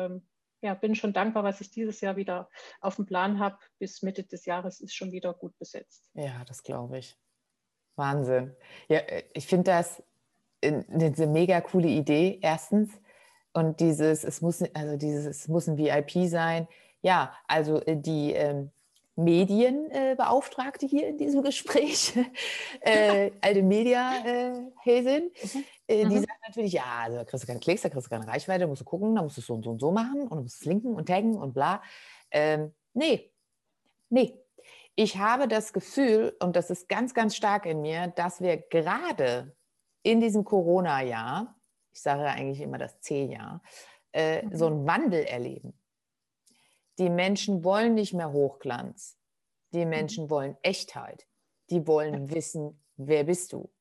ja, 0.62 0.74
bin 0.74 0.96
schon 0.96 1.14
dankbar, 1.14 1.44
was 1.44 1.62
ich 1.62 1.72
dieses 1.72 2.02
Jahr 2.02 2.16
wieder 2.16 2.50
auf 2.82 2.96
dem 2.96 3.06
Plan 3.06 3.40
habe. 3.40 3.58
Bis 3.80 4.02
Mitte 4.02 4.24
des 4.24 4.46
Jahres 4.46 4.80
ist 4.80 4.96
schon 4.96 5.12
wieder 5.12 5.34
gut 5.34 5.58
besetzt. 5.58 6.10
Ja, 6.14 6.44
das 6.46 6.64
glaube 6.64 6.98
ich. 6.98 7.18
Wahnsinn. 7.96 8.56
Ja, 8.90 9.00
äh, 9.00 9.24
ich 9.34 9.48
finde 9.48 9.72
das 9.72 10.04
eine 10.64 11.28
mega 11.28 11.62
coole 11.62 11.88
Idee, 11.88 12.40
erstens. 12.42 12.92
Und 13.54 13.80
dieses, 13.80 14.24
es 14.24 14.42
muss, 14.42 14.62
also 14.74 14.98
dieses, 14.98 15.26
es 15.26 15.48
muss 15.48 15.68
ein 15.68 15.78
VIP 15.78 16.28
sein. 16.28 16.68
Ja, 17.02 17.34
also 17.48 17.82
äh, 17.82 17.98
die 17.98 18.34
ähm, 18.34 18.72
Medienbeauftragte 19.18 20.86
hier 20.86 21.08
in 21.08 21.18
diesem 21.18 21.42
Gespräch, 21.42 22.14
äh, 22.82 23.32
alte 23.42 23.64
Media-Häsin, 23.64 25.32
äh, 25.88 26.02
äh, 26.02 26.06
die 26.06 26.16
mhm. 26.16 26.20
sagt 26.20 26.42
natürlich, 26.48 26.74
ja, 26.74 26.84
also 27.04 27.18
da 27.18 27.26
kriegst 27.26 27.44
du 27.44 27.48
keine 27.48 27.60
Klicks, 27.60 27.82
da 27.82 27.90
kriegst 27.90 28.06
du 28.06 28.10
keine 28.10 28.28
Reichweite, 28.28 28.62
da 28.62 28.68
musst 28.68 28.82
du 28.82 28.86
gucken, 28.86 29.16
da 29.16 29.24
musst 29.24 29.38
du 29.38 29.42
so 29.42 29.56
und 29.56 29.64
so 29.64 29.72
und 29.72 29.80
so 29.80 29.92
machen 29.92 30.22
und 30.28 30.38
du 30.38 30.44
musst 30.44 30.64
linken 30.66 30.94
und 30.94 31.08
taggen 31.08 31.36
und 31.36 31.54
bla. 31.54 31.82
Ähm, 32.32 32.74
nee, 32.94 33.32
nee. 34.10 34.40
Ich 34.96 35.18
habe 35.18 35.48
das 35.48 35.74
Gefühl, 35.74 36.36
und 36.40 36.56
das 36.56 36.70
ist 36.70 36.88
ganz, 36.88 37.14
ganz 37.14 37.36
stark 37.36 37.66
in 37.66 37.82
mir, 37.82 38.08
dass 38.08 38.42
wir 38.42 38.58
gerade 38.58 39.56
in 40.04 40.22
diesem 40.22 40.44
Corona-Jahr, 40.44 41.56
ich 41.92 42.02
sage 42.02 42.24
eigentlich 42.24 42.62
immer 42.62 42.78
das 42.78 43.00
C-Jahr, 43.02 43.62
äh, 44.14 44.44
mhm. 44.44 44.56
so 44.56 44.68
einen 44.68 44.88
Wandel 44.88 45.24
erleben. 45.24 45.74
Die 47.00 47.10
Menschen 47.10 47.64
wollen 47.64 47.94
nicht 47.94 48.14
mehr 48.14 48.32
Hochglanz. 48.32 49.18
Die 49.74 49.86
mhm. 49.86 49.90
Menschen 49.90 50.30
wollen 50.30 50.58
Echtheit. 50.62 51.28
Die 51.70 51.86
wollen 51.88 52.34
wissen, 52.34 52.84
wer 52.96 53.24
bist 53.24 53.54
du? 53.54 53.72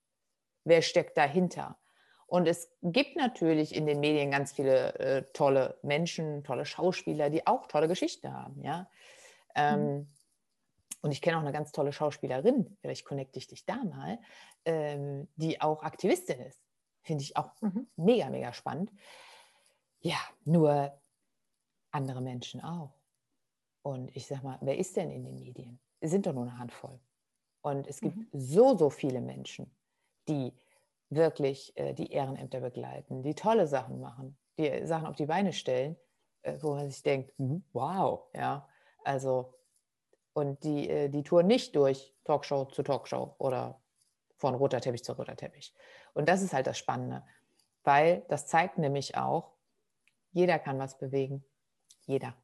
Wer 0.65 0.83
steckt 0.83 1.17
dahinter? 1.17 1.79
Und 2.27 2.49
es 2.49 2.69
gibt 2.83 3.17
natürlich 3.17 3.75
in 3.75 3.87
den 3.87 4.01
Medien 4.01 4.33
ganz 4.33 4.53
viele 4.53 4.95
äh, 4.99 5.23
tolle 5.33 5.79
Menschen, 5.83 6.43
tolle 6.43 6.67
Schauspieler, 6.67 7.31
die 7.31 7.47
auch 7.47 7.67
tolle 7.69 7.87
Geschichten 7.87 8.33
haben. 8.33 8.61
Ja? 8.63 8.91
Ähm, 9.55 9.81
mhm. 9.81 10.09
Und 11.03 11.13
ich 11.13 11.23
kenne 11.23 11.37
auch 11.37 11.43
eine 11.43 11.53
ganz 11.53 11.71
tolle 11.71 11.93
Schauspielerin, 11.93 12.77
vielleicht 12.81 13.05
connecte 13.05 13.39
ich 13.39 13.47
dich 13.47 13.65
da 13.65 13.77
mal, 13.77 14.19
ähm, 14.65 15.29
die 15.37 15.61
auch 15.61 15.85
Aktivistin 15.85 16.41
ist. 16.41 16.61
Finde 17.03 17.23
ich 17.23 17.37
auch 17.37 17.53
mhm. 17.61 17.87
mega, 17.95 18.29
mega 18.29 18.53
spannend. 18.53 18.91
Ja, 20.01 20.19
nur 20.45 20.99
andere 21.93 22.21
Menschen 22.21 22.61
auch. 22.61 22.96
Und 23.87 24.17
ich 24.17 24.27
sage 24.27 24.43
mal, 24.43 24.59
wer 24.63 24.77
ist 24.77 24.97
denn 24.97 25.13
in 25.13 25.23
den 25.23 25.39
Medien? 25.39 25.79
Es 26.01 26.11
sind 26.11 26.27
doch 26.27 26.33
nur 26.33 26.43
eine 26.43 26.59
Handvoll. 26.59 26.99
Und 27.61 27.87
es 27.87 28.01
gibt 28.01 28.17
mhm. 28.17 28.29
so, 28.33 28.77
so 28.77 28.91
viele 28.91 29.21
Menschen, 29.21 29.71
die 30.27 30.53
wirklich 31.09 31.73
äh, 31.77 31.95
die 31.95 32.11
Ehrenämter 32.11 32.59
begleiten, 32.59 33.23
die 33.23 33.37
tolle 33.37 33.69
Sachen 33.69 34.01
machen, 34.01 34.37
die 34.59 34.85
Sachen 34.85 35.07
auf 35.07 35.15
die 35.15 35.27
Beine 35.27 35.53
stellen, 35.53 35.95
äh, 36.43 36.59
wo 36.61 36.75
man 36.75 36.91
sich 36.91 37.05
denkt, 37.05 37.33
wow, 37.73 38.25
ja, 38.35 38.69
also 39.05 39.55
und 40.33 40.65
die, 40.65 40.91
äh, 40.91 41.09
die 41.09 41.23
touren 41.23 41.47
nicht 41.47 41.77
durch 41.77 42.13
Talkshow 42.25 42.65
zu 42.65 42.83
Talkshow 42.83 43.37
oder 43.39 43.81
von 44.37 44.57
roter 44.57 44.81
Teppich 44.81 45.05
zu 45.05 45.13
roter 45.13 45.37
Teppich. 45.37 45.73
Und 46.13 46.29
das 46.29 46.43
ist 46.43 46.53
halt 46.53 46.67
das 46.67 46.77
Spannende, 46.77 47.23
weil 47.85 48.25
das 48.31 48.49
zeigt 48.49 48.79
nämlich 48.79 49.17
auch, 49.17 49.53
jeder 50.33 50.59
kann 50.59 50.77
was 50.81 50.99
bewegen. 50.99 51.45
Jeder. 52.07 52.35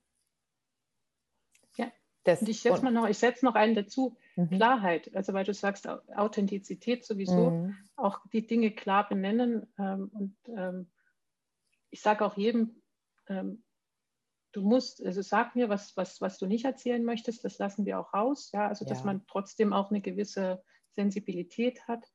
Das, 2.24 2.40
und 2.40 2.48
ich 2.48 2.60
setze 2.60 2.84
noch, 2.84 3.08
ich 3.08 3.18
setze 3.18 3.44
noch 3.44 3.54
einen 3.54 3.74
dazu, 3.74 4.16
mhm. 4.36 4.50
Klarheit. 4.50 5.14
Also 5.14 5.32
weil 5.32 5.44
du 5.44 5.54
sagst 5.54 5.88
Authentizität 5.88 7.04
sowieso, 7.04 7.50
mhm. 7.50 7.76
auch 7.96 8.20
die 8.32 8.46
Dinge 8.46 8.70
klar 8.70 9.08
benennen. 9.08 9.66
Ähm, 9.78 10.10
und 10.12 10.36
ähm, 10.56 10.90
ich 11.90 12.00
sage 12.00 12.24
auch 12.24 12.36
jedem, 12.36 12.82
ähm, 13.28 13.64
du 14.52 14.62
musst, 14.62 15.04
also 15.04 15.20
sag 15.22 15.56
mir, 15.56 15.68
was, 15.68 15.96
was, 15.96 16.20
was 16.20 16.38
du 16.38 16.46
nicht 16.46 16.64
erzählen 16.64 17.04
möchtest, 17.04 17.44
das 17.44 17.58
lassen 17.58 17.86
wir 17.86 17.98
auch 17.98 18.14
raus. 18.14 18.50
Ja, 18.52 18.68
also 18.68 18.84
dass 18.84 19.00
ja. 19.00 19.06
man 19.06 19.26
trotzdem 19.26 19.72
auch 19.72 19.90
eine 19.90 20.00
gewisse 20.00 20.62
Sensibilität 20.90 21.88
hat, 21.88 22.06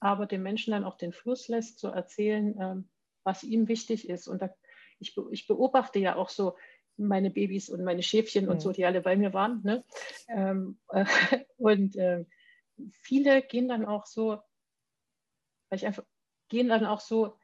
aber 0.00 0.26
dem 0.26 0.42
Menschen 0.42 0.72
dann 0.72 0.84
auch 0.84 0.96
den 0.96 1.12
Fluss 1.12 1.48
lässt, 1.48 1.78
zu 1.78 1.88
erzählen, 1.88 2.56
ähm, 2.60 2.88
was 3.22 3.44
ihm 3.44 3.68
wichtig 3.68 4.08
ist. 4.08 4.26
Und 4.26 4.42
da, 4.42 4.50
ich, 4.98 5.16
ich 5.30 5.46
beobachte 5.46 5.98
ja 5.98 6.16
auch 6.16 6.28
so, 6.28 6.56
meine 6.98 7.30
Babys 7.30 7.68
und 7.70 7.84
meine 7.84 8.02
Schäfchen 8.02 8.44
mhm. 8.44 8.52
und 8.52 8.60
so, 8.60 8.72
die 8.72 8.84
alle 8.84 9.00
bei 9.00 9.16
mir 9.16 9.32
waren. 9.32 9.62
Ne? 9.62 9.84
Ähm, 10.28 10.78
äh, 10.90 11.04
und 11.56 11.96
äh, 11.96 12.24
viele 12.92 13.42
gehen 13.42 13.68
dann 13.68 13.84
auch 13.84 14.06
so, 14.06 14.38
weil 15.68 15.78
ich 15.78 15.86
einfach, 15.86 16.04
gehen 16.48 16.68
dann 16.68 16.86
auch 16.86 17.00
so, 17.00 17.36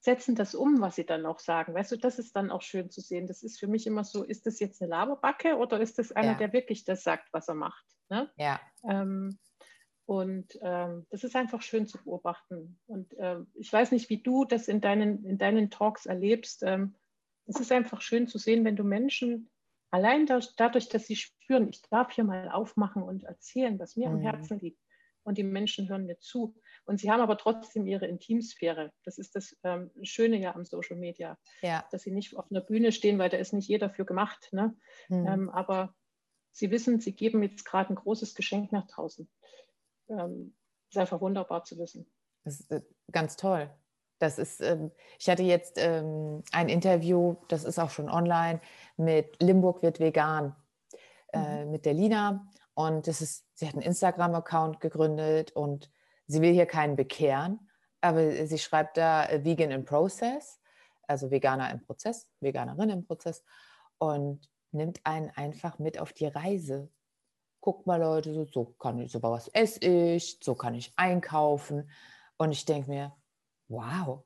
setzen 0.00 0.34
das 0.34 0.54
um, 0.54 0.80
was 0.80 0.96
sie 0.96 1.06
dann 1.06 1.24
auch 1.24 1.38
sagen. 1.38 1.74
Weißt 1.74 1.92
du, 1.92 1.96
das 1.96 2.18
ist 2.18 2.36
dann 2.36 2.50
auch 2.50 2.62
schön 2.62 2.90
zu 2.90 3.00
sehen. 3.00 3.26
Das 3.26 3.42
ist 3.42 3.58
für 3.58 3.66
mich 3.66 3.86
immer 3.86 4.04
so, 4.04 4.22
ist 4.22 4.46
das 4.46 4.60
jetzt 4.60 4.82
eine 4.82 4.90
Laberbacke 4.90 5.56
oder 5.56 5.80
ist 5.80 5.98
das 5.98 6.12
einer, 6.12 6.32
ja. 6.32 6.38
der 6.38 6.52
wirklich 6.52 6.84
das 6.84 7.02
sagt, 7.02 7.32
was 7.32 7.48
er 7.48 7.54
macht? 7.54 7.84
Ne? 8.10 8.30
Ja. 8.36 8.60
Ähm, 8.86 9.38
und 10.06 10.58
ähm, 10.60 11.06
das 11.08 11.24
ist 11.24 11.34
einfach 11.34 11.62
schön 11.62 11.86
zu 11.86 11.96
beobachten. 12.04 12.78
Und 12.86 13.14
äh, 13.14 13.38
ich 13.54 13.72
weiß 13.72 13.92
nicht, 13.92 14.10
wie 14.10 14.22
du 14.22 14.44
das 14.44 14.68
in 14.68 14.82
deinen, 14.82 15.24
in 15.24 15.38
deinen 15.38 15.70
Talks 15.70 16.04
erlebst. 16.04 16.62
Ähm, 16.62 16.94
es 17.46 17.60
ist 17.60 17.72
einfach 17.72 18.00
schön 18.00 18.26
zu 18.26 18.38
sehen, 18.38 18.64
wenn 18.64 18.76
du 18.76 18.84
Menschen 18.84 19.50
allein 19.90 20.26
dadurch, 20.26 20.88
dass 20.88 21.06
sie 21.06 21.16
spüren, 21.16 21.68
ich 21.68 21.82
darf 21.82 22.12
hier 22.12 22.24
mal 22.24 22.50
aufmachen 22.50 23.02
und 23.02 23.24
erzählen, 23.24 23.78
was 23.78 23.96
mir 23.96 24.08
mhm. 24.08 24.16
am 24.16 24.20
Herzen 24.22 24.58
liegt. 24.58 24.80
Und 25.22 25.38
die 25.38 25.42
Menschen 25.42 25.88
hören 25.88 26.04
mir 26.04 26.18
zu. 26.18 26.54
Und 26.84 27.00
sie 27.00 27.10
haben 27.10 27.20
aber 27.20 27.38
trotzdem 27.38 27.86
ihre 27.86 28.06
Intimsphäre. 28.06 28.92
Das 29.04 29.16
ist 29.16 29.34
das 29.34 29.56
ähm, 29.62 29.90
Schöne 30.02 30.36
ja 30.38 30.54
am 30.54 30.66
Social 30.66 30.96
Media, 30.96 31.38
ja. 31.62 31.82
dass 31.90 32.02
sie 32.02 32.10
nicht 32.10 32.36
auf 32.36 32.50
einer 32.50 32.60
Bühne 32.60 32.92
stehen, 32.92 33.18
weil 33.18 33.30
da 33.30 33.38
ist 33.38 33.54
nicht 33.54 33.68
jeder 33.68 33.88
für 33.88 34.04
gemacht. 34.04 34.48
Ne? 34.52 34.76
Mhm. 35.08 35.26
Ähm, 35.26 35.50
aber 35.50 35.94
sie 36.50 36.70
wissen, 36.70 37.00
sie 37.00 37.14
geben 37.14 37.42
jetzt 37.42 37.64
gerade 37.64 37.90
ein 37.90 37.96
großes 37.96 38.34
Geschenk 38.34 38.70
nach 38.70 38.86
draußen. 38.86 39.30
Ähm, 40.10 40.54
ist 40.90 40.98
einfach 40.98 41.20
wunderbar 41.22 41.64
zu 41.64 41.78
wissen. 41.78 42.10
Das 42.44 42.60
ist 42.60 42.70
äh, 42.70 42.82
ganz 43.10 43.36
toll. 43.36 43.70
Das 44.18 44.38
ist, 44.38 44.60
ähm, 44.60 44.90
ich 45.18 45.28
hatte 45.28 45.42
jetzt 45.42 45.76
ähm, 45.78 46.42
ein 46.52 46.68
Interview, 46.68 47.36
das 47.48 47.64
ist 47.64 47.78
auch 47.78 47.90
schon 47.90 48.08
online, 48.08 48.60
mit 48.96 49.42
Limburg 49.42 49.82
wird 49.82 50.00
vegan, 50.00 50.54
äh, 51.32 51.64
mhm. 51.64 51.70
mit 51.70 51.84
der 51.84 51.94
Lina. 51.94 52.46
Und 52.74 53.06
das 53.06 53.20
ist, 53.20 53.44
sie 53.54 53.66
hat 53.66 53.74
einen 53.74 53.82
Instagram-Account 53.82 54.80
gegründet 54.80 55.52
und 55.52 55.90
sie 56.26 56.40
will 56.40 56.52
hier 56.52 56.66
keinen 56.66 56.96
bekehren, 56.96 57.68
aber 58.00 58.46
sie 58.46 58.58
schreibt 58.58 58.96
da 58.96 59.26
äh, 59.26 59.44
Vegan 59.44 59.70
in 59.70 59.84
Process, 59.84 60.60
also 61.06 61.30
Veganer 61.30 61.70
im 61.70 61.80
Prozess, 61.80 62.28
Veganerin 62.40 62.90
im 62.90 63.04
Prozess 63.04 63.44
und 63.98 64.48
nimmt 64.72 65.00
einen 65.04 65.30
einfach 65.30 65.78
mit 65.78 65.98
auf 65.98 66.12
die 66.12 66.26
Reise. 66.26 66.90
Guck 67.60 67.86
mal, 67.86 68.00
Leute, 68.00 68.34
so, 68.34 68.46
so 68.52 68.64
kann 68.64 68.98
ich, 68.98 69.12
so 69.12 69.22
was 69.22 69.48
esse 69.48 69.80
ich, 69.80 70.38
so 70.42 70.54
kann 70.54 70.74
ich 70.74 70.92
einkaufen. 70.96 71.88
Und 72.36 72.52
ich 72.52 72.64
denke 72.64 72.90
mir, 72.90 73.16
wow. 73.68 74.24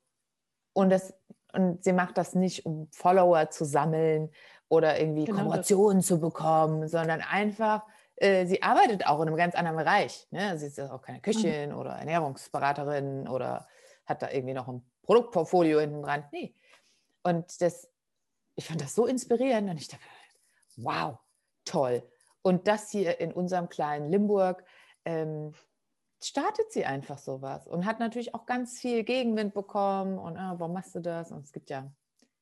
Und, 0.72 0.90
das, 0.90 1.14
und 1.52 1.82
sie 1.82 1.92
macht 1.92 2.18
das 2.18 2.34
nicht, 2.34 2.66
um 2.66 2.88
Follower 2.92 3.50
zu 3.50 3.64
sammeln 3.64 4.30
oder 4.68 5.00
irgendwie 5.00 5.24
genau 5.24 5.44
Kooperationen 5.44 6.02
zu 6.02 6.20
bekommen, 6.20 6.88
sondern 6.88 7.20
einfach, 7.22 7.84
äh, 8.16 8.46
sie 8.46 8.62
arbeitet 8.62 9.06
auch 9.06 9.20
in 9.20 9.28
einem 9.28 9.36
ganz 9.36 9.54
anderen 9.54 9.78
Bereich. 9.78 10.26
Ne? 10.30 10.58
Sie 10.58 10.66
ist 10.66 10.80
auch 10.80 11.02
keine 11.02 11.20
Köchin 11.20 11.70
mhm. 11.70 11.78
oder 11.78 11.92
Ernährungsberaterin 11.92 13.28
oder 13.28 13.66
hat 14.06 14.22
da 14.22 14.30
irgendwie 14.30 14.54
noch 14.54 14.68
ein 14.68 14.84
Produktportfolio 15.02 15.80
hinten 15.80 16.02
dran. 16.02 16.24
Nee. 16.32 16.54
Und 17.22 17.60
das, 17.60 17.88
ich 18.54 18.66
fand 18.66 18.80
das 18.80 18.94
so 18.94 19.06
inspirierend 19.06 19.70
und 19.70 19.78
ich 19.78 19.88
dachte, 19.88 20.04
wow, 20.76 21.18
toll. 21.64 22.02
Und 22.42 22.68
das 22.68 22.90
hier 22.90 23.20
in 23.20 23.32
unserem 23.32 23.68
kleinen 23.68 24.10
Limburg, 24.10 24.64
ähm, 25.04 25.52
startet 26.22 26.72
sie 26.72 26.84
einfach 26.84 27.18
sowas 27.18 27.66
und 27.66 27.84
hat 27.84 28.00
natürlich 28.00 28.34
auch 28.34 28.46
ganz 28.46 28.78
viel 28.78 29.04
Gegenwind 29.04 29.54
bekommen 29.54 30.18
und 30.18 30.36
ah, 30.36 30.54
warum 30.58 30.72
machst 30.72 30.94
du 30.94 31.00
das? 31.00 31.30
Und 31.30 31.44
es 31.44 31.52
gibt 31.52 31.70
ja 31.70 31.90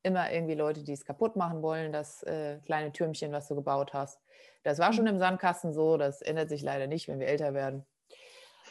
immer 0.03 0.31
irgendwie 0.33 0.55
Leute, 0.55 0.85
die 0.85 0.93
es 0.93 1.05
kaputt 1.05 1.37
machen 1.37 1.63
wollen, 1.63 1.93
das 1.93 2.23
äh, 2.23 2.59
kleine 2.65 2.93
Türmchen, 2.93 3.33
was 3.33 3.49
du 3.49 3.55
gebaut 3.55 3.93
hast. 3.93 4.21
Das 4.63 4.79
war 4.79 4.93
schon 4.93 5.05
mhm. 5.05 5.11
im 5.11 5.19
Sandkasten 5.19 5.73
so, 5.75 5.97
das 5.97 6.23
ändert 6.23 6.49
sich 6.49 6.63
leider 6.63 6.87
nicht, 6.87 7.09
wenn 7.09 7.19
wir 7.19 7.27
älter 7.27 7.55
werden. 7.55 7.85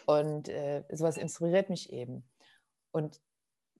Und 0.05 0.49
äh, 0.49 0.83
sowas 0.89 1.17
inspiriert 1.17 1.69
mich 1.69 1.91
eben. 1.91 2.27
Und 2.91 3.21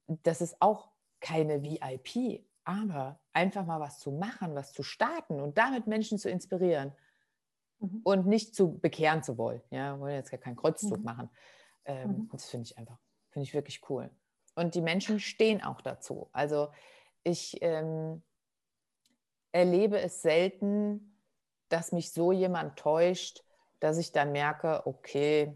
das 0.06 0.40
ist 0.40 0.56
auch 0.60 0.90
keine 1.20 1.62
VIP, 1.62 2.44
aber 2.64 3.18
einfach 3.32 3.64
mal 3.64 3.80
was 3.80 3.98
zu 3.98 4.12
machen, 4.12 4.54
was 4.54 4.72
zu 4.72 4.82
starten 4.82 5.40
und 5.40 5.56
damit 5.56 5.86
Menschen 5.86 6.18
zu 6.18 6.28
inspirieren 6.28 6.92
mhm. 7.80 8.00
und 8.04 8.26
nicht 8.26 8.54
zu 8.54 8.78
bekehren 8.78 9.22
zu 9.22 9.38
wollen. 9.38 9.62
Ja, 9.70 9.94
wir 9.94 10.00
wollen 10.00 10.14
jetzt 10.14 10.30
gar 10.30 10.40
keinen 10.40 10.56
Kreuzzug 10.56 10.98
mhm. 10.98 11.04
machen. 11.04 11.30
Ähm, 11.84 12.08
mhm. 12.08 12.28
Das 12.32 12.46
finde 12.46 12.64
ich 12.64 12.78
einfach, 12.78 12.98
finde 13.30 13.44
ich 13.44 13.54
wirklich 13.54 13.80
cool. 13.88 14.10
Und 14.54 14.74
die 14.74 14.80
Menschen 14.80 15.20
stehen 15.20 15.62
auch 15.62 15.80
dazu. 15.80 16.28
Also 16.32 16.68
ich 17.22 17.58
ähm, 17.60 18.22
erlebe 19.52 20.00
es 20.00 20.22
selten, 20.22 21.20
dass 21.68 21.92
mich 21.92 22.12
so 22.12 22.32
jemand 22.32 22.78
täuscht, 22.78 23.42
dass 23.80 23.98
ich 23.98 24.12
dann 24.12 24.32
merke, 24.32 24.86
okay, 24.86 25.54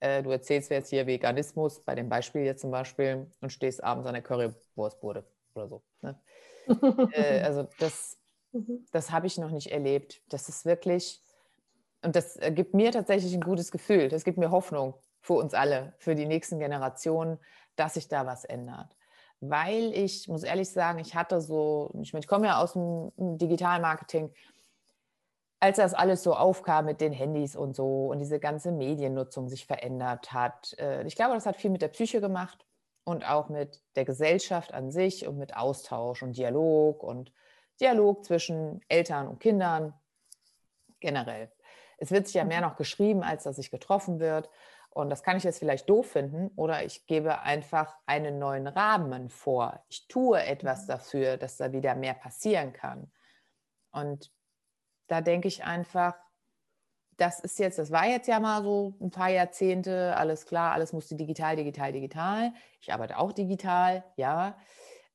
äh, 0.00 0.22
du 0.22 0.30
erzählst 0.30 0.70
jetzt 0.70 0.90
hier 0.90 1.06
Veganismus, 1.06 1.80
bei 1.80 1.94
dem 1.94 2.08
Beispiel 2.08 2.42
jetzt 2.42 2.62
zum 2.62 2.70
Beispiel, 2.70 3.30
und 3.40 3.50
stehst 3.50 3.82
abends 3.84 4.06
an 4.06 4.14
der 4.14 4.22
Currywurstbude 4.22 5.24
oder 5.54 5.68
so. 5.68 5.82
Ne? 6.00 6.18
äh, 7.12 7.42
also 7.42 7.68
das 7.78 8.18
Mhm. 8.52 8.86
Das 8.92 9.10
habe 9.10 9.26
ich 9.26 9.38
noch 9.38 9.50
nicht 9.50 9.68
erlebt. 9.68 10.22
Das 10.28 10.48
ist 10.48 10.64
wirklich, 10.64 11.20
und 12.02 12.16
das 12.16 12.38
gibt 12.50 12.74
mir 12.74 12.92
tatsächlich 12.92 13.34
ein 13.34 13.40
gutes 13.40 13.70
Gefühl. 13.70 14.08
Das 14.08 14.24
gibt 14.24 14.38
mir 14.38 14.50
Hoffnung 14.50 14.94
für 15.20 15.34
uns 15.34 15.54
alle, 15.54 15.94
für 15.98 16.14
die 16.14 16.26
nächsten 16.26 16.58
Generationen, 16.58 17.38
dass 17.76 17.94
sich 17.94 18.08
da 18.08 18.26
was 18.26 18.44
ändert. 18.44 18.96
Weil 19.40 19.92
ich, 19.92 20.28
muss 20.28 20.44
ehrlich 20.44 20.70
sagen, 20.70 20.98
ich 20.98 21.14
hatte 21.14 21.40
so, 21.40 21.90
ich, 22.00 22.12
meine, 22.12 22.22
ich 22.22 22.28
komme 22.28 22.46
ja 22.46 22.62
aus 22.62 22.74
dem 22.74 23.10
Digitalmarketing, 23.16 24.32
als 25.58 25.76
das 25.76 25.94
alles 25.94 26.22
so 26.22 26.34
aufkam 26.34 26.86
mit 26.86 27.00
den 27.00 27.12
Handys 27.12 27.54
und 27.56 27.74
so 27.74 28.08
und 28.08 28.18
diese 28.18 28.40
ganze 28.40 28.72
Mediennutzung 28.72 29.48
sich 29.48 29.66
verändert 29.66 30.32
hat. 30.32 30.76
Äh, 30.78 31.06
ich 31.06 31.16
glaube, 31.16 31.34
das 31.34 31.46
hat 31.46 31.56
viel 31.56 31.70
mit 31.70 31.82
der 31.82 31.88
Psyche 31.88 32.20
gemacht 32.20 32.66
und 33.04 33.28
auch 33.28 33.48
mit 33.48 33.80
der 33.94 34.04
Gesellschaft 34.04 34.74
an 34.74 34.90
sich 34.90 35.26
und 35.26 35.38
mit 35.38 35.56
Austausch 35.56 36.22
und 36.22 36.36
Dialog 36.36 37.02
und 37.02 37.32
Dialog 37.82 38.24
zwischen 38.24 38.80
Eltern 38.88 39.26
und 39.26 39.40
Kindern 39.40 39.92
generell. 41.00 41.50
Es 41.98 42.10
wird 42.12 42.26
sich 42.26 42.34
ja 42.34 42.44
mehr 42.44 42.60
mhm. 42.60 42.68
noch 42.68 42.76
geschrieben, 42.76 43.22
als 43.22 43.42
dass 43.42 43.56
sich 43.56 43.70
getroffen 43.70 44.20
wird. 44.20 44.48
Und 44.90 45.10
das 45.10 45.22
kann 45.22 45.36
ich 45.36 45.44
jetzt 45.44 45.58
vielleicht 45.58 45.88
doof 45.88 46.12
finden 46.12 46.48
oder 46.54 46.84
ich 46.84 47.06
gebe 47.06 47.40
einfach 47.40 47.96
einen 48.06 48.38
neuen 48.38 48.66
Rahmen 48.66 49.30
vor. 49.30 49.82
Ich 49.88 50.06
tue 50.06 50.40
etwas 50.42 50.84
mhm. 50.84 50.88
dafür, 50.88 51.36
dass 51.36 51.56
da 51.56 51.72
wieder 51.72 51.94
mehr 51.94 52.14
passieren 52.14 52.72
kann. 52.72 53.10
Und 53.90 54.30
da 55.08 55.20
denke 55.20 55.48
ich 55.48 55.64
einfach, 55.64 56.14
das 57.16 57.40
ist 57.40 57.58
jetzt, 57.58 57.78
das 57.78 57.90
war 57.90 58.06
jetzt 58.06 58.28
ja 58.28 58.40
mal 58.40 58.62
so 58.62 58.94
ein 59.00 59.10
paar 59.10 59.28
Jahrzehnte, 59.28 60.16
alles 60.16 60.46
klar, 60.46 60.72
alles 60.72 60.92
musste 60.92 61.14
digital, 61.16 61.56
digital, 61.56 61.92
digital. 61.92 62.52
Ich 62.80 62.92
arbeite 62.92 63.18
auch 63.18 63.32
digital, 63.32 64.04
ja. 64.16 64.56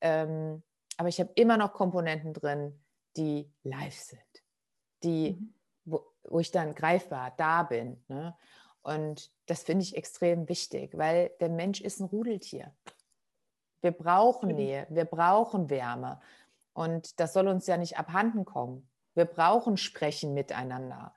Ähm, 0.02 0.64
aber 0.98 1.10
ich 1.10 1.20
habe 1.20 1.32
immer 1.36 1.58
noch 1.58 1.74
Komponenten 1.74 2.34
drin, 2.34 2.80
die 3.16 3.52
live 3.64 3.96
sind, 3.96 4.44
die, 5.04 5.34
mhm. 5.34 5.54
wo, 5.86 6.02
wo, 6.24 6.40
ich 6.40 6.52
dann 6.52 6.76
greifbar 6.76 7.34
da 7.38 7.64
bin. 7.64 8.04
Ne? 8.08 8.36
Und 8.82 9.32
das 9.46 9.64
finde 9.64 9.84
ich 9.84 9.96
extrem 9.96 10.50
wichtig, 10.50 10.98
weil 10.98 11.32
der 11.40 11.50
Mensch 11.50 11.82
ist 11.82 12.00
ein 12.00 12.06
Rudeltier. 12.06 12.74
Wir 13.82 13.92
brauchen 13.92 14.50
Nähe, 14.50 14.88
wir 14.90 15.06
brauchen 15.06 15.70
Wärme. 15.70 16.20
Und 16.74 17.20
das 17.20 17.34
soll 17.34 17.48
uns 17.48 17.68
ja 17.68 17.78
nicht 17.78 17.98
abhanden 17.98 18.46
kommen. 18.46 18.90
Wir 19.14 19.26
brauchen 19.26 19.78
Sprechen 19.78 20.34
miteinander. 20.34 21.14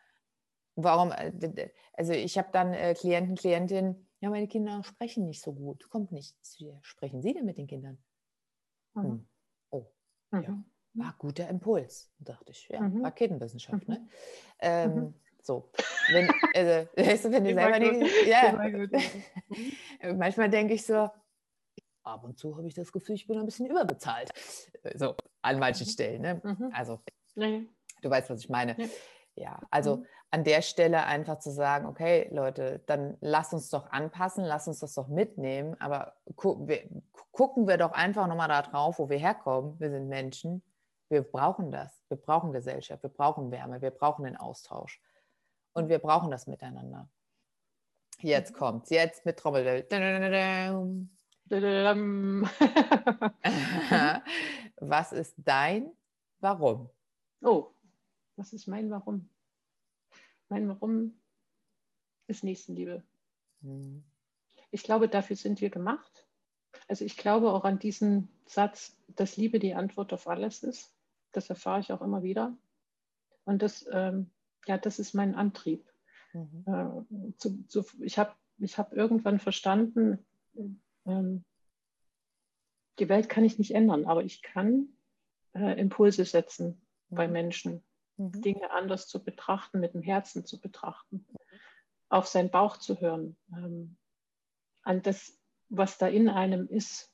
Warum? 0.76 1.12
Äh, 1.12 1.70
also 1.92 2.12
ich 2.12 2.38
habe 2.38 2.48
dann 2.52 2.72
äh, 2.72 2.94
Klienten, 2.94 3.36
Klientinnen, 3.36 4.06
ja, 4.20 4.30
meine 4.30 4.48
Kinder 4.48 4.82
sprechen 4.84 5.26
nicht 5.26 5.42
so 5.42 5.52
gut. 5.52 5.88
Kommt 5.88 6.12
nicht. 6.12 6.36
Sprechen 6.82 7.22
Sie 7.22 7.32
denn 7.32 7.46
mit 7.46 7.58
den 7.58 7.66
Kindern? 7.66 7.98
Mhm. 8.94 9.02
Hm. 9.02 9.28
Mhm. 10.30 10.42
ja. 10.42 10.64
War 10.92 11.14
guter 11.18 11.48
Impuls, 11.48 12.10
dachte 12.18 12.50
ich. 12.50 12.68
Ja, 12.68 12.80
mhm. 12.80 13.04
Raketenwissenschaft, 13.04 13.86
ne? 13.88 14.00
Mhm. 14.00 14.08
Ähm, 14.58 14.94
mhm. 14.94 15.14
so. 15.40 15.70
Wenn, 16.12 16.28
also, 16.54 16.88
weißt 16.96 17.24
du, 17.26 17.32
wenn 17.32 17.44
du 17.44 17.54
selber 17.54 17.78
nicht. 17.78 18.26
Ja. 18.26 20.12
Manchmal 20.14 20.50
denke 20.50 20.74
ich 20.74 20.84
so, 20.84 21.08
ab 22.02 22.24
und 22.24 22.38
zu 22.38 22.56
habe 22.56 22.66
ich 22.66 22.74
das 22.74 22.90
Gefühl, 22.90 23.14
ich 23.14 23.26
bin 23.26 23.38
ein 23.38 23.44
bisschen 23.44 23.66
überbezahlt. 23.66 24.30
So, 24.94 25.14
an 25.42 25.58
manchen 25.58 25.86
mhm. 25.86 25.90
Stellen. 25.90 26.22
Ne? 26.22 26.40
Mhm. 26.42 26.70
Also, 26.72 27.00
nee. 27.36 27.68
du 28.02 28.10
weißt, 28.10 28.30
was 28.30 28.40
ich 28.40 28.48
meine. 28.48 28.76
Ja, 28.78 28.88
ja 29.36 29.60
also 29.70 29.98
mhm. 29.98 30.06
An 30.30 30.44
der 30.44 30.62
Stelle 30.62 31.06
einfach 31.06 31.40
zu 31.40 31.50
sagen, 31.50 31.86
okay, 31.86 32.28
Leute, 32.32 32.80
dann 32.86 33.16
lass 33.20 33.52
uns 33.52 33.68
doch 33.70 33.90
anpassen, 33.90 34.44
lass 34.44 34.68
uns 34.68 34.78
das 34.78 34.94
doch 34.94 35.08
mitnehmen, 35.08 35.74
aber 35.80 36.14
gu 36.36 36.68
wir, 36.68 36.88
gucken 37.32 37.66
wir 37.66 37.78
doch 37.78 37.92
einfach 37.92 38.28
nochmal 38.28 38.48
da 38.48 38.62
drauf, 38.62 38.98
wo 38.98 39.08
wir 39.08 39.18
herkommen. 39.18 39.78
Wir 39.80 39.90
sind 39.90 40.08
Menschen. 40.08 40.62
Wir 41.08 41.22
brauchen 41.22 41.72
das. 41.72 42.04
Wir 42.08 42.16
brauchen 42.16 42.52
Gesellschaft. 42.52 43.02
Wir 43.02 43.10
brauchen 43.10 43.50
Wärme. 43.50 43.82
Wir 43.82 43.90
brauchen 43.90 44.24
den 44.24 44.36
Austausch. 44.36 45.00
Und 45.72 45.88
wir 45.88 45.98
brauchen 45.98 46.30
das 46.30 46.46
miteinander. 46.46 47.08
Jetzt 48.18 48.54
kommt's. 48.54 48.90
Jetzt 48.90 49.26
mit 49.26 49.38
Trommelwild. 49.38 49.90
was 54.76 55.12
ist 55.12 55.34
dein 55.38 55.90
Warum? 56.38 56.88
Oh, 57.42 57.72
was 58.36 58.52
ist 58.52 58.68
mein 58.68 58.90
Warum? 58.90 59.28
Mein 60.50 60.68
Warum 60.68 61.18
ist 62.26 62.44
Nächstenliebe. 62.44 63.02
Hm. 63.62 64.04
Ich 64.70 64.82
glaube, 64.82 65.08
dafür 65.08 65.36
sind 65.36 65.60
wir 65.60 65.70
gemacht. 65.70 66.26
Also 66.88 67.04
ich 67.04 67.16
glaube 67.16 67.52
auch 67.52 67.64
an 67.64 67.78
diesen 67.78 68.28
Satz, 68.46 68.96
dass 69.08 69.36
Liebe 69.36 69.58
die 69.58 69.74
Antwort 69.74 70.12
auf 70.12 70.28
alles 70.28 70.62
ist. 70.62 70.94
Das 71.32 71.48
erfahre 71.50 71.80
ich 71.80 71.92
auch 71.92 72.02
immer 72.02 72.22
wieder. 72.22 72.56
Und 73.44 73.62
das, 73.62 73.88
ähm, 73.92 74.30
ja, 74.66 74.76
das 74.76 74.98
ist 74.98 75.14
mein 75.14 75.34
Antrieb. 75.34 75.88
Mhm. 76.32 76.64
Äh, 76.66 77.36
zu, 77.36 77.66
zu, 77.66 77.84
ich 78.00 78.18
habe 78.18 78.34
ich 78.58 78.76
hab 78.76 78.92
irgendwann 78.92 79.38
verstanden, 79.38 80.24
ähm, 81.06 81.44
die 82.98 83.08
Welt 83.08 83.28
kann 83.28 83.44
ich 83.44 83.58
nicht 83.58 83.74
ändern, 83.74 84.04
aber 84.04 84.22
ich 84.24 84.42
kann 84.42 84.88
äh, 85.54 85.80
Impulse 85.80 86.24
setzen 86.24 86.80
mhm. 87.08 87.16
bei 87.16 87.28
Menschen, 87.28 87.82
mhm. 88.20 88.42
Dinge 88.42 88.70
anders 88.70 89.08
zu 89.08 89.22
betrachten, 89.22 89.80
mit 89.80 89.94
dem 89.94 90.02
Herzen 90.02 90.44
zu 90.44 90.60
betrachten, 90.60 91.26
auf 92.08 92.26
seinen 92.26 92.50
Bauch 92.50 92.76
zu 92.76 93.00
hören, 93.00 93.36
ähm, 93.52 93.96
an 94.82 95.02
das, 95.02 95.38
was 95.68 95.98
da 95.98 96.06
in 96.06 96.28
einem 96.28 96.66
ist, 96.68 97.12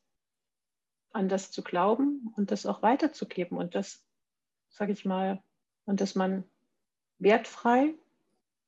an 1.12 1.28
das 1.28 1.50
zu 1.50 1.62
glauben 1.62 2.32
und 2.36 2.50
das 2.50 2.66
auch 2.66 2.82
weiterzugeben 2.82 3.56
und 3.56 3.74
das, 3.74 4.04
sage 4.68 4.92
ich 4.92 5.04
mal, 5.04 5.42
und 5.84 6.00
dass 6.00 6.14
man 6.14 6.44
wertfrei 7.18 7.94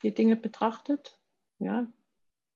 die 0.02 0.14
Dinge 0.14 0.36
betrachtet, 0.36 1.18
ja, 1.58 1.86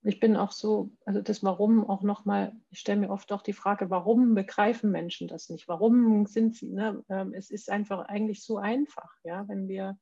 ich 0.05 0.19
bin 0.19 0.37
auch 0.37 0.51
so, 0.51 0.91
also 1.05 1.23
das 1.23 1.45
Warum 1.45 1.89
auch 1.89 2.03
nochmal, 2.03 2.53
ich 2.71 2.81
stelle 2.81 3.01
mir 3.01 3.11
oft 3.11 3.31
auch 3.33 3.43
die 3.43 3.53
Frage, 3.53 3.89
warum 3.89 4.35
begreifen 4.35 4.91
Menschen 4.91 5.29
das 5.29 5.49
nicht? 5.49 5.69
Warum 5.69 6.27
sind 6.27 6.57
sie, 6.57 6.73
ne? 6.73 7.05
Ähm, 7.09 7.33
es 7.35 7.51
ist 7.51 7.71
einfach 7.71 8.07
eigentlich 8.07 8.43
so 8.43 8.59
einfach, 8.59 9.15
ja, 9.23 9.47
wenn 9.47 9.69
wir, 9.69 9.97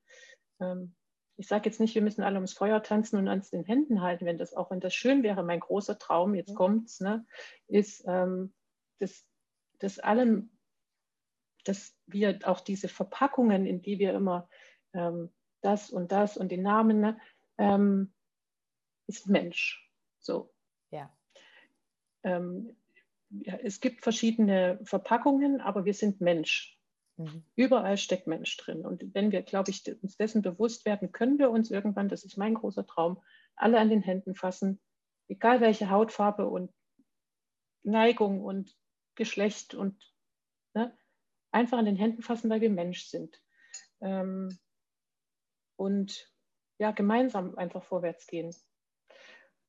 ähm, 0.58 0.94
ich 1.36 1.48
sage 1.48 1.68
jetzt 1.68 1.80
nicht, 1.80 1.94
wir 1.94 2.02
müssen 2.02 2.22
alle 2.22 2.36
ums 2.36 2.54
Feuer 2.54 2.82
tanzen 2.82 3.18
und 3.18 3.28
ans 3.28 3.50
den 3.50 3.64
Händen 3.64 4.00
halten, 4.00 4.24
wenn 4.24 4.38
das, 4.38 4.54
auch 4.54 4.70
wenn 4.70 4.80
das 4.80 4.94
schön 4.94 5.22
wäre, 5.22 5.42
mein 5.42 5.60
großer 5.60 5.98
Traum, 5.98 6.34
jetzt 6.34 6.54
kommt's, 6.54 7.00
ne, 7.00 7.26
ist, 7.66 8.02
ähm, 8.06 8.54
dass, 9.00 9.26
dass 9.80 9.98
allem, 9.98 10.50
dass 11.64 11.94
wir 12.06 12.38
auch 12.44 12.60
diese 12.60 12.88
Verpackungen, 12.88 13.66
in 13.66 13.82
die 13.82 13.98
wir 13.98 14.14
immer 14.14 14.48
das 15.60 15.90
und 15.90 16.10
das 16.10 16.36
und 16.36 16.50
den 16.50 16.62
Namen, 16.62 17.00
ne, 17.00 18.10
ist 19.06 19.28
Mensch. 19.28 19.89
So. 20.20 20.52
Ja. 20.90 21.12
Ähm, 22.22 22.76
ja. 23.30 23.56
Es 23.56 23.80
gibt 23.80 24.02
verschiedene 24.02 24.78
Verpackungen, 24.84 25.60
aber 25.60 25.84
wir 25.84 25.94
sind 25.94 26.20
Mensch. 26.20 26.78
Mhm. 27.16 27.44
Überall 27.56 27.96
steckt 27.96 28.26
Mensch 28.26 28.56
drin. 28.56 28.84
Und 28.86 29.14
wenn 29.14 29.32
wir, 29.32 29.42
glaube 29.42 29.70
ich, 29.70 29.84
uns 30.02 30.16
dessen 30.16 30.42
bewusst 30.42 30.84
werden, 30.84 31.12
können 31.12 31.38
wir 31.38 31.50
uns 31.50 31.70
irgendwann, 31.70 32.08
das 32.08 32.24
ist 32.24 32.36
mein 32.36 32.54
großer 32.54 32.86
Traum, 32.86 33.22
alle 33.56 33.78
an 33.78 33.90
den 33.90 34.02
Händen 34.02 34.34
fassen, 34.34 34.80
egal 35.28 35.60
welche 35.60 35.90
Hautfarbe 35.90 36.48
und 36.48 36.72
Neigung 37.82 38.42
und 38.42 38.74
Geschlecht 39.14 39.74
und 39.74 40.02
ne, 40.74 40.96
einfach 41.50 41.78
an 41.78 41.84
den 41.84 41.96
Händen 41.96 42.22
fassen, 42.22 42.50
weil 42.50 42.60
wir 42.60 42.70
Mensch 42.70 43.04
sind. 43.06 43.42
Ähm, 44.00 44.58
und 45.76 46.30
ja, 46.78 46.90
gemeinsam 46.92 47.56
einfach 47.56 47.84
vorwärts 47.84 48.26
gehen. 48.26 48.54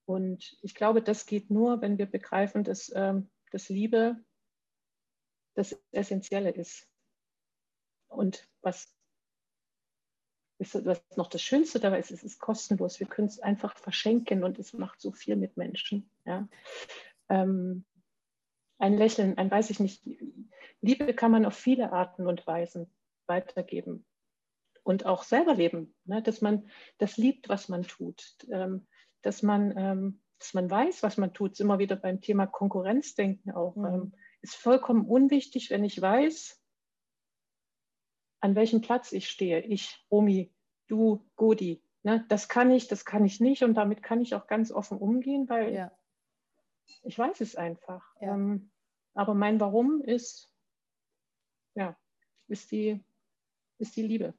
Und 0.06 0.58
ich 0.62 0.76
glaube, 0.76 1.02
das 1.02 1.26
geht 1.26 1.50
nur, 1.50 1.82
wenn 1.82 1.98
wir 1.98 2.06
begreifen, 2.06 2.64
dass, 2.64 2.92
ähm, 2.96 3.30
dass 3.52 3.70
Liebe 3.70 4.18
das 5.56 5.78
Essentielle 5.92 6.52
ist. 6.52 6.88
Und 8.08 8.48
was, 8.62 8.94
ist, 10.58 10.86
was 10.86 11.02
noch 11.16 11.28
das 11.28 11.42
Schönste 11.42 11.80
dabei 11.80 12.00
ist, 12.00 12.12
es 12.12 12.24
ist 12.24 12.40
kostenlos. 12.40 13.00
Wir 13.00 13.08
können 13.08 13.28
es 13.28 13.40
einfach 13.40 13.78
verschenken 13.78 14.44
und 14.44 14.60
es 14.60 14.74
macht 14.74 15.02
so 15.02 15.12
viel 15.12 15.36
mit 15.36 15.58
Menschen. 15.58 16.10
Ja. 16.26 16.48
Ähm, 17.30 17.86
ein 18.78 18.98
Lächeln, 18.98 19.38
ein 19.38 19.52
weiß 19.52 19.70
ich 19.70 19.80
nicht. 19.80 20.04
Liebe 20.82 21.14
kann 21.14 21.32
man 21.32 21.46
auf 21.46 21.56
viele 21.56 21.92
Arten 21.92 22.28
und 22.28 22.46
Weisen 22.48 22.92
weitergeben 23.28 24.06
und 24.84 25.06
auch 25.06 25.24
selber 25.24 25.56
leben, 25.56 25.96
ne? 26.06 26.22
dass 26.22 26.42
man 26.42 26.70
das 26.98 27.18
liebt, 27.18 27.50
was 27.50 27.70
man 27.70 27.84
tut. 27.84 28.36
Ähm, 28.50 28.88
dass 29.22 29.44
man, 29.44 29.76
ähm, 29.78 30.22
dass 30.40 30.54
man 30.54 30.70
weiß, 30.70 31.04
was 31.04 31.18
man 31.18 31.34
tut. 31.34 31.60
Immer 31.60 31.80
wieder 31.80 31.96
beim 31.96 32.22
Thema 32.22 32.48
Konkurrenzdenken 32.48 33.52
auch. 33.52 33.76
Mhm. 33.76 33.86
Ähm, 33.86 34.14
ist 34.42 34.56
vollkommen 34.56 35.06
unwichtig, 35.06 35.70
wenn 35.70 35.84
ich 35.84 36.02
weiß, 36.02 36.60
an 38.40 38.56
welchem 38.56 38.82
Platz 38.82 39.12
ich 39.12 39.30
stehe. 39.30 39.62
Ich, 39.62 40.04
Romi, 40.10 40.52
du, 40.88 41.24
Godi. 41.36 41.84
Ne? 42.04 42.26
Das 42.28 42.50
kann 42.50 42.72
ich, 42.72 42.88
das 42.88 43.06
kann 43.06 43.24
ich 43.24 43.40
nicht 43.40 43.64
und 43.64 43.76
damit 43.76 44.02
kann 44.02 44.22
ich 44.22 44.34
auch 44.34 44.48
ganz 44.48 44.72
offen 44.72 44.98
umgehen, 44.98 45.48
weil 45.48 45.74
ja. 45.74 45.92
ich 47.04 47.18
weiß 47.18 47.42
es 47.42 47.56
einfach. 47.56 48.04
Ja. 48.20 48.34
Ähm, 48.34 48.72
aber 49.14 49.36
mein 49.36 49.60
Warum 49.60 50.02
ist, 50.02 50.52
ja, 51.76 51.96
ist 52.48 52.72
die, 52.72 53.04
ist 53.78 53.96
die 53.96 54.04
Liebe. 54.04 54.34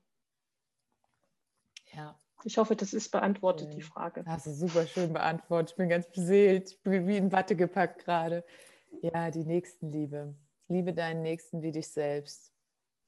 Ja. 1.93 2.19
Ich 2.45 2.59
hoffe, 2.59 2.77
das 2.77 2.93
ist 2.93 3.11
beantwortet, 3.11 3.69
okay. 3.69 3.77
die 3.77 3.83
Frage. 3.83 4.25
Hast 4.27 4.47
du 4.47 4.53
super 4.53 4.87
schön 4.87 5.13
beantwortet. 5.13 5.71
Ich 5.71 5.77
bin 5.77 5.89
ganz 5.89 6.11
beseelt. 6.11 6.71
Ich 6.71 6.83
bin 6.83 7.07
wie 7.07 7.17
in 7.17 7.33
Watte 7.33 7.57
gepackt 7.57 8.05
gerade. 8.05 8.45
Ja, 9.01 9.31
die 9.31 9.45
Nächstenliebe. 9.45 10.35
Liebe 10.69 10.93
deinen 10.93 11.23
Nächsten 11.23 11.63
wie 11.63 11.73
dich 11.73 11.89
selbst. 11.89 12.53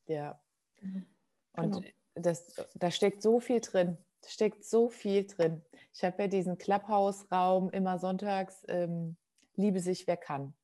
Ja. 0.06 0.40
Mhm. 0.80 1.06
Und 1.52 1.72
genau. 1.72 1.88
das, 2.14 2.54
da 2.74 2.90
steckt 2.90 3.22
so 3.22 3.40
viel 3.40 3.60
drin. 3.60 3.98
Da 4.22 4.28
steckt 4.28 4.64
so 4.64 4.88
viel 4.88 5.26
drin. 5.26 5.62
Ich 5.92 6.04
habe 6.04 6.22
ja 6.22 6.28
diesen 6.28 6.58
Clubhouse-Raum 6.58 7.70
immer 7.70 7.98
sonntags. 7.98 8.64
Ähm, 8.68 9.16
Liebe 9.56 9.80
sich, 9.80 10.06
wer 10.06 10.16
kann. 10.16 10.54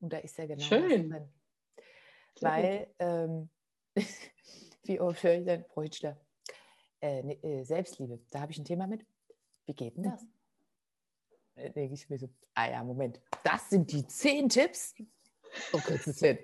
Und 0.00 0.12
da 0.12 0.18
ist 0.18 0.36
ja 0.38 0.46
genau 0.46 0.62
Schön. 0.62 1.10
drin. 1.10 1.32
Weil, 2.40 2.92
ähm, 2.98 3.50
wie 4.84 5.00
oft 5.00 5.22
höre 5.22 5.34
ich 5.34 5.46
dann, 5.46 5.64
Bräutschler, 5.68 6.18
äh, 7.00 7.22
ne, 7.22 7.42
äh, 7.42 7.64
Selbstliebe, 7.64 8.20
da 8.30 8.40
habe 8.40 8.52
ich 8.52 8.58
ein 8.58 8.64
Thema 8.64 8.86
mit. 8.86 9.04
Wie 9.66 9.74
geht 9.74 9.96
denn 9.96 10.04
das? 10.04 10.26
Äh, 11.54 11.70
denke 11.70 11.94
ich 11.94 12.08
mir 12.08 12.18
so, 12.18 12.28
ah 12.54 12.70
ja, 12.70 12.84
Moment, 12.84 13.20
das 13.44 13.70
sind 13.70 13.90
die 13.92 14.06
zehn 14.06 14.48
Tipps. 14.48 14.94
Oh, 15.72 15.78
kurzes 15.78 16.20
hin. 16.20 16.38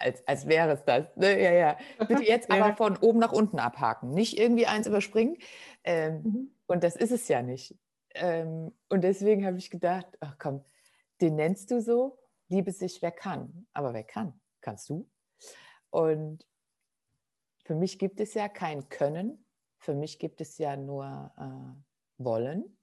als, 0.00 0.26
als 0.26 0.46
wäre 0.46 0.72
es 0.72 0.84
das. 0.84 1.14
Ne? 1.16 1.40
Ja, 1.40 1.52
ja. 1.52 1.78
Bitte 2.08 2.24
jetzt 2.24 2.50
aber 2.50 2.74
von 2.76 2.96
oben 2.96 3.18
nach 3.18 3.32
unten 3.32 3.58
abhaken, 3.58 4.10
nicht 4.10 4.38
irgendwie 4.38 4.66
eins 4.66 4.86
überspringen. 4.86 5.36
Ähm, 5.84 6.22
mhm. 6.22 6.54
Und 6.66 6.82
das 6.82 6.96
ist 6.96 7.12
es 7.12 7.28
ja 7.28 7.42
nicht. 7.42 7.76
Ähm, 8.14 8.72
und 8.88 9.04
deswegen 9.04 9.46
habe 9.46 9.58
ich 9.58 9.70
gedacht, 9.70 10.06
ach 10.20 10.36
komm, 10.38 10.64
den 11.20 11.36
nennst 11.36 11.70
du 11.70 11.80
so, 11.80 12.18
liebe 12.48 12.72
sich, 12.72 13.02
wer 13.02 13.12
kann. 13.12 13.66
Aber 13.72 13.94
wer 13.94 14.04
kann? 14.04 14.40
Kannst 14.60 14.88
du? 14.88 15.08
Und 15.90 16.46
für 17.64 17.74
mich 17.74 17.98
gibt 17.98 18.20
es 18.20 18.34
ja 18.34 18.48
kein 18.48 18.88
Können, 18.88 19.44
für 19.80 19.94
mich 19.94 20.18
gibt 20.18 20.40
es 20.40 20.58
ja 20.58 20.76
nur 20.76 21.32
äh, 21.36 22.22
Wollen. 22.22 22.76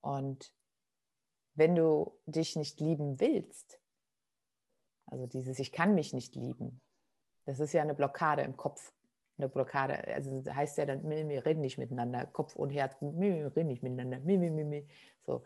Und 0.00 0.52
wenn 1.54 1.76
du 1.76 2.18
dich 2.26 2.56
nicht 2.56 2.80
lieben 2.80 3.20
willst, 3.20 3.80
also 5.06 5.26
dieses 5.26 5.58
Ich 5.58 5.72
kann 5.72 5.94
mich 5.94 6.12
nicht 6.12 6.34
lieben, 6.34 6.80
das 7.44 7.60
ist 7.60 7.72
ja 7.72 7.82
eine 7.82 7.94
Blockade 7.94 8.42
im 8.42 8.56
Kopf. 8.56 8.92
Eine 9.38 9.48
Blockade, 9.48 10.06
also 10.08 10.42
heißt 10.46 10.78
ja 10.78 10.86
dann, 10.86 11.08
wir 11.08 11.46
reden 11.46 11.62
nicht 11.62 11.78
miteinander, 11.78 12.26
Kopf 12.26 12.54
und 12.54 12.70
Herz, 12.70 12.96
wir 13.00 13.56
reden 13.56 13.68
nicht 13.68 13.82
miteinander. 13.82 14.20
So, 15.22 15.42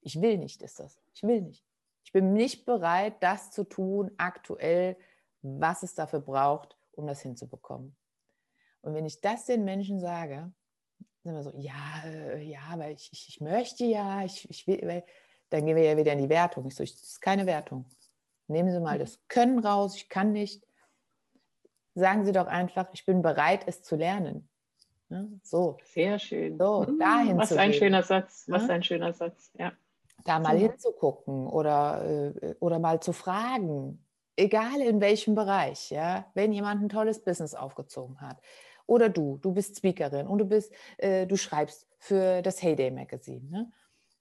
ich 0.00 0.20
will 0.20 0.38
nicht, 0.38 0.60
ist 0.62 0.80
das. 0.80 1.00
Ich 1.14 1.22
will 1.22 1.40
nicht. 1.40 1.64
Ich 2.04 2.12
bin 2.12 2.32
nicht 2.32 2.66
bereit, 2.66 3.22
das 3.22 3.50
zu 3.50 3.64
tun, 3.64 4.10
aktuell, 4.18 4.96
was 5.40 5.82
es 5.82 5.94
dafür 5.94 6.20
braucht, 6.20 6.76
um 6.92 7.06
das 7.06 7.22
hinzubekommen. 7.22 7.96
Und 8.82 8.94
wenn 8.94 9.06
ich 9.06 9.20
das 9.20 9.46
den 9.46 9.64
Menschen 9.64 10.00
sage, 10.00 10.52
sind 11.22 11.34
wir 11.34 11.42
so, 11.42 11.52
ja, 11.56 12.02
äh, 12.04 12.42
ja, 12.42 12.60
aber 12.70 12.90
ich, 12.90 13.08
ich, 13.12 13.28
ich 13.28 13.40
möchte 13.40 13.84
ja, 13.84 14.24
ich, 14.24 14.48
ich 14.50 14.66
will, 14.66 14.80
weil, 14.82 15.04
dann 15.50 15.66
gehen 15.66 15.76
wir 15.76 15.84
ja 15.84 15.96
wieder 15.96 16.12
in 16.12 16.18
die 16.18 16.28
Wertung. 16.28 16.66
Ich 16.66 16.74
so, 16.74 16.82
das 16.82 16.92
ist 16.92 17.20
keine 17.20 17.46
Wertung. 17.46 17.84
Nehmen 18.48 18.70
Sie 18.72 18.80
mal 18.80 18.98
das 18.98 19.20
Können 19.28 19.58
raus, 19.58 19.96
ich 19.96 20.08
kann 20.08 20.32
nicht. 20.32 20.66
Sagen 21.94 22.24
Sie 22.24 22.32
doch 22.32 22.46
einfach, 22.46 22.88
ich 22.92 23.04
bin 23.04 23.22
bereit, 23.22 23.64
es 23.66 23.82
zu 23.82 23.96
lernen. 23.96 24.48
Ne? 25.08 25.28
So. 25.42 25.76
Sehr 25.84 26.18
schön. 26.18 26.58
So, 26.58 26.86
hm, 26.86 26.98
dahin 26.98 27.36
Was 27.36 27.52
ein 27.52 27.72
schöner 27.74 28.02
Satz, 28.02 28.46
was 28.48 28.66
ne? 28.66 28.74
ein 28.74 28.82
schöner 28.82 29.12
Satz, 29.12 29.50
ja. 29.58 29.72
Da 30.24 30.38
mal 30.38 30.58
so. 30.58 30.66
hinzugucken 30.66 31.46
oder, 31.46 32.32
äh, 32.42 32.54
oder 32.60 32.78
mal 32.78 33.00
zu 33.00 33.12
fragen, 33.12 34.04
egal 34.36 34.80
in 34.80 35.00
welchem 35.00 35.34
Bereich, 35.34 35.90
ja, 35.90 36.26
wenn 36.34 36.52
jemand 36.52 36.82
ein 36.82 36.88
tolles 36.88 37.22
Business 37.22 37.54
aufgezogen 37.54 38.20
hat. 38.20 38.38
Oder 38.86 39.08
du, 39.08 39.38
du 39.38 39.52
bist 39.52 39.76
Speakerin 39.76 40.26
und 40.26 40.38
du 40.38 40.44
bist, 40.44 40.72
äh, 40.98 41.26
du 41.26 41.36
schreibst 41.36 41.86
für 41.98 42.42
das 42.42 42.62
Heyday 42.62 42.90
Magazine. 42.90 43.48
Ne? 43.48 43.72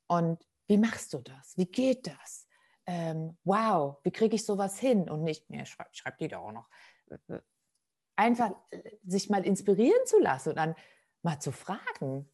Und 0.07 0.45
wie 0.67 0.77
machst 0.77 1.13
du 1.13 1.19
das? 1.19 1.57
Wie 1.57 1.65
geht 1.65 2.07
das? 2.07 2.47
Ähm, 2.85 3.37
wow, 3.43 3.97
wie 4.03 4.11
kriege 4.11 4.35
ich 4.35 4.45
sowas 4.45 4.79
hin? 4.79 5.09
Und 5.09 5.23
nicht, 5.23 5.49
mehr 5.49 5.65
schreib, 5.65 5.95
schreib 5.95 6.17
die 6.17 6.27
da 6.27 6.39
auch 6.39 6.51
noch. 6.51 6.69
Einfach 8.15 8.51
äh, 8.71 8.97
sich 9.05 9.29
mal 9.29 9.45
inspirieren 9.45 10.05
zu 10.05 10.19
lassen 10.19 10.49
und 10.49 10.55
dann 10.55 10.75
mal 11.23 11.39
zu 11.39 11.51
fragen. 11.51 12.29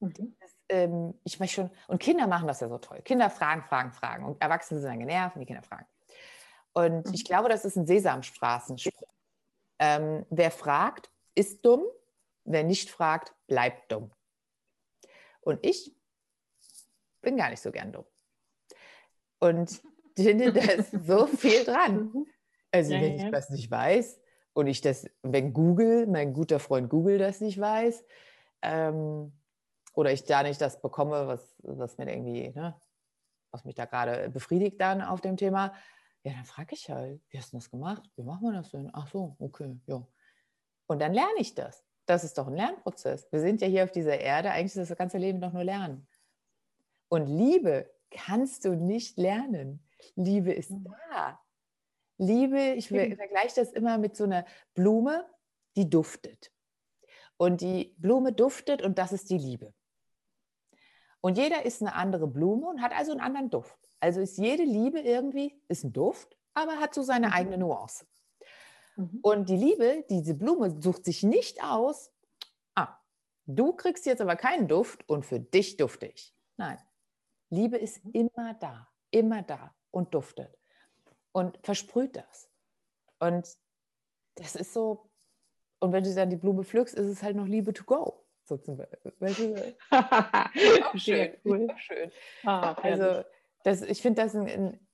Mhm. 0.00 0.36
Das, 0.40 0.56
ähm, 0.68 1.14
ich 1.24 1.38
weiß 1.38 1.50
schon, 1.50 1.70
und 1.88 2.00
Kinder 2.00 2.26
machen 2.26 2.46
das 2.46 2.60
ja 2.60 2.68
so 2.68 2.78
toll. 2.78 3.02
Kinder 3.02 3.30
fragen, 3.30 3.62
fragen, 3.62 3.92
fragen. 3.92 4.24
Und 4.24 4.42
Erwachsene 4.42 4.80
sind 4.80 4.90
dann 4.90 5.00
genervt 5.00 5.36
und 5.36 5.40
die 5.40 5.46
Kinder 5.46 5.62
fragen. 5.62 5.86
Und 6.72 7.06
mhm. 7.06 7.14
ich 7.14 7.24
glaube, 7.24 7.48
das 7.48 7.64
ist 7.64 7.76
ein 7.76 7.86
Sesamstraßenspruch. 7.86 9.08
Ähm, 9.80 10.26
wer 10.30 10.50
fragt, 10.50 11.10
ist 11.38 11.64
dumm. 11.64 11.84
Wer 12.44 12.64
nicht 12.64 12.90
fragt, 12.90 13.34
bleibt 13.46 13.92
dumm. 13.92 14.10
Und 15.40 15.64
ich 15.64 15.94
bin 17.20 17.36
gar 17.36 17.50
nicht 17.50 17.60
so 17.60 17.70
gern 17.70 17.92
dumm. 17.92 18.06
Und 19.38 19.82
ich 20.16 20.24
finde, 20.24 20.52
da 20.52 20.62
ist 20.62 20.90
so 21.06 21.26
viel 21.26 21.64
dran. 21.64 22.12
Mhm. 22.12 22.26
Also, 22.70 22.94
ja, 22.94 23.00
wenn 23.00 23.18
ja. 23.18 23.26
ich 23.26 23.30
das 23.30 23.50
nicht 23.50 23.70
weiß 23.70 24.20
und 24.52 24.66
ich 24.66 24.80
das, 24.80 25.06
wenn 25.22 25.52
Google, 25.52 26.06
mein 26.06 26.32
guter 26.32 26.58
Freund 26.58 26.90
Google 26.90 27.18
das 27.18 27.40
nicht 27.40 27.60
weiß, 27.60 28.04
ähm, 28.62 29.32
oder 29.94 30.12
ich 30.12 30.24
da 30.24 30.42
nicht 30.42 30.60
das 30.60 30.80
bekomme, 30.80 31.26
was, 31.26 31.56
was 31.62 31.98
mir 31.98 32.10
irgendwie, 32.10 32.50
ne, 32.50 32.78
was 33.50 33.64
mich 33.64 33.74
da 33.74 33.84
gerade 33.84 34.28
befriedigt 34.30 34.80
dann 34.80 35.02
auf 35.02 35.20
dem 35.20 35.36
Thema, 35.36 35.72
ja, 36.24 36.32
dann 36.32 36.44
frage 36.44 36.74
ich 36.74 36.90
halt, 36.90 37.22
wie 37.30 37.38
hast 37.38 37.52
du 37.52 37.56
das 37.56 37.70
gemacht? 37.70 38.02
Wie 38.16 38.22
machen 38.22 38.42
wir 38.42 38.52
das 38.52 38.70
denn? 38.70 38.90
Ach 38.92 39.08
so, 39.08 39.36
okay, 39.38 39.76
ja. 39.86 40.06
Und 40.88 41.00
dann 41.00 41.12
lerne 41.12 41.38
ich 41.38 41.54
das. 41.54 41.84
Das 42.06 42.24
ist 42.24 42.38
doch 42.38 42.48
ein 42.48 42.56
Lernprozess. 42.56 43.30
Wir 43.30 43.40
sind 43.40 43.60
ja 43.60 43.68
hier 43.68 43.84
auf 43.84 43.92
dieser 43.92 44.18
Erde, 44.18 44.50
eigentlich 44.50 44.74
ist 44.74 44.90
das 44.90 44.98
ganze 44.98 45.18
Leben 45.18 45.40
doch 45.40 45.52
nur 45.52 45.62
Lernen. 45.62 46.08
Und 47.08 47.26
Liebe 47.26 47.90
kannst 48.10 48.64
du 48.64 48.74
nicht 48.74 49.18
lernen. 49.18 49.86
Liebe 50.16 50.52
ist 50.52 50.70
mhm. 50.70 50.88
da. 51.10 51.38
Liebe, 52.16 52.72
ich 52.72 52.88
vergleiche 52.88 53.54
das 53.56 53.72
immer 53.72 53.98
mit 53.98 54.16
so 54.16 54.24
einer 54.24 54.44
Blume, 54.74 55.24
die 55.76 55.88
duftet. 55.88 56.50
Und 57.36 57.60
die 57.60 57.94
Blume 57.98 58.32
duftet 58.32 58.82
und 58.82 58.98
das 58.98 59.12
ist 59.12 59.30
die 59.30 59.38
Liebe. 59.38 59.72
Und 61.20 61.36
jeder 61.36 61.64
ist 61.64 61.82
eine 61.82 61.94
andere 61.94 62.26
Blume 62.26 62.66
und 62.68 62.80
hat 62.80 62.92
also 62.92 63.12
einen 63.12 63.20
anderen 63.20 63.50
Duft. 63.50 63.78
Also 64.00 64.20
ist 64.20 64.38
jede 64.38 64.64
Liebe 64.64 65.00
irgendwie, 65.00 65.60
ist 65.68 65.84
ein 65.84 65.92
Duft, 65.92 66.36
aber 66.54 66.80
hat 66.80 66.94
so 66.94 67.02
seine 67.02 67.28
mhm. 67.28 67.32
eigene 67.34 67.58
Nuance. 67.58 68.06
Mhm. 68.98 69.20
Und 69.22 69.48
die 69.48 69.56
Liebe, 69.56 70.04
diese 70.10 70.34
Blume, 70.34 70.76
sucht 70.82 71.04
sich 71.04 71.22
nicht 71.22 71.62
aus, 71.62 72.10
ah, 72.74 72.98
du 73.46 73.72
kriegst 73.72 74.06
jetzt 74.06 74.20
aber 74.20 74.36
keinen 74.36 74.66
Duft 74.66 75.08
und 75.08 75.24
für 75.24 75.38
dich 75.38 75.76
dufte 75.76 76.06
ich. 76.06 76.34
Nein, 76.56 76.78
Liebe 77.48 77.76
ist 77.76 78.04
mhm. 78.04 78.12
immer 78.12 78.54
da, 78.54 78.88
immer 79.10 79.42
da 79.42 79.74
und 79.90 80.12
duftet 80.12 80.58
und 81.32 81.58
versprüht 81.62 82.16
das. 82.16 82.50
Und 83.20 83.56
das 84.34 84.56
ist 84.56 84.72
so, 84.72 85.08
und 85.78 85.92
wenn 85.92 86.02
du 86.02 86.12
dann 86.12 86.30
die 86.30 86.36
Blume 86.36 86.64
pflückst, 86.64 86.94
ist 86.94 87.06
es 87.06 87.22
halt 87.22 87.36
noch 87.36 87.46
Liebe 87.46 87.72
to 87.72 87.84
go. 87.84 88.24
So 88.44 88.56
zum 88.56 88.78
Beispiel. 88.78 89.76
auch 89.90 90.96
schön. 90.96 91.36
Cool. 91.44 91.68
schön. 91.76 92.10
Ah, 92.44 92.72
also, 92.72 93.24
das, 93.62 93.82
ich 93.82 94.02
finde 94.02 94.22
das 94.22 94.34
ein, 94.34 94.48
ein, 94.48 94.88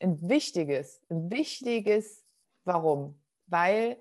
ein 0.00 0.28
wichtiges, 0.28 1.02
ein 1.10 1.30
wichtiges 1.30 2.25
Warum? 2.66 3.18
Weil 3.46 3.96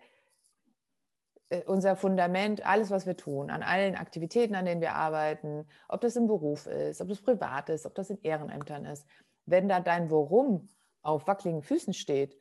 äh, 1.50 1.64
unser 1.66 1.96
Fundament, 1.96 2.66
alles, 2.66 2.90
was 2.92 3.06
wir 3.06 3.16
tun, 3.16 3.50
an 3.50 3.64
allen 3.64 3.96
Aktivitäten, 3.96 4.56
an 4.56 4.66
denen 4.66 4.82
wir 4.82 4.96
arbeiten, 4.96 5.68
ob 5.88 6.02
das 6.02 6.16
im 6.16 6.28
Beruf 6.28 6.66
ist, 6.66 7.02
ob 7.02 7.08
das 7.08 7.22
privat 7.22 7.70
ist, 7.70 7.86
ob 7.86 7.96
das 7.96 8.10
in 8.10 8.22
Ehrenämtern 8.22 8.86
ist, 8.86 9.06
wenn 9.46 9.70
da 9.70 9.80
dein 9.80 10.10
Worum 10.10 10.68
auf 11.02 11.28
wackeligen 11.28 11.62
Füßen 11.62 11.94
steht, 11.94 12.40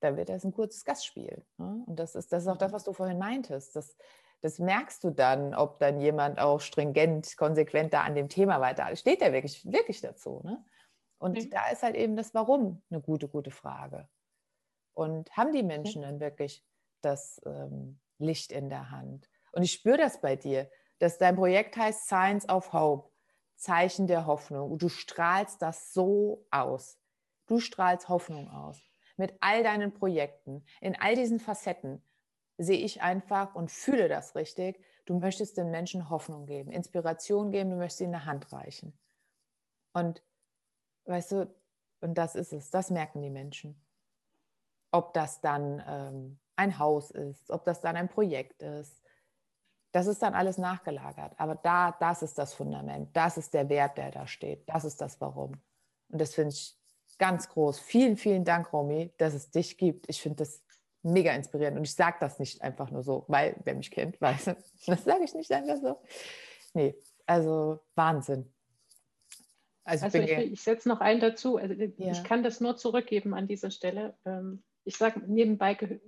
dann 0.00 0.16
wird 0.16 0.28
das 0.28 0.44
ein 0.44 0.52
kurzes 0.52 0.84
Gastspiel. 0.84 1.44
Ne? 1.56 1.84
Und 1.86 1.98
das 1.98 2.14
ist, 2.14 2.32
das 2.32 2.42
ist 2.42 2.48
auch 2.48 2.56
das, 2.56 2.72
was 2.72 2.84
du 2.84 2.92
vorhin 2.92 3.18
meintest. 3.18 3.76
Das, 3.76 3.96
das 4.42 4.58
merkst 4.58 5.02
du 5.04 5.10
dann, 5.10 5.54
ob 5.54 5.78
dann 5.78 6.00
jemand 6.00 6.38
auch 6.38 6.60
stringent, 6.60 7.36
konsequent 7.36 7.94
da 7.94 8.02
an 8.02 8.14
dem 8.14 8.28
Thema 8.28 8.60
weiter 8.60 8.94
steht, 8.96 9.20
der 9.20 9.32
wirklich, 9.32 9.64
wirklich 9.64 10.00
dazu. 10.00 10.42
Ne? 10.44 10.64
Und 11.18 11.38
mhm. 11.38 11.50
da 11.50 11.68
ist 11.68 11.82
halt 11.82 11.94
eben 11.94 12.16
das 12.16 12.34
Warum 12.34 12.82
eine 12.90 13.00
gute, 13.00 13.28
gute 13.28 13.50
Frage. 13.50 14.08
Und 14.96 15.30
haben 15.36 15.52
die 15.52 15.62
Menschen 15.62 16.02
dann 16.02 16.20
wirklich 16.20 16.64
das 17.02 17.38
ähm, 17.44 18.00
Licht 18.16 18.50
in 18.50 18.70
der 18.70 18.90
Hand? 18.90 19.28
Und 19.52 19.62
ich 19.62 19.72
spüre 19.72 19.98
das 19.98 20.22
bei 20.22 20.36
dir, 20.36 20.70
dass 20.98 21.18
dein 21.18 21.36
Projekt 21.36 21.76
heißt 21.76 22.06
Science 22.06 22.48
of 22.48 22.72
Hope, 22.72 23.10
Zeichen 23.56 24.06
der 24.06 24.24
Hoffnung. 24.24 24.72
Und 24.72 24.80
du 24.82 24.88
strahlst 24.88 25.60
das 25.60 25.92
so 25.92 26.46
aus. 26.50 26.98
Du 27.46 27.60
strahlst 27.60 28.08
Hoffnung 28.08 28.50
aus. 28.50 28.80
Mit 29.18 29.34
all 29.40 29.62
deinen 29.62 29.92
Projekten, 29.92 30.64
in 30.80 30.98
all 30.98 31.14
diesen 31.14 31.40
Facetten 31.40 32.02
sehe 32.56 32.78
ich 32.78 33.02
einfach 33.02 33.54
und 33.54 33.70
fühle 33.70 34.08
das 34.08 34.34
richtig. 34.34 34.82
Du 35.04 35.18
möchtest 35.18 35.58
den 35.58 35.70
Menschen 35.70 36.08
Hoffnung 36.08 36.46
geben, 36.46 36.70
Inspiration 36.70 37.50
geben, 37.50 37.68
du 37.68 37.76
möchtest 37.76 38.00
ihnen 38.00 38.14
eine 38.14 38.24
Hand 38.24 38.50
reichen. 38.50 38.98
Und 39.92 40.22
weißt 41.04 41.32
du, 41.32 41.54
und 42.00 42.16
das 42.16 42.34
ist 42.34 42.54
es, 42.54 42.70
das 42.70 42.90
merken 42.90 43.20
die 43.20 43.30
Menschen 43.30 43.78
ob 44.96 45.12
das 45.12 45.40
dann 45.42 45.82
ähm, 45.86 46.38
ein 46.56 46.78
Haus 46.78 47.10
ist, 47.10 47.50
ob 47.50 47.64
das 47.64 47.82
dann 47.82 47.96
ein 47.96 48.08
Projekt 48.08 48.62
ist. 48.62 49.02
Das 49.92 50.06
ist 50.06 50.22
dann 50.22 50.34
alles 50.34 50.56
nachgelagert. 50.56 51.34
Aber 51.36 51.54
da, 51.54 51.92
das 52.00 52.22
ist 52.22 52.38
das 52.38 52.54
Fundament, 52.54 53.14
das 53.14 53.36
ist 53.36 53.52
der 53.52 53.68
Wert, 53.68 53.98
der 53.98 54.10
da 54.10 54.26
steht, 54.26 54.68
das 54.68 54.84
ist 54.84 55.00
das 55.00 55.20
Warum. 55.20 55.52
Und 56.08 56.20
das 56.20 56.34
finde 56.34 56.50
ich 56.54 56.78
ganz 57.18 57.48
groß. 57.48 57.78
Vielen, 57.78 58.16
vielen 58.16 58.44
Dank, 58.44 58.72
Romy, 58.72 59.12
dass 59.18 59.34
es 59.34 59.50
dich 59.50 59.76
gibt. 59.76 60.08
Ich 60.08 60.22
finde 60.22 60.36
das 60.36 60.62
mega 61.02 61.32
inspirierend. 61.32 61.76
Und 61.78 61.84
ich 61.84 61.94
sage 61.94 62.16
das 62.20 62.38
nicht 62.38 62.62
einfach 62.62 62.90
nur 62.90 63.02
so, 63.02 63.24
weil, 63.28 63.56
wer 63.64 63.74
mich 63.74 63.90
kennt, 63.90 64.20
weiß, 64.20 64.44
das 64.86 65.04
sage 65.04 65.24
ich 65.24 65.34
nicht 65.34 65.52
einfach 65.52 65.76
so. 65.76 66.00
Nee, 66.72 66.94
also 67.26 67.80
Wahnsinn. 67.94 68.52
Also, 69.84 70.06
also 70.06 70.18
ich, 70.18 70.30
ich 70.30 70.62
setze 70.62 70.88
noch 70.88 71.00
einen 71.00 71.20
dazu. 71.20 71.58
Also 71.58 71.74
ja. 71.74 72.12
Ich 72.12 72.24
kann 72.24 72.42
das 72.42 72.60
nur 72.60 72.76
zurückgeben 72.76 73.34
an 73.34 73.46
dieser 73.46 73.70
Stelle. 73.70 74.16
Ähm, 74.24 74.64
ich 74.86 74.96
sage 74.96 75.20
nebenbei, 75.26 76.00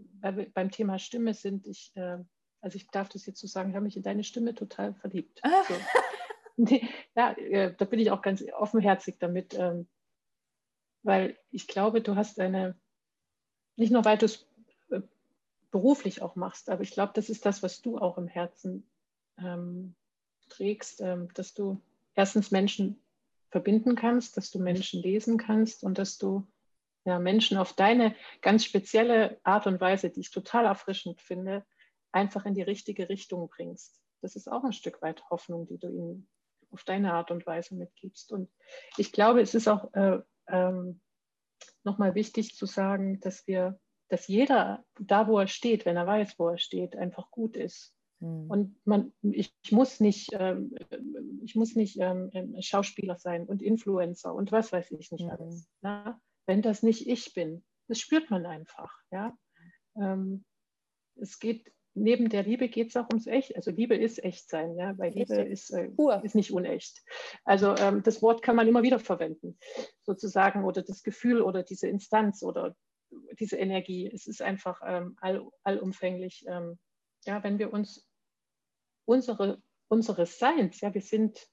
beim 0.55 0.71
Thema 0.71 1.01
Stimme 1.01 1.35
sind, 1.35 1.67
ich, 1.67 1.91
äh, 1.97 2.19
also 2.61 2.77
ich 2.77 2.89
darf 2.89 3.09
das 3.09 3.27
jetzt 3.27 3.41
so 3.41 3.49
sagen, 3.49 3.71
ich 3.71 3.75
habe 3.75 3.85
mich 3.85 3.97
in 3.97 4.05
deine 4.05 4.23
Stimme 4.23 4.55
total 4.55 4.95
verliebt. 4.95 5.41
Ah. 5.43 5.65
So. 5.65 5.75
ja, 7.17 7.33
äh, 7.33 7.75
da 7.77 7.85
bin 7.85 7.99
ich 7.99 8.13
auch 8.13 8.23
ganz 8.23 8.45
offenherzig 8.57 9.17
damit. 9.19 9.55
Ähm, 9.59 9.89
weil 11.03 11.37
ich 11.51 11.67
glaube, 11.67 12.01
du 12.03 12.15
hast 12.15 12.39
eine, 12.39 12.79
nicht 13.75 13.93
nur 13.93 14.05
weil 14.05 14.17
du 14.17 14.27
es 14.27 14.47
äh, 14.91 15.01
beruflich 15.73 16.23
auch 16.23 16.37
machst, 16.37 16.71
aber 16.71 16.83
ich 16.83 16.93
glaube, 16.93 17.13
das 17.15 17.31
ist 17.31 17.47
das, 17.47 17.65
was 17.65 17.83
du 17.83 17.99
auch 17.99 18.17
im 18.17 18.29
Herzen 18.29 18.89
ähm, 19.39 19.97
trägst, 20.49 21.01
ähm, 21.01 21.29
dass 21.35 21.53
du 21.53 21.81
erstens 22.15 22.53
Menschen 22.53 23.03
verbinden 23.51 23.97
kannst, 23.97 24.37
dass 24.37 24.51
du 24.53 24.61
Menschen 24.61 25.03
lesen 25.03 25.37
kannst 25.37 25.83
und 25.83 25.99
dass 25.99 26.19
du 26.19 26.47
ja, 27.09 27.19
Menschen 27.19 27.57
auf 27.57 27.73
deine 27.73 28.15
ganz 28.43 28.65
spezielle 28.65 29.41
Art 29.43 29.67
und 29.67 29.81
Weise, 29.81 30.11
die 30.11 30.21
ich 30.21 30.31
total 30.31 30.67
erfrischend 30.67 31.21
finde, 31.23 31.65
einfach 32.13 32.45
in 32.47 32.55
die 32.55 32.63
richtige 32.63 33.09
Richtung 33.09 33.49
bringst. 33.49 34.01
Das 34.21 34.37
ist 34.37 34.51
auch 34.51 34.63
ein 34.65 34.73
Stück 34.73 35.01
weit 35.01 35.25
Hoffnung, 35.31 35.67
die 35.67 35.79
du 35.79 35.89
ihnen 35.89 36.29
auf 36.71 36.85
deine 36.85 37.15
Art 37.15 37.31
und 37.31 37.47
Weise 37.47 37.75
mitgibst. 37.75 38.31
Und 38.31 38.51
ich 38.97 39.11
glaube, 39.13 39.41
es 39.41 39.55
ist 39.55 39.69
auch 39.69 39.93
äh, 39.95 40.19
ähm, 40.49 41.01
nochmal 41.83 42.15
wichtig 42.15 42.55
zu 42.55 42.67
sagen, 42.67 43.21
dass 43.21 43.47
wir, 43.47 43.81
dass 44.09 44.29
jeder 44.29 44.85
da, 45.01 45.29
wo 45.29 45.39
er 45.39 45.49
steht, 45.49 45.87
wenn 45.87 45.97
er 45.97 46.07
weiß, 46.07 46.39
wo 46.39 46.49
er 46.49 46.59
steht, 46.59 46.95
einfach 46.97 47.31
gut 47.31 47.57
ist. 47.57 47.95
Mhm. 48.21 48.51
Und 48.51 48.87
man, 48.87 49.13
ich, 49.23 49.55
ich, 49.63 49.73
muss 49.73 50.01
nicht, 50.01 50.31
ähm, 50.33 50.75
ich 51.43 51.55
muss 51.55 51.75
nicht 51.75 51.99
ähm, 52.01 52.31
Schauspieler 52.61 53.17
sein 53.17 53.47
und 53.47 53.63
Influencer 53.63 54.35
und 54.35 54.53
was 54.53 54.73
weiß 54.73 54.91
ich 54.91 55.11
nicht 55.11 55.25
mhm. 55.25 55.31
alles. 55.31 55.69
Na? 55.81 56.21
Wenn 56.49 56.63
das 56.63 56.83
nicht 56.83 57.07
ich 57.07 57.35
bin, 57.35 57.63
das 57.87 58.01
spürt 58.01 58.31
man 58.31 58.47
einfach. 58.47 58.93
Ja? 59.13 59.37
Ähm, 59.97 60.45
es 61.15 61.39
geht 61.39 61.71
neben 61.99 62.29
der 62.29 62.43
Liebe 62.43 62.69
geht 62.69 62.89
es 62.89 62.97
auch 62.97 63.09
ums 63.09 63.27
Echt. 63.27 63.57
Also 63.57 63.71
Liebe 63.71 63.97
ist 63.97 64.23
echt 64.25 64.49
sein, 64.49 64.77
ja, 64.77 64.97
weil 64.99 65.13
Liebe 65.13 65.35
ist, 65.43 65.71
äh, 65.71 65.91
ist 66.23 66.35
nicht 66.35 66.53
unecht. 66.53 67.03
Also 67.45 67.75
ähm, 67.77 68.03
das 68.03 68.23
Wort 68.23 68.43
kann 68.43 68.57
man 68.57 68.69
immer 68.69 68.83
wieder 68.83 68.99
verwenden, 68.99 69.59
sozusagen, 70.03 70.65
oder 70.65 70.83
das 70.83 71.03
Gefühl 71.03 71.43
oder 71.43 71.63
diese 71.63 71.89
Instanz 71.89 72.43
oder 72.43 72.77
diese 73.39 73.57
Energie. 73.57 74.11
Es 74.13 74.27
ist 74.27 74.43
einfach 74.43 74.81
ähm, 74.87 75.17
all, 75.21 75.47
allumfänglich. 75.65 76.45
Ähm, 76.49 76.79
ja, 77.25 77.43
wenn 77.43 77.59
wir 77.59 77.73
uns 77.73 78.09
unsere, 79.05 79.61
unseres 79.89 80.39
Seins, 80.39 80.81
ja, 80.81 80.95
wir 80.95 81.03
sind, 81.03 81.49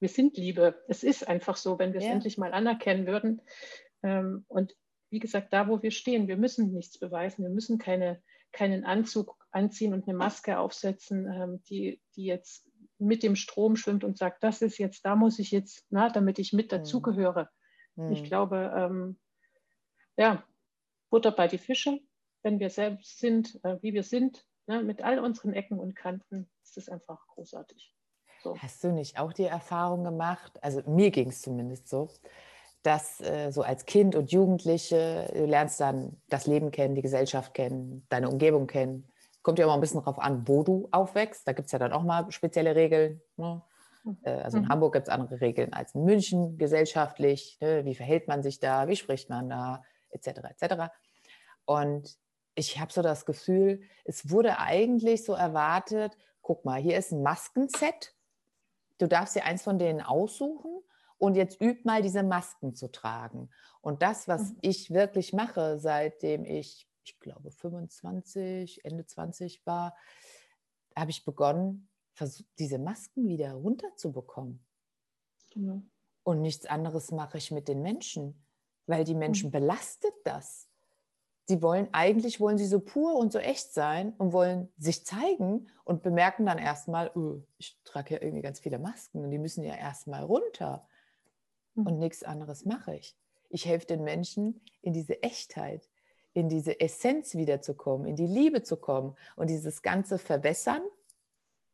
wir 0.00 0.08
sind 0.08 0.36
Liebe. 0.36 0.82
Es 0.88 1.02
ist 1.04 1.28
einfach 1.28 1.56
so, 1.56 1.78
wenn 1.78 1.92
wir 1.92 2.00
es 2.00 2.06
ja. 2.06 2.12
endlich 2.12 2.38
mal 2.38 2.52
anerkennen 2.52 3.06
würden. 3.06 3.42
Ähm, 4.02 4.44
und 4.48 4.76
wie 5.10 5.20
gesagt, 5.20 5.52
da, 5.52 5.68
wo 5.68 5.82
wir 5.82 5.90
stehen, 5.90 6.28
wir 6.28 6.36
müssen 6.36 6.72
nichts 6.72 6.98
beweisen, 6.98 7.42
wir 7.42 7.50
müssen 7.50 7.78
keine 7.78 8.22
keinen 8.52 8.84
Anzug 8.84 9.36
anziehen 9.50 9.94
und 9.94 10.08
eine 10.08 10.16
Maske 10.16 10.58
aufsetzen, 10.58 11.26
ähm, 11.26 11.62
die, 11.68 12.00
die 12.16 12.24
jetzt 12.24 12.68
mit 12.98 13.22
dem 13.22 13.36
Strom 13.36 13.76
schwimmt 13.76 14.04
und 14.04 14.18
sagt, 14.18 14.42
das 14.42 14.62
ist 14.62 14.78
jetzt, 14.78 15.04
da 15.04 15.16
muss 15.16 15.38
ich 15.38 15.50
jetzt, 15.50 15.86
na, 15.90 16.10
damit 16.10 16.38
ich 16.38 16.52
mit 16.52 16.72
dazugehöre. 16.72 17.48
Mhm. 17.96 18.12
Ich 18.12 18.24
glaube, 18.24 18.72
ähm, 18.76 19.18
ja, 20.16 20.44
Butter 21.08 21.32
bei 21.32 21.48
die 21.48 21.58
Fische, 21.58 21.98
wenn 22.42 22.60
wir 22.60 22.70
selbst 22.70 23.18
sind, 23.18 23.58
äh, 23.64 23.78
wie 23.80 23.94
wir 23.94 24.02
sind, 24.02 24.46
ne, 24.66 24.82
mit 24.82 25.02
all 25.02 25.18
unseren 25.18 25.52
Ecken 25.52 25.78
und 25.78 25.96
Kanten, 25.96 26.50
ist 26.62 26.76
das 26.76 26.88
einfach 26.88 27.26
großartig. 27.28 27.94
So. 28.42 28.56
Hast 28.58 28.84
du 28.84 28.92
nicht 28.92 29.18
auch 29.18 29.32
die 29.32 29.44
Erfahrung 29.44 30.04
gemacht, 30.04 30.62
also 30.62 30.82
mir 30.88 31.10
ging 31.10 31.28
es 31.28 31.42
zumindest 31.42 31.88
so, 31.88 32.08
dass 32.82 33.20
äh, 33.20 33.50
so 33.50 33.62
als 33.62 33.84
Kind 33.84 34.14
und 34.14 34.32
Jugendliche, 34.32 35.30
du 35.34 35.44
lernst 35.44 35.80
dann 35.80 36.16
das 36.28 36.46
Leben 36.46 36.70
kennen, 36.70 36.94
die 36.94 37.02
Gesellschaft 37.02 37.52
kennen, 37.54 38.06
deine 38.08 38.28
Umgebung 38.30 38.66
kennen. 38.66 39.06
Kommt 39.42 39.58
ja 39.58 39.64
immer 39.64 39.74
ein 39.74 39.80
bisschen 39.80 40.00
darauf 40.00 40.18
an, 40.18 40.46
wo 40.48 40.62
du 40.62 40.88
aufwächst. 40.90 41.46
Da 41.46 41.52
gibt 41.52 41.66
es 41.66 41.72
ja 41.72 41.78
dann 41.78 41.92
auch 41.92 42.02
mal 42.02 42.30
spezielle 42.30 42.74
Regeln. 42.74 43.20
Ne? 43.36 43.62
Äh, 44.22 44.30
also 44.30 44.58
in 44.58 44.64
mhm. 44.64 44.68
Hamburg 44.70 44.94
gibt 44.94 45.08
es 45.08 45.12
andere 45.12 45.40
Regeln 45.40 45.72
als 45.72 45.94
in 45.94 46.04
München 46.04 46.56
gesellschaftlich. 46.56 47.58
Ne? 47.60 47.84
Wie 47.84 47.94
verhält 47.94 48.28
man 48.28 48.42
sich 48.42 48.60
da? 48.60 48.88
Wie 48.88 48.96
spricht 48.96 49.28
man 49.28 49.50
da? 49.50 49.82
Etc. 50.10 50.28
etc. 50.28 50.92
Und 51.66 52.18
ich 52.54 52.80
habe 52.80 52.92
so 52.92 53.02
das 53.02 53.26
Gefühl, 53.26 53.82
es 54.04 54.30
wurde 54.30 54.58
eigentlich 54.58 55.24
so 55.24 55.34
erwartet, 55.34 56.16
guck 56.42 56.64
mal, 56.64 56.80
hier 56.80 56.98
ist 56.98 57.12
ein 57.12 57.22
Maskenset. 57.22 58.14
Du 58.98 59.06
darfst 59.06 59.36
dir 59.36 59.44
eins 59.44 59.62
von 59.62 59.78
denen 59.78 60.00
aussuchen 60.00 60.82
und 61.20 61.34
jetzt 61.36 61.60
übt 61.60 61.82
mal 61.84 62.02
diese 62.02 62.22
Masken 62.22 62.74
zu 62.74 62.90
tragen. 62.90 63.50
Und 63.82 64.02
das, 64.02 64.26
was 64.26 64.52
mhm. 64.52 64.58
ich 64.62 64.90
wirklich 64.90 65.32
mache, 65.34 65.78
seitdem 65.78 66.44
ich, 66.46 66.88
ich 67.04 67.20
glaube, 67.20 67.50
25, 67.50 68.84
Ende 68.84 69.04
20 69.04 69.64
war, 69.66 69.94
habe 70.96 71.10
ich 71.10 71.24
begonnen, 71.24 71.88
diese 72.58 72.78
Masken 72.78 73.28
wieder 73.28 73.52
runterzubekommen. 73.52 74.64
Genau. 75.50 75.82
Und 76.22 76.40
nichts 76.40 76.66
anderes 76.66 77.10
mache 77.12 77.38
ich 77.38 77.50
mit 77.50 77.68
den 77.68 77.82
Menschen, 77.82 78.46
weil 78.86 79.04
die 79.04 79.14
Menschen 79.14 79.48
mhm. 79.48 79.52
belastet 79.52 80.14
das. 80.24 80.68
Sie 81.44 81.60
wollen, 81.60 81.88
eigentlich 81.92 82.40
wollen 82.40 82.58
sie 82.58 82.66
so 82.66 82.80
pur 82.80 83.16
und 83.16 83.32
so 83.32 83.38
echt 83.38 83.74
sein 83.74 84.14
und 84.16 84.32
wollen 84.32 84.72
sich 84.78 85.04
zeigen 85.04 85.68
und 85.84 86.02
bemerken 86.02 86.46
dann 86.46 86.58
erstmal, 86.58 87.10
oh, 87.14 87.42
ich 87.58 87.78
trage 87.84 88.14
ja 88.14 88.22
irgendwie 88.22 88.42
ganz 88.42 88.60
viele 88.60 88.78
Masken 88.78 89.22
und 89.22 89.30
die 89.30 89.38
müssen 89.38 89.64
ja 89.64 89.74
erstmal 89.74 90.22
runter 90.22 90.86
und 91.86 91.98
nichts 91.98 92.22
anderes 92.22 92.64
mache 92.64 92.96
ich. 92.96 93.16
Ich 93.48 93.66
helfe 93.66 93.86
den 93.86 94.04
Menschen 94.04 94.60
in 94.82 94.92
diese 94.92 95.22
Echtheit, 95.22 95.88
in 96.32 96.48
diese 96.48 96.80
Essenz 96.80 97.34
wiederzukommen, 97.34 98.06
in 98.06 98.16
die 98.16 98.26
Liebe 98.26 98.62
zu 98.62 98.76
kommen 98.76 99.16
und 99.36 99.50
dieses 99.50 99.82
ganze 99.82 100.18
Verwässern 100.18 100.82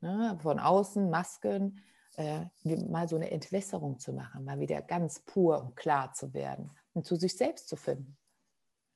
ne, 0.00 0.38
von 0.42 0.58
außen, 0.58 1.10
Masken, 1.10 1.82
äh, 2.16 2.46
mal 2.64 3.08
so 3.08 3.16
eine 3.16 3.30
Entwässerung 3.30 3.98
zu 3.98 4.12
machen, 4.12 4.44
mal 4.44 4.58
wieder 4.58 4.80
ganz 4.80 5.20
pur 5.20 5.62
und 5.62 5.76
klar 5.76 6.12
zu 6.14 6.32
werden 6.32 6.70
und 6.94 7.04
zu 7.04 7.16
sich 7.16 7.36
selbst 7.36 7.68
zu 7.68 7.76
finden. 7.76 8.16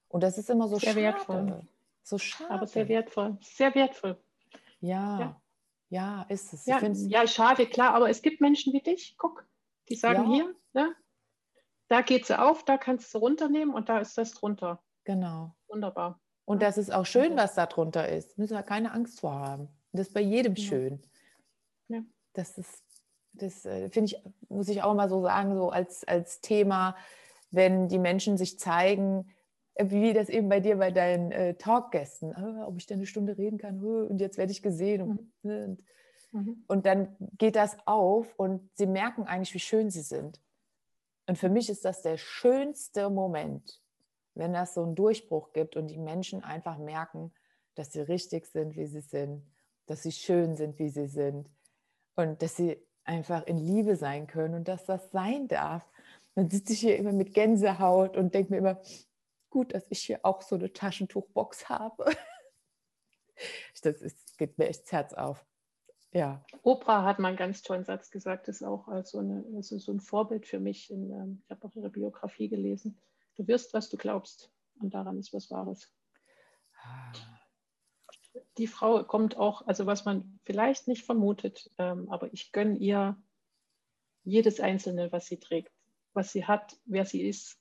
Und 0.09 0.23
das 0.23 0.39
ist 0.39 0.51
immer 0.51 0.69
so 0.69 0.77
sehr 0.77 0.93
schade. 0.93 1.03
wertvoll. 1.03 1.69
So 2.03 2.19
schade. 2.19 2.51
Aber 2.51 2.67
sehr 2.67 2.89
wertvoll. 2.89 3.37
Sehr 3.43 3.75
wertvoll. 3.75 4.19
Ja, 4.81 5.21
ja, 5.21 5.41
ja 5.91 6.23
ist 6.29 6.53
es. 6.53 6.67
Ja, 6.67 6.81
ja, 6.83 7.27
schade, 7.27 7.67
klar. 7.67 7.95
Aber 7.95 8.09
es 8.09 8.23
gibt 8.23 8.41
Menschen 8.41 8.73
wie 8.73 8.81
dich, 8.81 9.15
guck, 9.19 9.47
die 9.89 9.95
sagen 9.95 10.31
ja. 10.31 10.35
hier, 10.35 10.55
ne, 10.73 10.97
da 11.91 12.03
geht 12.03 12.25
sie 12.25 12.39
auf, 12.39 12.65
da 12.65 12.79
kannst 12.79 13.13
du 13.13 13.19
runternehmen 13.19 13.75
und 13.75 13.89
da 13.89 13.99
ist 13.99 14.17
das 14.17 14.33
drunter. 14.33 14.81
Genau. 15.05 15.57
Wunderbar. 15.69 16.21
Und 16.45 16.63
das 16.63 16.79
ist 16.79 16.93
auch 16.93 17.05
schön, 17.05 17.37
was 17.37 17.55
da 17.55 17.67
drunter 17.67 18.09
ist. 18.09 18.39
Müssen 18.39 18.55
wir 18.55 18.63
keine 18.63 18.93
Angst 18.93 19.21
vor 19.21 19.35
haben. 19.35 19.69
Das 19.93 20.07
ist 20.07 20.15
bei 20.15 20.21
jedem 20.21 20.55
ja. 20.55 20.65
schön. 20.65 21.03
Ja. 21.89 22.03
Das 22.33 22.57
ist, 22.59 22.85
das 23.33 23.65
äh, 23.67 23.91
finde 23.91 24.13
ich, 24.13 24.23
muss 24.49 24.69
ich 24.69 24.83
auch 24.83 24.95
mal 24.95 25.09
so 25.09 25.21
sagen, 25.21 25.57
so 25.57 25.71
als, 25.71 26.07
als 26.07 26.41
Thema, 26.41 26.97
wenn 27.51 27.89
die 27.89 27.99
Menschen 27.99 28.39
sich 28.39 28.61
zeigen, 28.61 29.35
äh, 29.75 29.91
wie 29.91 30.13
das 30.13 30.29
eben 30.29 30.49
bei 30.49 30.61
dir 30.61 30.77
bei 30.77 30.93
deinen 30.93 31.33
äh, 31.33 31.55
Talkgästen, 31.55 32.37
ah, 32.37 32.67
ob 32.69 32.77
ich 32.77 32.87
da 32.87 32.95
eine 32.95 33.07
Stunde 33.07 33.37
reden 33.37 33.59
kann, 33.59 33.83
und 33.83 34.21
jetzt 34.21 34.39
werde 34.39 34.53
ich 34.53 34.63
gesehen. 34.63 35.03
Und, 35.03 35.11
mhm. 35.11 35.31
Ne, 35.43 35.65
und, 35.65 35.83
mhm. 36.31 36.65
und 36.69 36.87
dann 36.87 37.17
geht 37.37 37.57
das 37.57 37.77
auf 37.85 38.33
und 38.39 38.71
sie 38.75 38.87
merken 38.87 39.25
eigentlich, 39.25 39.55
wie 39.55 39.61
schön 39.61 39.91
sie 39.91 40.03
sind. 40.03 40.41
Und 41.31 41.37
für 41.37 41.49
mich 41.49 41.71
ist 41.71 41.85
das 41.85 42.03
der 42.03 42.17
schönste 42.17 43.09
Moment, 43.09 43.81
wenn 44.35 44.53
das 44.53 44.75
so 44.75 44.83
einen 44.83 44.97
Durchbruch 44.97 45.53
gibt 45.53 45.77
und 45.77 45.87
die 45.87 45.97
Menschen 45.97 46.43
einfach 46.43 46.77
merken, 46.77 47.33
dass 47.77 47.93
sie 47.93 48.01
richtig 48.01 48.47
sind, 48.47 48.75
wie 48.75 48.87
sie 48.87 49.01
sind, 49.01 49.49
dass 49.87 50.03
sie 50.03 50.11
schön 50.11 50.57
sind, 50.57 50.81
wie 50.81 50.89
sie 50.89 51.07
sind 51.07 51.49
und 52.17 52.43
dass 52.43 52.57
sie 52.57 52.85
einfach 53.05 53.47
in 53.47 53.59
Liebe 53.59 53.95
sein 53.95 54.27
können 54.27 54.57
und 54.57 54.67
dass 54.67 54.87
das 54.87 55.13
sein 55.13 55.47
darf. 55.47 55.89
Dann 56.35 56.51
sitze 56.51 56.73
ich 56.73 56.81
hier 56.81 56.97
immer 56.97 57.13
mit 57.13 57.33
Gänsehaut 57.33 58.17
und 58.17 58.35
denke 58.35 58.51
mir 58.51 58.59
immer, 58.59 58.81
gut, 59.51 59.73
dass 59.73 59.87
ich 59.89 60.01
hier 60.01 60.19
auch 60.25 60.43
so 60.43 60.57
eine 60.57 60.73
Taschentuchbox 60.73 61.69
habe. 61.69 62.07
Das 63.83 64.03
ist, 64.03 64.37
geht 64.37 64.59
mir 64.59 64.69
echt 64.69 64.83
das 64.83 64.93
Herz 64.93 65.15
auf. 65.15 65.47
Ja. 66.13 66.45
Oprah 66.63 67.05
hat 67.05 67.19
mal 67.19 67.29
einen 67.29 67.37
ganz 67.37 67.63
tollen 67.63 67.85
Satz 67.85 68.11
gesagt, 68.11 68.49
ist 68.49 68.65
auch 68.65 68.89
also, 68.89 69.19
eine, 69.19 69.45
also 69.55 69.79
so 69.79 69.93
ein 69.93 70.01
Vorbild 70.01 70.47
für 70.47 70.59
mich. 70.59 70.91
In, 70.91 71.11
ähm, 71.11 71.43
ich 71.45 71.51
habe 71.51 71.67
auch 71.67 71.77
ihre 71.77 71.91
Biografie 71.91 72.49
gelesen. 72.49 72.99
Du 73.37 73.47
wirst, 73.47 73.75
was 73.75 73.89
du 73.89 73.97
glaubst. 73.97 74.51
Und 74.81 74.95
daran 74.95 75.19
ist 75.19 75.33
was 75.33 75.51
Wahres. 75.51 75.93
Ah. 76.83 77.13
Die 78.59 78.67
Frau 78.67 79.05
kommt 79.05 79.37
auch, 79.37 79.67
also 79.67 79.87
was 79.87 80.05
man 80.05 80.41
vielleicht 80.45 80.89
nicht 80.89 81.05
vermutet, 81.05 81.71
ähm, 81.79 82.11
aber 82.11 82.33
ich 82.33 82.53
gönne 82.53 82.77
ihr 82.77 83.17
jedes 84.25 84.61
Einzelne, 84.61 85.13
was 85.13 85.27
sie 85.27 85.39
trägt, 85.39 85.73
was 86.13 86.33
sie 86.33 86.47
hat, 86.47 86.77
wer 86.85 87.05
sie 87.05 87.23
ist, 87.23 87.61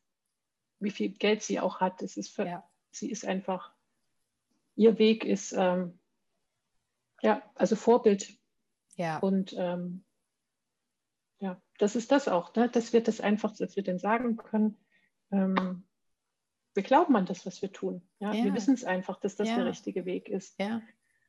wie 0.80 0.92
viel 0.92 1.10
Geld 1.10 1.44
sie 1.44 1.60
auch 1.60 1.80
hat. 1.80 2.02
Es 2.02 2.18
ist 2.18 2.34
für, 2.34 2.46
ja. 2.46 2.70
Sie 2.92 3.12
ist 3.12 3.26
einfach, 3.26 3.74
ihr 4.76 4.98
Weg 4.98 5.24
ist, 5.24 5.54
ähm, 5.54 6.00
ja, 7.22 7.44
also 7.56 7.76
Vorbild 7.76 8.39
ja. 9.00 9.18
Und 9.20 9.56
ähm, 9.58 10.04
ja, 11.40 11.60
das 11.78 11.96
ist 11.96 12.12
das 12.12 12.28
auch, 12.28 12.54
ne? 12.56 12.70
dass 12.70 12.94
wir 12.94 13.02
das 13.02 13.22
einfach, 13.22 13.56
dass 13.56 13.76
wir 13.76 13.84
dann 13.84 13.98
sagen 13.98 14.36
können, 14.36 14.78
ähm, 15.32 15.86
wir 16.76 16.84
glauben 16.84 17.16
an 17.16 17.26
das, 17.26 17.46
was 17.46 17.62
wir 17.62 17.72
tun. 17.72 18.08
Ja? 18.20 18.34
ja. 18.34 18.44
Wir 18.44 18.54
wissen 18.54 18.74
es 18.74 18.84
einfach, 18.84 19.20
dass 19.20 19.36
das 19.36 19.48
ja. 19.48 19.56
der 19.56 19.66
richtige 19.66 20.06
Weg 20.06 20.30
ist. 20.30 20.60
Ja. 20.60 20.82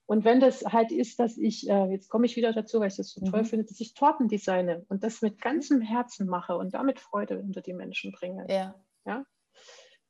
Und 0.07 0.25
wenn 0.25 0.41
das 0.41 0.65
halt 0.65 0.91
ist, 0.91 1.21
dass 1.21 1.39
ich, 1.39 1.71
äh, 1.71 1.93
jetzt 1.93 2.09
komme 2.09 2.27
ich 2.27 2.35
wieder 2.35 2.53
dazu, 2.53 2.81
weil 2.81 2.89
ich 2.89 2.97
das 2.97 3.11
so 3.11 3.25
mhm. 3.25 3.31
toll 3.31 3.45
finde, 3.45 3.67
dass 3.67 3.81
ich 3.81 3.95
Torten 3.95 4.27
designe 4.27 4.85
und 4.89 5.05
das 5.05 5.23
mit 5.23 5.41
ganzem 5.41 5.81
Herzen 5.81 6.27
mache 6.27 6.57
und 6.57 6.75
damit 6.75 6.99
Freude 6.99 7.39
unter 7.39 7.61
die 7.61 7.73
Menschen 7.73 8.11
bringe. 8.11 8.45
Ja. 8.51 8.75
Ja? 9.07 9.25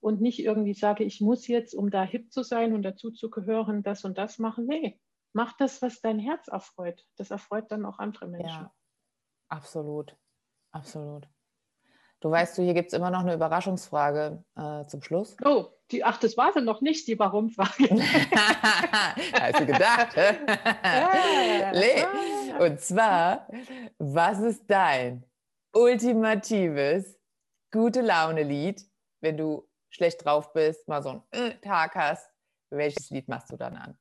Und 0.01 0.23
nicht 0.23 0.43
irgendwie 0.43 0.73
sage, 0.73 1.05
ich 1.05 1.21
muss 1.21 1.47
jetzt, 1.47 1.75
um 1.75 1.91
da 1.91 2.03
hip 2.03 2.33
zu 2.33 2.43
sein 2.43 2.73
und 2.73 2.83
dazu 2.83 3.11
zu 3.11 3.29
gehören, 3.29 3.83
das 3.83 4.05
und 4.07 4.17
das 4.17 4.39
machen. 4.39 4.65
Nee, 4.67 4.99
mach 5.33 5.57
das, 5.57 5.83
was 5.83 6.01
dein 6.01 6.19
Herz 6.19 6.49
erfreut. 6.49 7.07
Das 7.17 7.31
erfreut 7.31 7.71
dann 7.71 7.85
auch 7.85 7.99
andere 7.99 8.27
Menschen. 8.27 8.49
Ja, 8.49 8.75
absolut. 9.49 10.17
Absolut. 10.73 11.29
Du 12.21 12.31
weißt 12.31 12.59
du, 12.59 12.63
hier 12.63 12.75
gibt 12.75 12.89
es 12.89 12.93
immer 12.93 13.11
noch 13.11 13.21
eine 13.21 13.33
Überraschungsfrage 13.33 14.45
äh, 14.55 14.85
zum 14.87 15.03
Schluss. 15.03 15.37
Oh, 15.43 15.69
die, 15.91 16.05
ach, 16.05 16.19
das 16.19 16.37
war 16.37 16.53
dann 16.53 16.67
noch 16.67 16.83
nicht 16.83 17.09
die 17.09 17.19
Warum-Frage. 17.19 17.89
Hast 19.41 19.61
du 19.61 19.67
gedacht? 19.67 20.17
nee. 21.75 22.05
Und 22.59 22.79
zwar, 22.81 23.49
was 23.99 24.39
ist 24.41 24.65
dein 24.69 25.25
ultimatives 25.73 27.19
gute 27.73 28.03
Laune-Lied, 28.03 28.85
wenn 29.23 29.39
du 29.39 29.67
schlecht 29.89 30.23
drauf 30.25 30.53
bist, 30.53 30.87
mal 30.89 31.03
so 31.03 31.09
einen 31.09 31.23
äh, 31.31 31.59
Tag 31.61 31.95
hast? 31.95 32.31
Welches 32.69 33.09
Lied 33.09 33.29
machst 33.29 33.51
du 33.51 33.57
dann 33.57 33.77
an? 33.77 33.99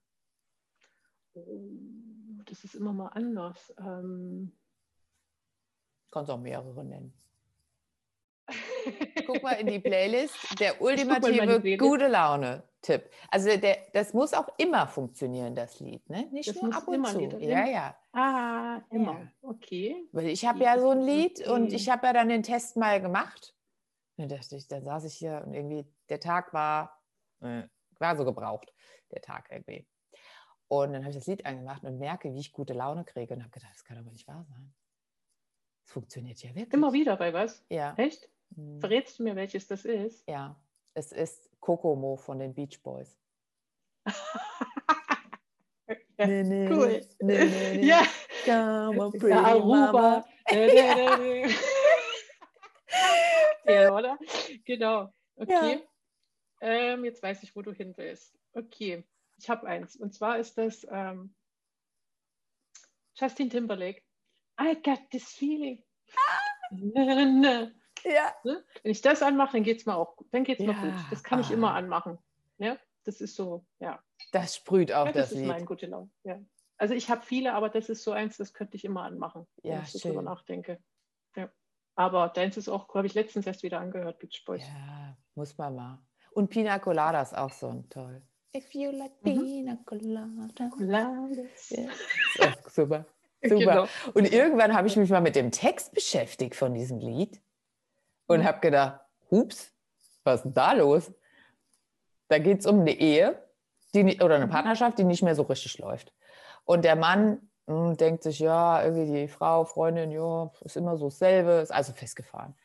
Oh, 1.48 2.42
das 2.46 2.64
ist 2.64 2.76
immer 2.76 2.94
mal 2.94 3.08
anders. 3.08 3.74
Ähm, 3.80 4.52
Kannst 6.12 6.32
auch 6.32 6.40
mehrere 6.40 6.84
nennen. 6.84 7.14
Guck 9.28 9.44
mal 9.44 9.54
in 9.54 9.68
die 9.68 9.80
Playlist. 9.80 10.60
Der 10.60 10.82
ultimative 10.82 11.78
gute 11.78 12.08
Laune-Tipp. 12.08 13.10
Also 13.30 13.56
der, 13.58 13.78
das 13.94 14.14
muss 14.14 14.34
auch 14.34 14.48
immer 14.58 14.88
funktionieren, 14.88 15.54
das 15.54 15.80
Lied, 15.80 16.10
ne? 16.10 16.28
Nicht 16.32 16.50
das 16.50 16.62
nur 16.62 16.74
ab 16.74 16.88
und 16.88 17.06
zu. 17.06 17.22
Ja, 17.40 17.68
ja. 17.68 17.96
Ah, 18.12 18.82
immer. 18.90 19.20
Ja. 19.20 19.32
Okay. 19.42 20.08
Weil 20.12 20.28
ich 20.28 20.46
habe 20.46 20.64
ja 20.64 20.80
so 20.80 20.90
ein 20.90 21.02
Lied 21.02 21.42
okay. 21.42 21.52
und 21.52 21.74
ich 21.74 21.90
habe 21.90 22.08
ja 22.08 22.14
dann 22.14 22.30
den 22.30 22.44
Test 22.44 22.76
mal 22.76 23.00
gemacht. 23.02 23.56
Dachte 24.18 24.58
ich, 24.58 24.68
dann 24.68 24.84
saß 24.84 25.06
ich 25.06 25.14
hier 25.14 25.44
und 25.46 25.54
irgendwie 25.54 25.86
der 26.10 26.20
Tag 26.20 26.54
war, 26.54 27.02
äh, 27.42 27.64
war 28.00 28.18
so 28.18 28.26
gebraucht, 28.26 28.74
der 29.12 29.22
Tag 29.22 29.48
irgendwie. 29.50 29.88
Und 30.70 30.94
dann 30.94 31.02
habe 31.02 31.10
ich 31.10 31.18
das 31.18 31.26
Lied 31.26 31.46
angemacht 31.48 31.84
und 31.84 31.98
merke, 31.98 32.32
wie 32.34 32.40
ich 32.40 32.54
gute 32.54 32.74
Laune 32.74 33.04
kriege 33.04 33.34
und 33.34 33.42
habe 33.42 33.50
gedacht, 33.52 33.74
das 33.74 33.84
kann 33.84 33.98
aber 33.98 34.12
nicht 34.12 34.28
wahr 34.28 34.46
sein. 34.48 34.72
Es 35.84 35.92
funktioniert 35.92 36.42
ja 36.44 36.50
wirklich. 36.54 36.74
Immer 36.74 36.94
wieder 36.94 37.18
bei 37.18 37.34
was? 37.34 37.66
Ja. 37.70 37.96
Echt? 37.98 38.30
Hm. 38.56 38.80
Verrätst 38.80 39.18
du 39.18 39.24
mir, 39.24 39.36
welches 39.36 39.68
das 39.68 39.84
ist? 39.84 40.30
Ja, 40.30 40.56
es 40.94 41.12
ist 41.12 41.50
Kokomo 41.60 42.18
von 42.18 42.38
den 42.38 42.54
Beach 42.54 42.80
Boys. 42.84 43.18
ja, 46.18 46.28
nee, 46.28 46.44
nee, 46.44 46.70
cool. 46.72 47.02
Nee, 47.20 47.46
nee, 47.46 47.86
ja. 47.88 48.04
Come 48.46 49.06
on, 49.06 49.12
pretty 49.12 49.34
Aruba. 49.34 50.24
ja, 53.66 53.92
oder? 53.92 54.20
Genau. 54.66 55.12
Okay. 55.36 55.82
Ja. 55.82 55.82
Ähm, 56.62 57.06
jetzt 57.06 57.24
weiß 57.24 57.42
ich, 57.42 57.56
wo 57.56 57.64
du 57.64 57.72
hin 57.72 57.94
willst. 57.98 58.38
Okay, 58.54 59.04
ich 59.40 59.50
habe 59.50 59.68
eins. 59.68 59.96
Und 59.96 60.14
zwar 60.14 60.38
ist 60.38 60.58
das 60.58 60.86
ähm, 60.90 61.34
Justin 63.16 63.50
Timberlake. 63.50 64.02
I 64.60 64.76
got 64.82 65.10
this 65.12 65.32
feeling. 65.32 65.84
Ah. 66.16 67.70
Ja. 68.06 68.34
Ne? 68.44 68.64
Wenn 68.84 68.92
ich 68.92 69.02
das 69.02 69.22
anmache, 69.22 69.54
dann 69.54 69.64
geht 69.64 69.80
es 69.80 69.86
mir 69.86 69.96
auch 69.96 70.16
dann 70.32 70.44
geht's 70.44 70.62
ja. 70.62 70.68
mir 70.68 70.80
gut. 70.80 71.00
Das 71.10 71.24
kann 71.24 71.40
ich 71.40 71.52
immer 71.52 71.72
ah. 71.72 71.76
anmachen. 71.76 72.18
Ja? 72.58 72.78
Das 73.04 73.22
ist 73.22 73.36
so, 73.36 73.66
ja. 73.80 74.02
Das 74.32 74.56
sprüht 74.56 74.94
auch 74.94 75.08
ja, 75.08 75.12
das, 75.12 75.30
das 75.30 75.40
ist 75.40 75.46
mein 75.46 75.66
gute 75.66 75.88
Laune. 75.88 76.10
Ja. 76.24 76.40
Also 76.78 76.94
ich 76.94 77.10
habe 77.10 77.22
viele, 77.22 77.54
aber 77.54 77.70
das 77.70 77.90
ist 77.90 78.04
so 78.04 78.12
eins, 78.12 78.38
das 78.38 78.54
könnte 78.54 78.78
ich 78.78 78.86
immer 78.86 79.04
anmachen, 79.04 79.48
wenn 79.64 79.72
ja, 79.72 79.82
ich 79.82 79.92
so 79.92 80.00
drüber 80.00 80.22
nachdenke. 80.22 80.82
Ja. 81.36 81.50
Aber 81.96 82.30
deins 82.30 82.56
ist 82.56 82.70
auch, 82.70 82.94
habe 82.94 83.08
ich 83.08 83.14
letztens 83.14 83.48
erst 83.48 83.64
wieder 83.64 83.80
angehört, 83.80 84.20
Beach 84.20 84.44
Boys. 84.46 84.64
Ja, 84.66 85.18
muss 85.36 85.58
man 85.58 85.76
mal. 85.76 86.00
Und 86.32 86.50
Pina 86.50 86.80
Colada 86.80 87.22
ist 87.22 87.36
auch 87.36 87.52
so 87.52 87.68
ein 87.68 87.90
toll. 87.90 88.22
If 88.56 88.74
you 88.74 88.92
like 88.92 89.12
mhm. 89.22 89.44
Pina 89.44 89.78
Colada. 89.86 90.70
Coladas. 90.76 91.72
Yeah. 91.72 91.92
super. 92.68 93.06
Super. 93.44 93.60
Genau. 93.60 93.88
Und 94.14 94.32
irgendwann 94.32 94.76
habe 94.76 94.88
ich 94.88 94.98
mich 94.98 95.10
mal 95.10 95.22
mit 95.22 95.36
dem 95.36 95.52
Text 95.52 95.94
beschäftigt 95.94 96.56
von 96.56 96.74
diesem 96.74 97.00
Lied 97.00 97.40
und 98.28 98.44
habe 98.44 98.60
gedacht, 98.60 99.00
hups, 99.32 99.72
was 100.24 100.40
ist 100.40 100.44
denn 100.44 100.54
da 100.54 100.74
los? 100.74 101.12
Da 102.28 102.40
geht 102.40 102.60
es 102.60 102.66
um 102.66 102.82
eine 102.82 102.92
Ehe 102.92 103.42
die, 103.94 104.20
oder 104.22 104.36
eine 104.36 104.48
mhm. 104.48 104.52
Partnerschaft, 104.52 104.98
die 105.00 105.04
nicht 105.04 105.24
mehr 105.24 105.36
so 105.36 105.44
richtig 105.44 105.78
läuft. 105.78 106.14
Und 106.66 106.84
der 106.86 106.96
Mann 106.96 107.50
mh, 107.68 107.90
hm, 107.90 107.98
denkt 107.98 108.24
sich, 108.24 108.40
ja, 108.40 108.84
irgendwie 108.84 109.22
die 109.22 109.28
Frau, 109.28 109.66
Freundin, 109.66 110.12
ja, 110.12 110.52
ist 110.62 110.78
immer 110.78 110.98
so 110.98 111.06
dasselbe, 111.06 111.52
ist 111.52 111.72
also 111.72 111.94
festgefahren. 111.94 112.56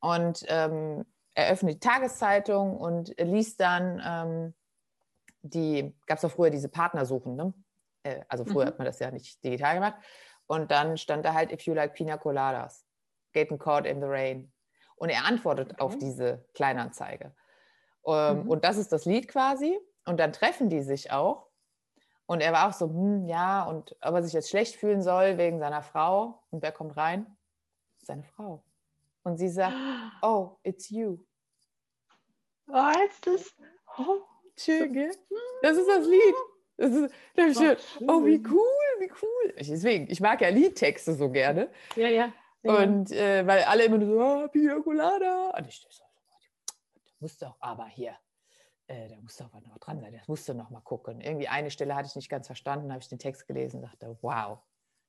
Und 0.00 0.44
ähm, 0.48 1.04
er 1.34 1.50
öffnet 1.50 1.74
die 1.74 1.80
Tageszeitung 1.80 2.76
und 2.76 3.14
liest 3.18 3.60
dann 3.60 4.02
ähm, 4.04 4.54
die, 5.44 5.94
gab 6.06 6.16
es 6.16 6.22
doch 6.22 6.30
früher 6.30 6.50
diese 6.50 6.68
Partnersuchen, 6.68 7.36
ne? 7.36 7.52
Äh, 8.02 8.24
also 8.28 8.44
früher 8.44 8.64
mhm. 8.64 8.68
hat 8.68 8.78
man 8.78 8.86
das 8.86 8.98
ja 8.98 9.10
nicht 9.10 9.44
digital 9.44 9.74
gemacht. 9.74 9.96
Und 10.46 10.70
dann 10.70 10.96
stand 10.96 11.24
da 11.24 11.34
halt, 11.34 11.52
if 11.52 11.62
you 11.62 11.74
like 11.74 11.94
pina 11.94 12.16
coladas, 12.16 12.84
getting 13.32 13.58
caught 13.58 13.86
in 13.86 14.00
the 14.00 14.06
rain. 14.06 14.52
Und 14.96 15.10
er 15.10 15.24
antwortet 15.24 15.72
okay. 15.72 15.82
auf 15.82 15.98
diese 15.98 16.44
Kleinanzeige. 16.54 17.34
Ähm, 18.06 18.44
mhm. 18.44 18.50
Und 18.50 18.64
das 18.64 18.76
ist 18.76 18.92
das 18.92 19.04
Lied 19.04 19.28
quasi. 19.28 19.78
Und 20.06 20.18
dann 20.18 20.32
treffen 20.32 20.68
die 20.68 20.82
sich 20.82 21.10
auch. 21.12 21.48
Und 22.26 22.40
er 22.40 22.52
war 22.52 22.68
auch 22.68 22.72
so, 22.72 22.86
hm, 22.86 23.26
ja, 23.26 23.64
und 23.64 23.96
ob 24.00 24.14
er 24.14 24.22
sich 24.22 24.32
jetzt 24.32 24.48
schlecht 24.48 24.76
fühlen 24.76 25.02
soll 25.02 25.36
wegen 25.36 25.58
seiner 25.58 25.82
Frau. 25.82 26.42
Und 26.50 26.62
wer 26.62 26.72
kommt 26.72 26.96
rein? 26.96 27.36
Seine 27.98 28.22
Frau. 28.22 28.62
Und 29.22 29.36
sie 29.36 29.48
sagt, 29.48 29.74
oh, 30.22 30.56
it's 30.62 30.88
you. 30.90 31.18
Oh, 32.68 32.92
ist 33.08 33.26
das? 33.26 33.54
Oh, 33.98 34.22
schön, 34.56 34.92
gell? 34.92 35.14
Das 35.62 35.76
ist 35.76 35.88
das 35.88 36.06
Lied. 36.06 36.34
Das 36.76 36.90
ist, 36.92 37.14
das 37.36 37.50
ist 37.50 37.58
schön. 37.58 38.08
Oh, 38.08 38.24
wie 38.24 38.42
cool, 38.48 39.00
wie 39.00 39.10
cool. 39.22 39.54
Ich, 39.56 39.68
deswegen, 39.68 40.10
ich 40.10 40.20
mag 40.20 40.40
ja 40.40 40.48
Liedtexte 40.48 41.14
so 41.14 41.30
gerne. 41.30 41.70
Ja, 41.96 42.08
ja. 42.08 42.32
Und 42.62 43.12
äh, 43.12 43.46
weil 43.46 43.62
alle 43.64 43.84
immer 43.84 43.98
nur 43.98 44.08
so, 44.08 44.44
oh, 44.44 44.48
Pina 44.48 44.80
Colada. 44.80 45.50
Und 45.56 45.68
ich 45.68 45.86
so, 45.88 46.04
da 47.04 47.12
musst 47.20 47.42
du 47.42 47.46
auch, 47.46 47.56
aber 47.60 47.86
hier, 47.86 48.16
äh, 48.86 49.08
da 49.08 49.16
musst 49.20 49.38
du 49.38 49.44
auch 49.44 49.52
noch 49.52 49.78
dran 49.78 50.00
sein, 50.00 50.12
das 50.12 50.26
musst 50.28 50.48
du 50.48 50.54
noch 50.54 50.70
mal 50.70 50.80
gucken. 50.80 51.20
Irgendwie 51.20 51.48
eine 51.48 51.70
Stelle 51.70 51.94
hatte 51.94 52.08
ich 52.08 52.16
nicht 52.16 52.30
ganz 52.30 52.46
verstanden, 52.46 52.90
habe 52.90 53.02
ich 53.02 53.08
den 53.08 53.18
Text 53.18 53.46
gelesen 53.46 53.76
und 53.76 53.82
dachte, 53.82 54.16
wow, 54.22 54.58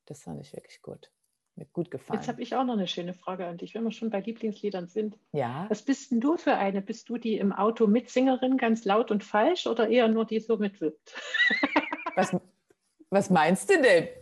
das 0.06 0.22
fand 0.24 0.41
ich 0.41 0.54
wirklich 0.54 0.82
gut. 0.82 1.12
Mir 1.58 1.66
gut 1.72 1.89
gefallen. 1.89 2.20
Jetzt 2.20 2.28
habe 2.28 2.41
ich 2.41 2.53
auch 2.56 2.66
noch 2.66 2.74
eine 2.74 2.88
schöne 2.88 3.14
Frage 3.14 3.45
an 3.45 3.58
dich, 3.58 3.76
wenn 3.76 3.84
wir 3.84 3.91
schon 3.91 4.10
bei 4.10 4.20
Lieblingsliedern 4.20 4.88
sind. 4.88 5.18
Ja. 5.32 5.66
Was 5.70 5.84
bist 5.84 6.12
denn 6.12 6.20
du 6.20 6.36
für 6.36 6.56
eine? 6.56 6.82
Bist 6.82 7.08
du 7.08 7.18
die 7.18 7.38
im 7.38 7.53
Auto 7.53 7.88
Mitsängerin, 7.88 8.58
ganz 8.58 8.84
laut 8.84 9.10
und 9.10 9.24
falsch 9.24 9.66
oder 9.66 9.88
eher 9.88 10.10
nur 10.10 10.26
die 10.26 10.39
so 10.39 10.58
mitwirkt? 10.58 11.14
Was, 12.18 12.34
was 13.10 13.30
meinst 13.30 13.70
du 13.70 13.82
denn? 13.82 14.08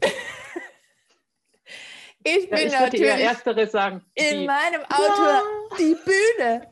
Ich 2.26 2.50
bin 2.50 2.60
ja, 2.60 2.66
ich 2.66 2.72
natürlich 2.72 3.20
Erstere 3.20 3.68
sagen. 3.68 4.02
in 4.16 4.46
meinem 4.46 4.82
Auto 4.84 5.24
ja. 5.24 5.44
die 5.78 5.96
Bühne. 6.06 6.70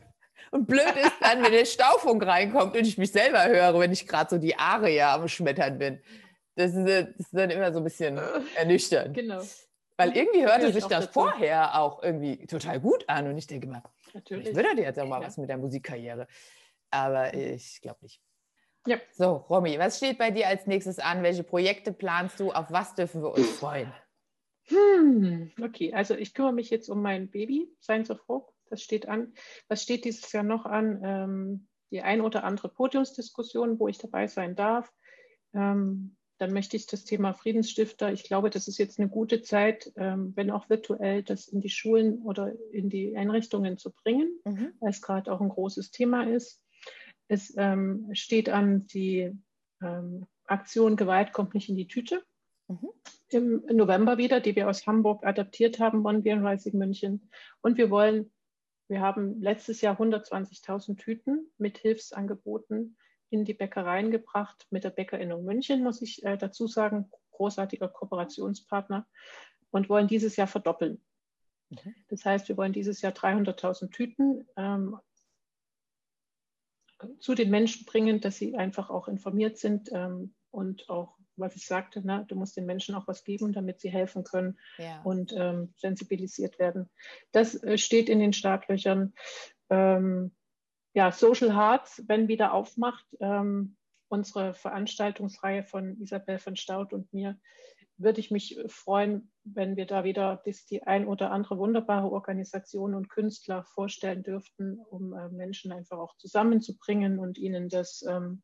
Und 0.50 0.66
blöd 0.66 0.96
ist 0.96 1.12
dann, 1.20 1.42
wenn 1.42 1.52
der 1.52 1.66
Staufunk 1.66 2.26
reinkommt 2.26 2.74
und 2.74 2.86
ich 2.86 2.96
mich 2.96 3.12
selber 3.12 3.44
höre, 3.44 3.78
wenn 3.78 3.92
ich 3.92 4.06
gerade 4.06 4.30
so 4.30 4.38
die 4.38 4.58
Aria 4.58 5.14
am 5.14 5.28
Schmettern 5.28 5.78
bin. 5.78 6.00
Das 6.56 6.74
ist, 6.74 6.86
das 6.86 7.08
ist, 7.16 7.28
dann 7.32 7.50
immer 7.50 7.70
so 7.72 7.80
ein 7.80 7.84
bisschen 7.84 8.18
ernüchternd. 8.56 9.14
Genau. 9.14 9.42
Weil 10.02 10.16
irgendwie 10.16 10.44
hörte 10.44 10.72
sich 10.72 10.84
das 10.84 11.06
dazu. 11.06 11.12
vorher 11.12 11.78
auch 11.80 12.02
irgendwie 12.02 12.46
total 12.46 12.80
gut 12.80 13.08
an 13.08 13.28
und 13.28 13.38
ich 13.38 13.46
denke 13.46 13.66
mal, 13.68 13.82
Natürlich. 14.14 14.48
ich 14.48 14.54
würde 14.54 14.74
dir 14.76 14.82
jetzt 14.82 14.98
auch 14.98 15.06
mal 15.06 15.20
ja. 15.20 15.26
was 15.26 15.36
mit 15.36 15.48
der 15.48 15.58
Musikkarriere. 15.58 16.26
Aber 16.90 17.32
ich 17.34 17.80
glaube 17.80 17.98
nicht. 18.02 18.20
Ja. 18.86 18.98
So, 19.12 19.36
Romy, 19.48 19.78
was 19.78 19.98
steht 19.98 20.18
bei 20.18 20.30
dir 20.30 20.48
als 20.48 20.66
nächstes 20.66 20.98
an? 20.98 21.22
Welche 21.22 21.44
Projekte 21.44 21.92
planst 21.92 22.40
du? 22.40 22.50
Auf 22.50 22.70
was 22.70 22.94
dürfen 22.94 23.22
wir 23.22 23.32
uns 23.32 23.48
freuen? 23.50 23.92
Hm, 24.66 25.52
okay, 25.60 25.92
also 25.92 26.14
ich 26.14 26.34
kümmere 26.34 26.52
mich 26.52 26.70
jetzt 26.70 26.88
um 26.88 27.02
mein 27.02 27.30
Baby, 27.30 27.68
Science 27.80 28.10
of 28.10 28.20
Hope. 28.28 28.52
Das 28.70 28.82
steht 28.82 29.08
an. 29.08 29.34
Was 29.68 29.82
steht 29.82 30.04
dieses 30.04 30.32
Jahr 30.32 30.44
noch 30.44 30.66
an? 30.66 31.00
Ähm, 31.04 31.68
die 31.90 32.00
ein 32.00 32.22
oder 32.22 32.44
andere 32.44 32.70
Podiumsdiskussion, 32.70 33.78
wo 33.78 33.86
ich 33.86 33.98
dabei 33.98 34.26
sein 34.26 34.56
darf. 34.56 34.90
Ähm, 35.54 36.16
dann 36.42 36.52
möchte 36.52 36.76
ich 36.76 36.88
das 36.88 37.04
Thema 37.04 37.34
Friedensstifter. 37.34 38.12
Ich 38.12 38.24
glaube, 38.24 38.50
das 38.50 38.66
ist 38.66 38.76
jetzt 38.76 38.98
eine 38.98 39.08
gute 39.08 39.42
Zeit, 39.42 39.92
ähm, 39.94 40.32
wenn 40.34 40.50
auch 40.50 40.68
virtuell, 40.68 41.22
das 41.22 41.46
in 41.46 41.60
die 41.60 41.70
Schulen 41.70 42.20
oder 42.22 42.52
in 42.72 42.90
die 42.90 43.16
Einrichtungen 43.16 43.78
zu 43.78 43.92
bringen, 43.92 44.40
mhm. 44.44 44.72
weil 44.80 44.90
es 44.90 45.00
gerade 45.00 45.32
auch 45.32 45.40
ein 45.40 45.50
großes 45.50 45.92
Thema 45.92 46.24
ist. 46.24 46.60
Es 47.28 47.54
ähm, 47.56 48.10
steht 48.14 48.48
an 48.48 48.88
die 48.88 49.30
ähm, 49.80 50.26
Aktion 50.46 50.96
Gewalt 50.96 51.32
kommt 51.32 51.54
nicht 51.54 51.68
in 51.68 51.76
die 51.76 51.86
Tüte. 51.86 52.24
Mhm. 52.66 52.90
Im 53.28 53.62
November 53.76 54.18
wieder, 54.18 54.40
die 54.40 54.56
wir 54.56 54.68
aus 54.68 54.84
Hamburg 54.84 55.24
adaptiert 55.24 55.78
haben, 55.78 56.02
Bonn, 56.02 56.26
Rising 56.26 56.76
München. 56.76 57.30
Und 57.60 57.78
wir 57.78 57.88
wollen, 57.88 58.32
wir 58.88 59.00
haben 59.00 59.40
letztes 59.40 59.80
Jahr 59.80 59.96
120.000 59.96 60.96
Tüten 60.96 61.52
mit 61.56 61.78
Hilfsangeboten 61.78 62.96
in 63.32 63.44
die 63.44 63.54
Bäckereien 63.54 64.10
gebracht, 64.10 64.66
mit 64.70 64.84
der 64.84 64.90
Bäckerinnung 64.90 65.44
München, 65.44 65.82
muss 65.82 66.02
ich 66.02 66.22
äh, 66.24 66.36
dazu 66.36 66.66
sagen, 66.66 67.10
großartiger 67.32 67.88
Kooperationspartner, 67.88 69.06
und 69.70 69.88
wollen 69.88 70.06
dieses 70.06 70.36
Jahr 70.36 70.46
verdoppeln. 70.46 71.02
Mhm. 71.70 71.94
Das 72.08 72.24
heißt, 72.24 72.48
wir 72.48 72.56
wollen 72.56 72.72
dieses 72.72 73.00
Jahr 73.00 73.12
300.000 73.12 73.90
Tüten 73.90 74.46
ähm, 74.56 74.98
zu 77.18 77.34
den 77.34 77.50
Menschen 77.50 77.86
bringen, 77.86 78.20
dass 78.20 78.36
sie 78.36 78.56
einfach 78.56 78.90
auch 78.90 79.08
informiert 79.08 79.58
sind 79.58 79.90
ähm, 79.92 80.34
und 80.50 80.88
auch, 80.88 81.16
was 81.36 81.56
ich 81.56 81.66
sagte, 81.66 82.06
ne, 82.06 82.24
du 82.28 82.36
musst 82.36 82.56
den 82.56 82.66
Menschen 82.66 82.94
auch 82.94 83.08
was 83.08 83.24
geben, 83.24 83.52
damit 83.52 83.80
sie 83.80 83.90
helfen 83.90 84.22
können 84.22 84.58
ja. 84.78 85.00
und 85.02 85.32
ähm, 85.34 85.72
sensibilisiert 85.78 86.58
werden. 86.58 86.90
Das 87.32 87.60
äh, 87.64 87.78
steht 87.78 88.08
in 88.08 88.20
den 88.20 88.34
Startlöchern. 88.34 89.14
Ähm, 89.70 90.32
ja, 90.94 91.12
Social 91.12 91.54
Hearts, 91.54 92.02
wenn 92.06 92.28
wieder 92.28 92.52
aufmacht, 92.52 93.06
ähm, 93.20 93.76
unsere 94.08 94.52
Veranstaltungsreihe 94.52 95.64
von 95.64 95.98
Isabel 96.00 96.38
von 96.38 96.56
Staud 96.56 96.92
und 96.92 97.12
mir, 97.12 97.38
würde 97.96 98.20
ich 98.20 98.30
mich 98.30 98.58
freuen, 98.66 99.30
wenn 99.44 99.76
wir 99.76 99.86
da 99.86 100.04
wieder 100.04 100.42
die 100.44 100.82
ein 100.82 101.06
oder 101.06 101.30
andere 101.30 101.58
wunderbare 101.58 102.10
Organisation 102.10 102.94
und 102.94 103.08
Künstler 103.08 103.64
vorstellen 103.64 104.22
dürften, 104.22 104.78
um 104.78 105.14
äh, 105.14 105.28
Menschen 105.28 105.72
einfach 105.72 105.98
auch 105.98 106.16
zusammenzubringen 106.16 107.18
und 107.18 107.38
ihnen 107.38 107.68
das, 107.68 108.02
ähm, 108.02 108.42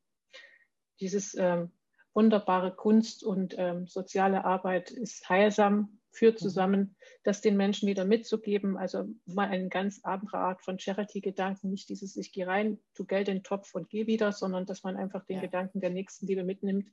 dieses 1.01 1.35
ähm, 1.35 1.73
wunderbare 2.15 2.75
Kunst 2.75 3.25
und 3.25 3.55
ähm, 3.59 3.87
soziale 3.87 4.45
Arbeit 4.45 4.91
ist 4.91 5.29
heilsam, 5.29 5.98
führt 6.19 6.41
mhm. 6.41 6.45
zusammen, 6.45 6.97
das 7.23 7.41
den 7.41 7.57
Menschen 7.57 7.89
wieder 7.89 8.05
mitzugeben. 8.05 8.77
Also 8.77 9.07
mal 9.27 9.49
eine 9.49 9.69
ganz 9.69 10.01
andere 10.03 10.39
Art 10.39 10.63
von 10.63 10.79
Charity-Gedanken, 10.79 11.71
nicht 11.71 11.89
dieses, 11.89 12.17
ich 12.17 12.33
gehe 12.33 12.47
rein, 12.47 12.79
tu 12.95 13.05
Geld 13.05 13.29
in 13.29 13.39
den 13.39 13.45
Topf 13.45 13.75
und 13.75 13.89
gehe 13.89 14.07
wieder, 14.07 14.33
sondern 14.33 14.67
dass 14.67 14.83
man 14.83 14.97
einfach 14.97 15.25
den 15.25 15.37
ja. 15.37 15.43
Gedanken 15.43 15.81
der 15.81 15.91
Nächstenliebe 15.91 16.45
mitnimmt. 16.45 16.91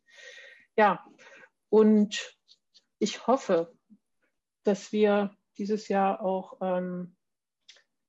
Ja, 0.77 1.05
und 1.69 2.37
ich 2.99 3.27
hoffe, 3.27 3.73
dass 4.63 4.91
wir 4.91 5.35
dieses 5.57 5.87
Jahr 5.87 6.21
auch 6.21 6.57
ähm, 6.61 7.15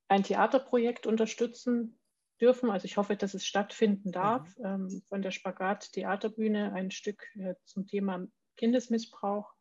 ein 0.09 0.23
Theaterprojekt 0.23 1.07
unterstützen 1.07 1.99
dürfen. 2.41 2.71
Also 2.71 2.85
ich 2.85 2.97
hoffe, 2.97 3.17
dass 3.17 3.35
es 3.35 3.47
stattfinden 3.47 4.13
darf. 4.13 4.57
Mhm. 4.59 4.65
Ähm, 4.65 5.03
von 5.09 5.23
der 5.23 5.31
Spagat 5.31 5.93
Theaterbühne 5.93 6.73
ein 6.73 6.91
Stück 6.91 7.25
äh, 7.37 7.55
zum 7.65 7.87
Thema 7.87 8.27
Kindesmissbrauch, 8.57 9.56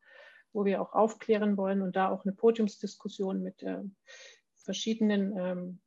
wo 0.55 0.65
wir 0.65 0.81
auch 0.81 0.93
aufklären 0.93 1.57
wollen 1.57 1.81
und 1.81 1.95
da 1.95 2.09
auch 2.09 2.25
eine 2.25 2.33
Podiumsdiskussion 2.33 3.43
mit 3.43 3.61
äh, 3.61 3.83
verschiedenen 4.55 5.37
ähm, 5.37 5.81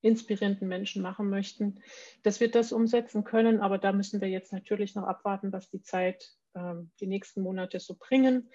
inspirierenden 0.00 0.68
Menschen 0.68 1.02
machen 1.02 1.28
möchten, 1.28 1.80
dass 2.22 2.38
wir 2.38 2.50
das 2.50 2.72
umsetzen 2.72 3.24
können. 3.24 3.60
Aber 3.60 3.78
da 3.78 3.92
müssen 3.92 4.20
wir 4.20 4.28
jetzt 4.28 4.52
natürlich 4.52 4.94
noch 4.94 5.04
abwarten, 5.04 5.52
was 5.52 5.70
die 5.70 5.82
Zeit 5.82 6.30
ähm, 6.54 6.90
die 7.00 7.06
nächsten 7.06 7.42
Monate 7.42 7.80
so 7.80 7.96
bringen. 7.98 8.50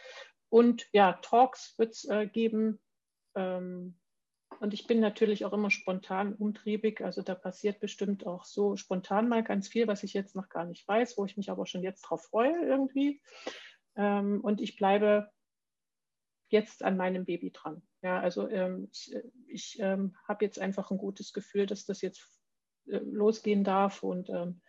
Und 0.49 0.87
ja, 0.93 1.13
Talks 1.21 1.77
wird 1.77 1.93
es 1.93 2.05
äh, 2.05 2.27
geben. 2.27 2.79
Ähm, 3.35 3.97
und 4.59 4.73
ich 4.73 4.87
bin 4.87 4.99
natürlich 4.99 5.45
auch 5.45 5.53
immer 5.53 5.71
spontan 5.71 6.33
umtriebig. 6.33 7.01
Also 7.01 7.21
da 7.21 7.35
passiert 7.35 7.79
bestimmt 7.79 8.25
auch 8.25 8.45
so 8.45 8.75
spontan 8.75 9.29
mal 9.29 9.43
ganz 9.43 9.67
viel, 9.67 9.87
was 9.87 10.03
ich 10.03 10.13
jetzt 10.13 10.35
noch 10.35 10.49
gar 10.49 10.65
nicht 10.65 10.87
weiß, 10.87 11.17
wo 11.17 11.25
ich 11.25 11.37
mich 11.37 11.49
aber 11.49 11.65
schon 11.65 11.83
jetzt 11.83 12.01
drauf 12.01 12.25
freue 12.25 12.55
irgendwie. 12.65 13.21
Ähm, 13.99 14.39
und 14.41 14.61
ich 14.61 14.77
bleibe 14.77 15.29
jetzt 16.47 16.83
an 16.83 16.95
meinem 16.95 17.25
Baby 17.25 17.51
dran. 17.51 17.83
Ja, 18.01 18.21
also 18.21 18.49
ähm, 18.49 18.87
ich, 18.91 19.13
ich 19.47 19.77
ähm, 19.81 20.15
habe 20.25 20.45
jetzt 20.45 20.57
einfach 20.57 20.89
ein 20.89 20.97
gutes 20.97 21.33
Gefühl, 21.33 21.65
dass 21.65 21.85
das 21.85 22.01
jetzt 22.01 22.25
äh, 22.87 22.97
losgehen 22.97 23.65
darf 23.65 24.01
und 24.01 24.29
ähm, 24.29 24.61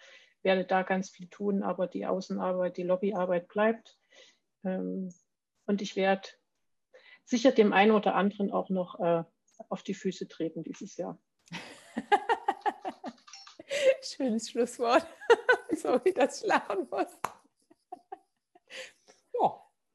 werde 0.43 0.65
da 0.65 0.83
ganz 0.83 1.11
viel 1.11 1.29
tun, 1.29 1.63
aber 1.63 1.87
die 1.87 2.07
Außenarbeit, 2.07 2.77
die 2.77 2.83
Lobbyarbeit 2.83 3.47
bleibt. 3.47 3.97
Ähm, 4.65 5.15
und 5.67 5.81
ich 5.81 5.95
werde 5.95 6.29
sicher 7.25 7.53
dem 7.53 7.73
einen 7.73 7.93
oder 7.93 8.17
anderen 8.17 8.51
auch 8.51 8.69
noch 8.69 8.99
äh, 8.99 9.23
auf 9.69 9.85
die 9.85 9.95
Füße 9.95 10.27
treten 10.27 10.65
dieses 10.65 10.97
Jahr. 10.97 11.21
Schönes 14.03 14.51
Schlusswort. 14.51 15.07
so 15.77 16.05
wie 16.05 16.13
das 16.13 16.45
lachen 16.45 16.89
muss. 16.91 17.17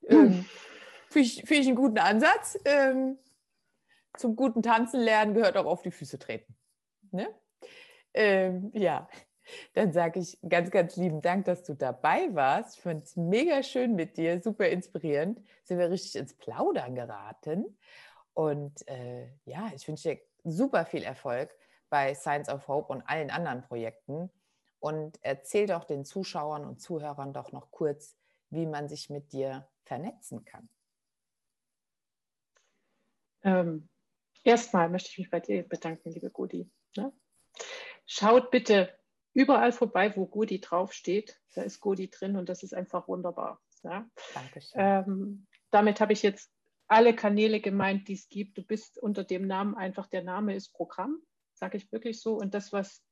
Ähm, 0.10 0.46
Finde 1.16 1.30
ich, 1.30 1.44
find 1.46 1.62
ich 1.62 1.68
einen 1.68 1.78
guten 1.78 1.98
Ansatz. 1.98 2.60
Ähm, 2.66 3.18
zum 4.18 4.36
guten 4.36 4.62
Tanzen 4.62 5.00
lernen 5.00 5.34
gehört 5.34 5.56
auch 5.56 5.66
auf 5.66 5.82
die 5.82 5.92
Füße 5.92 6.20
treten. 6.20 6.58
Ne? 7.12 7.34
Ähm, 8.14 8.70
ja, 8.74 9.08
dann 9.76 9.94
sage 9.94 10.20
ich 10.20 10.38
ganz, 10.48 10.72
ganz 10.72 10.98
lieben 10.98 11.22
Dank, 11.22 11.46
dass 11.46 11.64
du 11.64 11.74
dabei 11.74 12.34
warst. 12.36 12.76
Ich 12.76 12.82
fand 12.82 13.06
es 13.06 13.16
mega 13.16 13.64
schön 13.64 13.96
mit 13.96 14.18
dir, 14.18 14.42
super 14.42 14.68
inspirierend. 14.68 15.42
Sind 15.64 15.80
wir 15.80 15.90
richtig 15.90 16.16
ins 16.18 16.34
Plaudern 16.34 16.96
geraten. 16.96 17.78
Und 18.34 18.86
äh, 18.90 19.30
ja, 19.46 19.72
ich 19.74 19.88
wünsche 19.88 20.16
dir 20.16 20.22
super 20.44 20.86
viel 20.86 21.04
Erfolg 21.04 21.56
bei 21.90 22.14
Science 22.14 22.50
of 22.50 22.68
Hope 22.68 22.92
und 22.92 23.04
allen 23.04 23.30
anderen 23.30 23.62
Projekten. 23.62 24.30
Und 24.80 25.18
erzähl 25.22 25.68
doch 25.68 25.86
den 25.86 26.04
Zuschauern 26.04 26.66
und 26.66 26.82
Zuhörern 26.82 27.32
doch 27.32 27.54
noch 27.54 27.72
kurz, 27.72 28.18
wie 28.50 28.66
man 28.66 28.90
sich 28.90 29.10
mit 29.10 29.32
dir 29.32 29.66
vernetzen 29.86 30.44
kann. 30.46 30.70
Ähm, 33.44 33.90
erstmal 34.44 34.90
möchte 34.90 35.10
ich 35.12 35.18
mich 35.20 35.30
bei 35.30 35.40
dir 35.40 35.64
bedanken, 35.64 36.12
liebe 36.12 36.30
Gudi. 36.30 36.70
Ne? 36.98 37.14
Schaut 38.06 38.52
bitte 38.52 38.98
überall 39.34 39.72
vorbei, 39.72 40.16
wo 40.16 40.26
Godi 40.26 40.60
draufsteht. 40.60 41.40
Da 41.54 41.62
ist 41.62 41.80
Godi 41.80 42.10
drin 42.10 42.36
und 42.36 42.50
das 42.50 42.64
ist 42.64 42.74
einfach 42.74 43.08
wunderbar. 43.08 43.62
Ja? 43.84 44.10
Dankeschön. 44.34 44.82
Ähm, 44.82 45.48
damit 45.72 46.02
habe 46.02 46.14
ich 46.14 46.24
jetzt 46.24 46.52
alle 46.88 47.16
Kanäle 47.16 47.62
gemeint, 47.62 48.08
die 48.08 48.14
es 48.14 48.30
gibt. 48.30 48.58
Du 48.58 48.64
bist 48.64 48.98
unter 48.98 49.24
dem 49.24 49.46
Namen 49.48 49.76
einfach, 49.76 50.08
der 50.08 50.24
Name 50.24 50.56
ist 50.56 50.74
Programm, 50.74 51.22
sage 51.54 51.78
ich 51.78 51.92
wirklich 51.92 52.22
so. 52.22 52.36
Und 52.36 52.54
das, 52.54 52.72
was 52.74 53.04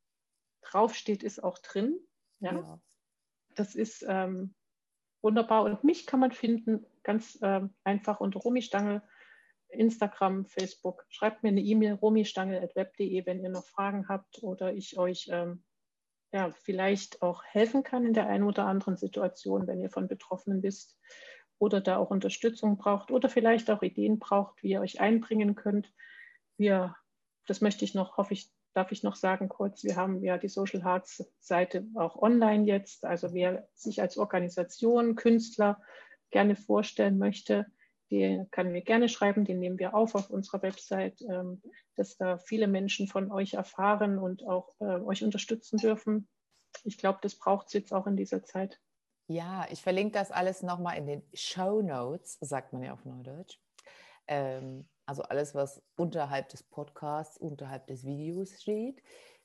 draufsteht, 0.62 1.24
ist 1.24 1.44
auch 1.44 1.60
drin. 1.60 2.00
Ja? 2.40 2.54
ja. 2.54 2.80
Das 3.56 3.76
ist 3.76 4.06
ähm, 4.08 4.56
wunderbar. 5.24 5.64
Und 5.64 5.84
mich 5.84 6.06
kann 6.06 6.20
man 6.20 6.32
finden 6.32 6.86
ganz 7.04 7.40
ähm, 7.42 7.74
einfach 7.84 8.20
unter 8.20 8.40
Romy 8.40 8.62
Stangel, 8.62 9.02
Instagram, 9.70 10.46
Facebook. 10.46 11.06
Schreibt 11.10 11.44
mir 11.44 11.50
eine 11.50 11.62
E-Mail, 11.62 11.94
romistangel.web.de, 11.94 13.26
wenn 13.26 13.42
ihr 13.42 13.50
noch 13.50 13.66
Fragen 13.66 14.08
habt 14.08 14.44
oder 14.44 14.74
ich 14.74 14.98
euch 14.98 15.30
ähm, 15.32 15.64
ja, 16.32 16.52
vielleicht 16.52 17.22
auch 17.22 17.44
helfen 17.44 17.84
kann 17.84 18.06
in 18.06 18.14
der 18.14 18.28
einen 18.28 18.44
oder 18.44 18.66
anderen 18.66 18.98
Situation, 18.98 19.68
wenn 19.68 19.82
ihr 19.82 19.90
von 19.90 20.08
Betroffenen 20.08 20.64
wisst 20.64 20.98
oder 21.60 21.80
da 21.80 21.98
auch 21.98 22.10
Unterstützung 22.10 22.78
braucht 22.78 23.12
oder 23.12 23.30
vielleicht 23.30 23.70
auch 23.70 23.84
Ideen 23.84 24.20
braucht, 24.20 24.62
wie 24.64 24.72
ihr 24.72 24.82
euch 24.82 25.00
einbringen 25.00 25.56
könnt. 25.56 25.94
Wir, 26.58 26.96
das 27.48 27.62
möchte 27.62 27.86
ich 27.86 27.94
noch, 27.94 28.18
hoffe 28.18 28.34
ich, 28.34 28.52
darf 28.74 28.92
ich 28.92 29.04
noch 29.04 29.16
sagen 29.16 29.50
kurz, 29.50 29.84
wir 29.84 29.96
haben 29.96 30.24
ja 30.24 30.38
die 30.38 30.50
Social 30.50 30.84
Hearts 30.84 31.24
Seite 31.40 31.86
auch 31.96 32.16
online 32.22 32.66
jetzt. 32.66 33.06
Also 33.06 33.34
wer 33.34 33.68
sich 33.74 34.02
als 34.02 34.18
Organisation, 34.18 35.16
Künstler 35.16 35.82
gerne 36.32 36.56
vorstellen 36.56 37.18
möchte, 37.18 37.68
die 38.10 38.46
kann 38.52 38.72
mir 38.72 38.82
gerne 38.82 39.10
schreiben, 39.10 39.46
den 39.46 39.60
nehmen 39.60 39.80
wir 39.80 39.96
auf 39.96 40.16
auf 40.16 40.30
unserer 40.30 40.62
Website, 40.62 41.22
ähm, 41.22 41.62
dass 41.96 42.18
da 42.18 42.38
viele 42.38 42.68
Menschen 42.68 43.08
von 43.08 43.32
euch 43.32 43.54
erfahren 43.54 44.20
und 44.20 44.46
auch 44.46 44.76
äh, 44.80 45.00
euch 45.02 45.24
unterstützen 45.24 45.78
dürfen. 45.78 46.28
Ich 46.84 46.98
glaube, 46.98 47.20
das 47.22 47.36
braucht 47.36 47.68
es 47.68 47.74
jetzt 47.74 47.94
auch 47.94 48.08
in 48.08 48.16
dieser 48.16 48.44
Zeit. 48.44 48.80
Ja, 49.28 49.66
ich 49.72 49.82
verlinke 49.82 50.14
das 50.14 50.32
alles 50.32 50.64
nochmal 50.64 50.98
in 50.98 51.08
den 51.08 51.24
Show 51.34 51.82
Notes, 51.82 52.38
sagt 52.42 52.74
man 52.74 52.84
ja 52.84 52.94
auf 52.94 53.06
Neudeutsch. 53.06 53.58
Ähm, 54.28 54.88
also 55.06 55.24
alles, 55.24 55.54
was 55.56 55.82
unterhalb 55.96 56.50
des 56.50 56.64
Podcasts, 56.64 57.38
unterhalb 57.38 57.88
des 57.88 58.06
Videos 58.06 58.62
steht. 58.62 59.02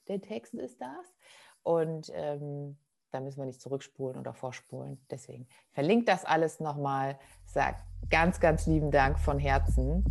Der 0.09 0.20
Text 0.20 0.54
ist 0.54 0.80
das. 0.80 1.14
Und 1.62 2.11
ähm, 2.14 2.78
da 3.11 3.20
müssen 3.20 3.38
wir 3.38 3.46
nicht 3.46 3.61
zurückspulen 3.61 4.18
oder 4.18 4.34
vorspulen. 4.34 5.00
Deswegen 5.11 5.48
verlinkt 5.72 6.09
das 6.09 6.24
alles 6.24 6.61
nochmal. 6.61 7.18
Sag 7.46 7.76
ganz, 8.11 8.40
ganz 8.40 8.66
lieben 8.66 8.90
Dank 8.90 9.18
von 9.18 9.38
Herzen 9.38 10.04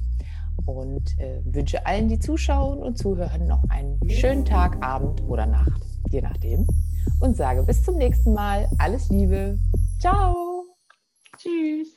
und 0.65 1.17
äh, 1.19 1.41
wünsche 1.45 1.85
allen, 1.85 2.07
die 2.07 2.19
zuschauen 2.19 2.79
und 2.79 2.97
zuhören, 2.97 3.47
noch 3.47 3.63
einen 3.69 3.99
schönen 4.09 4.45
Tag, 4.45 4.83
Abend 4.83 5.21
oder 5.23 5.45
Nacht, 5.45 5.81
je 6.09 6.21
nachdem. 6.21 6.67
Und 7.19 7.37
sage 7.37 7.63
bis 7.63 7.83
zum 7.83 7.95
nächsten 7.95 8.33
Mal. 8.33 8.67
Alles 8.79 9.09
Liebe. 9.09 9.57
Ciao. 9.99 10.65
Tschüss. 11.37 11.96